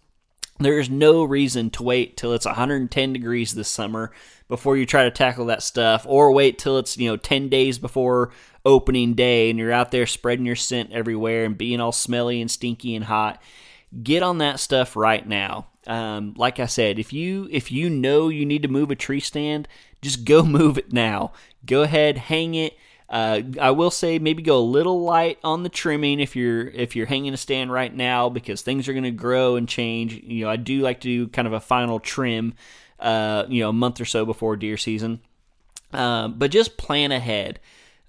There 0.60 0.80
is 0.80 0.90
no 0.90 1.24
reason 1.24 1.70
to 1.72 1.84
wait 1.84 2.16
till 2.16 2.32
it's 2.34 2.46
110 2.46 3.12
degrees 3.12 3.56
this 3.56 3.68
summer 3.68 4.14
before 4.48 4.78
you 4.78 4.86
try 4.86 5.04
to 5.04 5.12
tackle 5.12 5.46
that 5.48 5.64
stuff, 5.64 6.06
or 6.08 6.32
wait 6.32 6.58
till 6.58 6.78
it's 6.78 6.98
you 6.98 7.10
know 7.10 7.18
10 7.18 7.50
days 7.50 7.78
before 7.78 8.32
opening 8.66 9.14
day 9.14 9.50
and 9.50 9.60
you're 9.60 9.72
out 9.72 9.92
there 9.92 10.08
spreading 10.08 10.46
your 10.46 10.56
scent 10.56 10.92
everywhere 10.92 11.46
and 11.46 11.58
being 11.58 11.80
all 11.80 11.92
smelly 11.92 12.42
and 12.42 12.50
stinky 12.50 12.96
and 12.96 13.06
hot, 13.06 13.42
get 14.02 14.24
on 14.24 14.40
that 14.40 14.60
stuff 14.60 14.96
right 14.96 15.28
now. 15.28 15.68
Um, 15.88 16.34
like 16.36 16.60
I 16.60 16.66
said, 16.66 16.98
if 16.98 17.14
you 17.14 17.48
if 17.52 17.72
you 17.72 17.90
know 17.90 18.30
you 18.30 18.46
need 18.46 18.64
to 18.64 18.68
move 18.68 18.92
a 18.92 18.96
tree 18.96 19.20
stand, 19.20 19.68
just 20.02 20.26
go 20.26 20.44
move 20.44 20.78
it 20.78 20.92
now. 20.92 21.32
Go 21.66 21.84
ahead, 21.84 22.18
hang 22.18 22.56
it. 22.56 22.78
Uh, 23.08 23.42
I 23.62 23.70
will 23.70 23.92
say 23.92 24.18
maybe 24.18 24.42
go 24.42 24.58
a 24.58 24.60
little 24.60 25.02
light 25.02 25.38
on 25.44 25.62
the 25.62 25.70
trimming 25.70 26.20
if 26.20 26.36
you're 26.36 26.68
if 26.70 26.96
you're 26.96 27.06
hanging 27.06 27.36
a 27.36 27.38
stand 27.38 27.72
right 27.72 27.94
now 27.94 28.30
because 28.30 28.64
things 28.64 28.88
are 28.88 28.94
going 28.94 29.04
to 29.04 29.12
grow 29.12 29.58
and 29.58 29.70
change. 29.70 30.14
You 30.24 30.46
know, 30.46 30.50
I 30.50 30.56
do 30.56 30.82
like 30.82 31.02
to 31.02 31.08
do 31.08 31.28
kind 31.28 31.48
of 31.48 31.54
a 31.54 31.60
final 31.60 32.00
trim, 32.00 32.56
uh, 33.00 33.46
you 33.50 33.62
know, 33.62 33.70
a 33.70 33.74
month 33.74 34.00
or 34.02 34.06
so 34.06 34.26
before 34.26 34.56
deer 34.56 34.78
season. 34.78 35.20
Uh, 35.94 36.28
but 36.28 36.52
just 36.52 36.78
plan 36.78 37.12
ahead. 37.12 37.60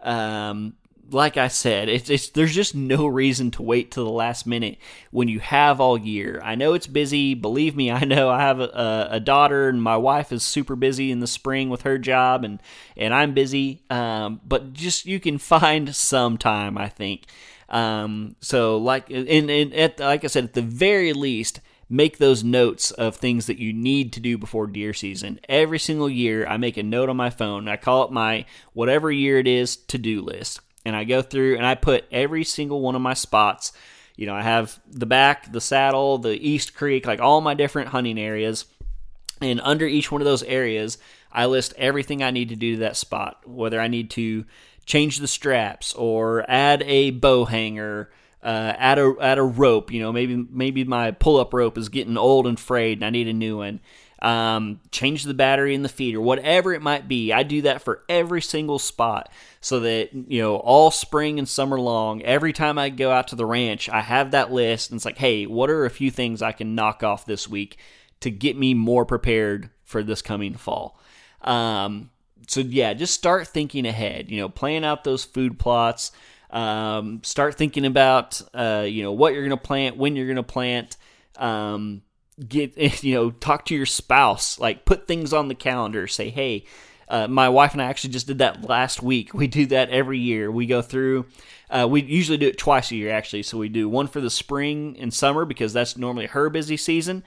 Um, 0.01 0.75
like 1.11 1.37
I 1.37 1.49
said, 1.49 1.89
it's, 1.89 2.11
it's, 2.11 2.29
there's 2.31 2.55
just 2.55 2.75
no 2.75 3.07
reason 3.07 3.51
to 3.53 3.63
wait 3.63 3.91
till 3.91 4.05
the 4.05 4.11
last 4.11 4.47
minute 4.47 4.79
when 5.11 5.29
you 5.29 5.39
have 5.41 5.81
all 5.81 5.97
year. 5.97 6.41
I 6.43 6.57
know 6.57 6.75
it's 6.75 6.87
busy. 6.87 7.35
Believe 7.35 7.77
me, 7.77 7.91
I 7.91 8.01
know. 8.05 8.29
I 8.29 8.41
have 8.41 8.61
a, 8.61 9.09
a 9.13 9.21
daughter, 9.21 9.69
and 9.69 9.83
my 9.83 9.97
wife 9.97 10.33
is 10.33 10.43
super 10.43 10.75
busy 10.75 11.11
in 11.11 11.21
the 11.21 11.27
spring 11.27 11.71
with 11.71 11.83
her 11.83 11.99
job, 11.99 12.45
and 12.45 12.61
and 12.97 13.15
I'm 13.15 13.35
busy. 13.35 13.83
Um, 13.89 14.41
but 14.45 14.73
just 14.73 15.07
you 15.07 15.21
can 15.21 15.39
find 15.39 15.95
some 15.95 16.39
time, 16.39 16.77
I 16.77 16.89
think. 16.89 17.27
Um, 17.69 18.37
so 18.41 18.79
like 18.79 19.11
and, 19.11 19.29
and 19.51 19.75
at, 19.75 20.01
like 20.01 20.25
I 20.25 20.29
said, 20.29 20.45
at 20.45 20.53
the 20.55 20.63
very 20.63 21.13
least, 21.13 21.61
make 21.89 22.19
those 22.19 22.43
notes 22.43 22.91
of 22.91 23.17
things 23.17 23.47
that 23.47 23.59
you 23.59 23.73
need 23.73 24.13
to 24.13 24.21
do 24.21 24.37
before 24.37 24.67
deer 24.67 24.93
season. 24.93 25.39
Every 25.49 25.79
single 25.79 26.11
year, 26.11 26.47
I 26.47 26.57
make 26.57 26.77
a 26.77 26.83
note 26.83 27.09
on 27.09 27.17
my 27.17 27.31
phone. 27.31 27.69
I 27.69 27.77
call 27.77 28.05
it 28.05 28.11
my 28.11 28.45
whatever 28.73 29.11
year 29.11 29.39
it 29.39 29.47
is 29.47 29.77
to 29.77 29.99
do 29.99 30.21
list. 30.23 30.61
And 30.85 30.97
I 30.97 31.05
go 31.05 31.23
through 31.23 31.57
and 31.57 31.67
I 31.67 31.75
put 31.75 32.05
every 32.11 32.45
single 32.45 32.81
one 32.81 32.95
of 32.95 33.03
my 33.03 33.15
spots. 33.15 33.73
You 34.17 34.27
know, 34.27 34.35
I 34.35 34.43
have 34.43 34.79
the 34.89 35.07
back, 35.07 35.53
the 35.53 35.61
saddle, 35.61 36.19
the 36.19 36.37
East 36.37 36.75
Creek, 36.75 37.07
like 37.07 37.21
all 37.21 37.41
my 37.41 37.55
different 37.55 37.89
hunting 37.89 38.19
areas. 38.19 38.65
And 39.41 39.61
under 39.61 39.87
each 39.87 40.11
one 40.11 40.21
of 40.21 40.25
those 40.25 40.43
areas, 40.43 40.99
I 41.31 41.47
list 41.47 41.75
everything 41.77 42.23
I 42.23 42.31
need 42.31 42.49
to 42.49 42.57
do 42.57 42.75
to 42.75 42.81
that 42.81 42.97
spot, 42.97 43.47
whether 43.47 43.81
I 43.81 43.89
need 43.89 44.11
to 44.13 44.45
change 44.87 45.19
the 45.19 45.27
straps 45.27 45.93
or 45.95 46.49
add 46.49 46.83
a 46.85 47.11
bow 47.11 47.45
hanger 47.45 48.11
uh, 48.47 48.75
add 48.79 48.99
a 48.99 49.15
add 49.21 49.39
a 49.39 49.43
rope. 49.43 49.93
You 49.93 50.01
know, 50.01 50.13
maybe 50.13 50.37
maybe 50.37 50.85
my 50.85 51.11
pull 51.11 51.39
up 51.39 51.53
rope 51.53 51.77
is 51.77 51.89
getting 51.91 52.17
old 52.17 52.47
and 52.47 52.59
frayed, 52.59 52.99
and 52.99 53.05
I 53.05 53.11
need 53.11 53.29
a 53.29 53.33
new 53.35 53.59
one. 53.59 53.81
um, 54.23 54.81
change 54.91 55.25
the 55.25 55.35
battery 55.35 55.75
in 55.75 55.83
the 55.83 55.89
feeder, 55.89 56.21
whatever 56.21 56.73
it 56.73 56.83
might 56.83 57.07
be. 57.07 57.33
I 57.33 57.43
do 57.43 57.63
that 57.63 57.83
for 57.83 58.03
every 58.09 58.41
single 58.41 58.79
spot 58.79 59.31
so 59.61 59.81
that, 59.81 60.13
you 60.15 60.41
know, 60.41 60.57
all 60.57 60.91
spring 60.91 61.39
and 61.39 61.49
summer 61.49 61.79
long, 61.79 62.23
every 62.23 62.53
time 62.53 62.79
I 62.79 62.89
go 62.89 63.11
out 63.11 63.29
to 63.29 63.37
the 63.37 63.47
ranch, 63.47 63.89
I 63.89 64.01
have 64.01 64.31
that 64.31 64.53
list 64.53 64.91
and 64.91 64.99
it's 64.99 65.05
like, 65.05 65.19
hey, 65.19 65.47
what 65.47 65.71
are 65.71 65.85
a 65.85 65.91
few 65.91 66.11
things 66.11 66.41
I 66.41 66.53
can 66.53 66.75
knock 66.75 67.03
off 67.03 67.27
this 67.27 67.47
week 67.49 67.79
to 68.21 68.31
get 68.31 68.57
me 68.57 68.73
more 68.73 69.05
prepared 69.05 69.71
for 69.85 70.03
this 70.03 70.23
coming 70.23 70.55
fall? 70.55 70.99
Um, 71.43 72.11
so 72.49 72.61
yeah, 72.61 72.95
just 72.95 73.15
start 73.15 73.49
thinking 73.49 73.87
ahead. 73.87 74.31
You 74.31 74.41
know, 74.41 74.49
plan 74.49 74.83
out 74.83 75.05
those 75.05 75.25
food 75.25 75.59
plots. 75.59 76.11
Um, 76.57 77.21
start 77.23 77.57
thinking 77.57 77.85
about 77.85 78.41
uh, 78.55 78.87
you 78.89 79.03
know 79.03 79.13
what 79.13 79.35
you're 79.35 79.43
going 79.43 79.51
to 79.51 79.63
plant, 79.63 79.99
when 79.99 80.17
you're 80.17 80.27
going 80.27 80.37
to 80.37 80.43
plant. 80.43 80.97
Um, 81.37 82.01
get 82.49 82.77
you 83.05 83.15
know 83.15 83.31
talk 83.31 83.67
to 83.67 83.75
your 83.75 83.85
spouse, 83.85 84.59
like 84.59 84.87
put 84.87 85.07
things 85.07 85.35
on 85.35 85.49
the 85.49 85.55
calendar. 85.55 86.07
Say, 86.07 86.31
hey, 86.31 86.65
uh, 87.09 87.29
my 87.29 87.51
wife 87.51 87.75
and 87.75 87.83
I 87.83 87.85
actually 87.85 88.15
just 88.15 88.27
did 88.27 88.39
that 88.39 88.67
last 88.67 89.03
week. 89.03 89.35
We 89.35 89.49
do 89.49 89.67
that 89.67 89.91
every 89.91 90.19
year. 90.19 90.51
We 90.51 90.65
go 90.65 90.81
through. 90.81 91.27
Uh, 91.69 91.87
we 91.91 92.03
usually 92.03 92.39
do 92.39 92.49
it 92.49 92.57
twice 92.57 92.91
a 92.91 92.97
year, 92.97 93.13
actually. 93.13 93.43
So 93.43 93.59
we 93.59 93.69
do 93.69 93.87
one 93.87 94.07
for 94.07 94.23
the 94.23 94.31
spring 94.31 94.97
and 94.99 95.13
summer 95.13 95.45
because 95.45 95.75
that's 95.75 95.99
normally 95.99 96.25
her 96.25 96.49
busy 96.49 96.79
season, 96.79 97.23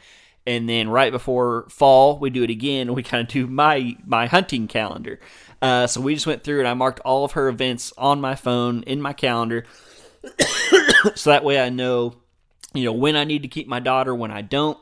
and 0.48 0.68
then 0.68 0.90
right 0.90 1.12
before 1.12 1.68
fall 1.70 2.18
we 2.18 2.32
do 2.32 2.42
it 2.42 2.50
again. 2.50 2.96
We 2.96 3.04
kind 3.04 3.22
of 3.22 3.32
do 3.32 3.46
my 3.46 3.96
my 4.08 4.26
hunting 4.26 4.68
calendar. 4.68 5.20
Uh, 5.62 5.88
so 5.88 6.02
we 6.02 6.14
just 6.14 6.28
went 6.28 6.44
through 6.44 6.60
and 6.60 6.68
I 6.68 6.74
marked 6.74 7.00
all 7.02 7.26
of 7.26 7.34
her 7.34 7.50
events 7.50 7.92
on 7.98 8.22
my 8.22 8.36
phone 8.36 8.84
in 8.84 9.02
my 9.02 9.14
calendar, 9.14 9.66
so 11.16 11.30
that 11.30 11.44
way 11.44 11.60
I 11.60 11.70
know, 11.70 12.16
you 12.74 12.86
know, 12.86 12.94
when 12.94 13.16
I 13.16 13.24
need 13.26 13.42
to 13.42 13.48
keep 13.48 13.68
my 13.68 13.80
daughter, 13.80 14.16
when 14.16 14.32
I 14.32 14.42
don't, 14.42 14.78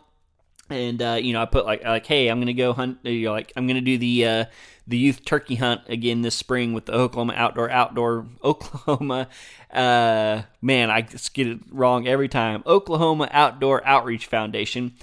and 0.69 1.01
uh, 1.01 1.17
you 1.21 1.34
know 1.34 1.41
I 1.41 1.45
put 1.45 1.65
like 1.65 1.84
like 1.84 2.05
hey 2.05 2.28
I'm 2.28 2.39
gonna 2.39 2.53
go 2.53 2.73
hunt 2.73 2.99
you 3.03 3.25
know, 3.25 3.32
like 3.32 3.53
I'm 3.55 3.67
gonna 3.67 3.82
do 3.82 3.97
the 3.97 4.25
uh, 4.25 4.45
the 4.88 4.97
youth 4.97 5.25
turkey 5.25 5.55
hunt 5.55 5.82
again 5.88 6.21
this 6.21 6.36
spring 6.36 6.73
with 6.73 6.86
the 6.86 6.93
Oklahoma 6.93 7.34
outdoor 7.36 7.69
outdoor 7.69 8.25
Oklahoma 8.43 9.30
uh, 9.71 10.41
man 10.61 10.89
I 10.89 11.01
just 11.01 11.34
get 11.34 11.47
it 11.47 11.59
wrong 11.71 12.07
every 12.07 12.28
time. 12.28 12.63
Oklahoma 12.65 13.30
Outdoor 13.32 13.86
Outreach 13.86 14.25
Foundation. 14.25 14.93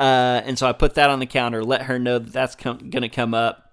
Uh, 0.00 0.42
and 0.44 0.58
so 0.58 0.66
I 0.66 0.72
put 0.72 0.94
that 0.94 1.08
on 1.08 1.20
the 1.20 1.26
calendar 1.26 1.64
let 1.64 1.82
her 1.82 1.98
know 1.98 2.18
that 2.18 2.32
that's 2.32 2.54
com- 2.54 2.90
gonna 2.90 3.08
come 3.08 3.34
up. 3.34 3.63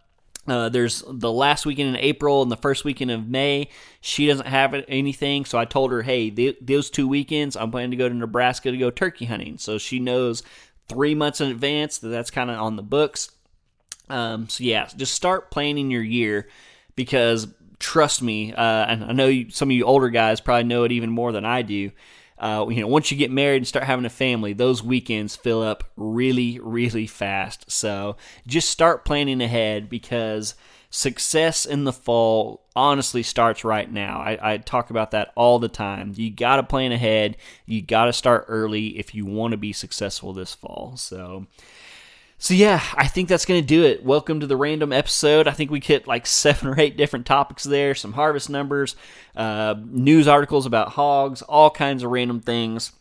Uh, 0.51 0.67
there's 0.67 1.01
the 1.07 1.31
last 1.31 1.65
weekend 1.65 1.95
in 1.95 1.95
April 1.95 2.41
and 2.41 2.51
the 2.51 2.57
first 2.57 2.83
weekend 2.83 3.09
of 3.09 3.25
May. 3.25 3.69
She 4.01 4.27
doesn't 4.27 4.47
have 4.47 4.73
anything, 4.89 5.45
so 5.45 5.57
I 5.57 5.63
told 5.63 5.93
her, 5.93 6.01
"Hey, 6.01 6.29
th- 6.29 6.57
those 6.59 6.89
two 6.89 7.07
weekends, 7.07 7.55
I'm 7.55 7.71
planning 7.71 7.91
to 7.91 7.95
go 7.95 8.09
to 8.09 8.13
Nebraska 8.13 8.69
to 8.69 8.77
go 8.77 8.91
turkey 8.91 9.23
hunting." 9.23 9.57
So 9.59 9.77
she 9.77 9.97
knows 9.97 10.43
three 10.89 11.15
months 11.15 11.39
in 11.39 11.49
advance 11.49 11.99
that 11.99 12.09
that's 12.09 12.31
kind 12.31 12.51
of 12.51 12.59
on 12.59 12.75
the 12.75 12.83
books. 12.83 13.31
Um, 14.09 14.49
so 14.49 14.65
yeah, 14.65 14.89
just 14.97 15.13
start 15.13 15.51
planning 15.51 15.89
your 15.89 16.03
year 16.03 16.49
because 16.97 17.47
trust 17.79 18.21
me, 18.21 18.51
uh, 18.51 18.85
and 18.87 19.05
I 19.05 19.13
know 19.13 19.27
you, 19.27 19.51
some 19.51 19.69
of 19.69 19.71
you 19.77 19.85
older 19.85 20.09
guys 20.09 20.41
probably 20.41 20.65
know 20.65 20.83
it 20.83 20.91
even 20.91 21.11
more 21.11 21.31
than 21.31 21.45
I 21.45 21.61
do. 21.61 21.91
Uh, 22.41 22.65
you 22.69 22.81
know, 22.81 22.87
once 22.87 23.11
you 23.11 23.17
get 23.17 23.29
married 23.29 23.57
and 23.57 23.67
start 23.67 23.85
having 23.85 24.03
a 24.03 24.09
family, 24.09 24.51
those 24.51 24.81
weekends 24.81 25.35
fill 25.35 25.61
up 25.61 25.83
really, 25.95 26.59
really 26.59 27.05
fast. 27.05 27.69
So 27.69 28.17
just 28.47 28.67
start 28.67 29.05
planning 29.05 29.41
ahead 29.41 29.89
because 29.89 30.55
success 30.89 31.65
in 31.65 31.83
the 31.83 31.93
fall 31.93 32.65
honestly 32.75 33.21
starts 33.21 33.63
right 33.63 33.91
now. 33.91 34.19
I, 34.19 34.53
I 34.53 34.57
talk 34.57 34.89
about 34.89 35.11
that 35.11 35.31
all 35.35 35.59
the 35.59 35.69
time. 35.69 36.13
You 36.15 36.31
got 36.31 36.55
to 36.55 36.63
plan 36.63 36.91
ahead. 36.91 37.37
You 37.67 37.83
got 37.83 38.05
to 38.05 38.13
start 38.13 38.45
early 38.47 38.97
if 38.97 39.13
you 39.13 39.23
want 39.23 39.51
to 39.51 39.57
be 39.57 39.71
successful 39.71 40.33
this 40.33 40.55
fall. 40.55 40.95
So, 40.97 41.45
so 42.41 42.55
yeah, 42.55 42.81
I 42.95 43.07
think 43.07 43.29
that's 43.29 43.45
going 43.45 43.61
to 43.61 43.65
do 43.65 43.83
it. 43.85 44.03
Welcome 44.03 44.39
to 44.39 44.47
the 44.47 44.57
random 44.57 44.91
episode. 44.91 45.47
I 45.47 45.51
think 45.51 45.69
we 45.69 45.79
hit 45.79 46.07
like 46.07 46.25
seven 46.25 46.69
or 46.69 46.79
eight 46.79 46.97
different 46.97 47.27
topics 47.27 47.63
there, 47.63 47.93
some 47.93 48.13
harvest 48.13 48.49
numbers, 48.49 48.95
uh, 49.35 49.75
news 49.85 50.27
articles 50.27 50.65
about 50.65 50.89
hogs, 50.89 51.43
all 51.43 51.69
kinds 51.69 52.01
of 52.01 52.09
random 52.09 52.39
things. 52.39 52.93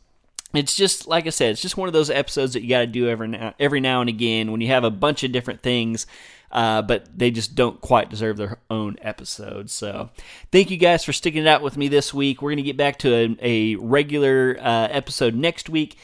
It's 0.53 0.77
just 0.77 1.07
like 1.09 1.27
I 1.27 1.31
said, 1.31 1.53
it's 1.53 1.63
just 1.63 1.79
one 1.79 1.89
of 1.89 1.95
those 1.95 2.11
episodes 2.11 2.53
that 2.53 2.63
you 2.63 2.69
got 2.69 2.81
to 2.81 2.87
do 2.87 3.09
every 3.09 3.29
now, 3.29 3.55
every 3.59 3.81
now 3.81 4.03
and 4.03 4.11
again 4.11 4.53
when 4.53 4.61
you 4.61 4.69
have 4.69 4.85
a 4.85 4.91
bunch 4.91 5.25
of 5.25 5.33
different 5.33 5.63
things 5.63 6.07
uh, 6.53 6.83
but 6.83 7.07
they 7.17 7.31
just 7.31 7.55
don't 7.55 7.81
quite 7.81 8.11
deserve 8.11 8.37
their 8.37 8.59
own 8.69 8.97
episode. 9.03 9.71
So, 9.71 10.11
thank 10.51 10.71
you 10.71 10.77
guys 10.77 11.05
for 11.05 11.13
sticking 11.13 11.43
it 11.43 11.49
out 11.49 11.63
with 11.63 11.77
me 11.77 11.89
this 11.89 12.13
week. 12.13 12.43
We're 12.43 12.51
going 12.51 12.57
to 12.57 12.63
get 12.63 12.77
back 12.77 12.99
to 12.99 13.15
a, 13.15 13.37
a 13.41 13.77
regular 13.77 14.57
uh, 14.61 14.89
episode 14.91 15.35
next 15.35 15.69
week. 15.69 15.97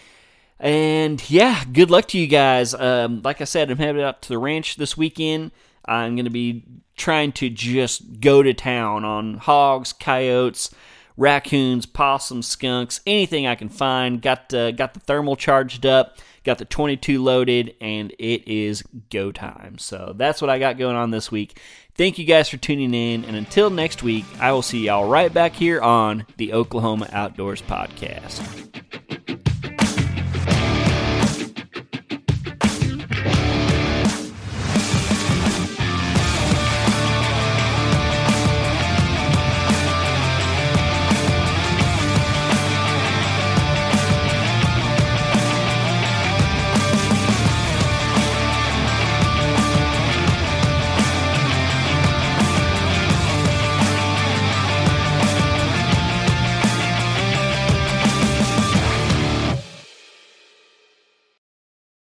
And 0.58 1.28
yeah, 1.30 1.64
good 1.70 1.90
luck 1.90 2.08
to 2.08 2.18
you 2.18 2.26
guys. 2.26 2.74
Um, 2.74 3.20
like 3.22 3.40
I 3.40 3.44
said, 3.44 3.70
I'm 3.70 3.78
headed 3.78 4.02
out 4.02 4.22
to 4.22 4.28
the 4.30 4.38
ranch 4.38 4.76
this 4.76 4.96
weekend. 4.96 5.52
I'm 5.84 6.16
going 6.16 6.24
to 6.24 6.30
be 6.30 6.64
trying 6.96 7.32
to 7.32 7.50
just 7.50 8.20
go 8.20 8.42
to 8.42 8.54
town 8.54 9.04
on 9.04 9.36
hogs, 9.36 9.92
coyotes, 9.92 10.74
raccoons, 11.16 11.86
possums, 11.86 12.46
skunks, 12.46 13.00
anything 13.06 13.46
I 13.46 13.54
can 13.54 13.68
find. 13.68 14.20
Got 14.20 14.52
uh, 14.52 14.72
got 14.72 14.94
the 14.94 15.00
thermal 15.00 15.36
charged 15.36 15.84
up 15.84 16.18
got 16.46 16.58
the 16.58 16.64
22 16.64 17.22
loaded, 17.22 17.74
and 17.80 18.12
it 18.18 18.48
is 18.48 18.82
go 19.10 19.32
time. 19.32 19.76
So 19.78 20.14
that's 20.16 20.40
what 20.40 20.48
I 20.48 20.58
got 20.58 20.78
going 20.78 20.96
on 20.96 21.10
this 21.10 21.30
week. 21.30 21.60
Thank 21.96 22.18
you 22.18 22.24
guys 22.24 22.48
for 22.48 22.56
tuning 22.56 22.94
in, 22.94 23.24
and 23.24 23.36
until 23.36 23.68
next 23.68 24.02
week, 24.02 24.24
I 24.38 24.52
will 24.52 24.62
see 24.62 24.86
y'all 24.86 25.08
right 25.08 25.32
back 25.32 25.54
here 25.54 25.80
on 25.80 26.24
the 26.36 26.54
Oklahoma 26.54 27.08
Outdoors 27.12 27.60
Podcast. 27.60 29.25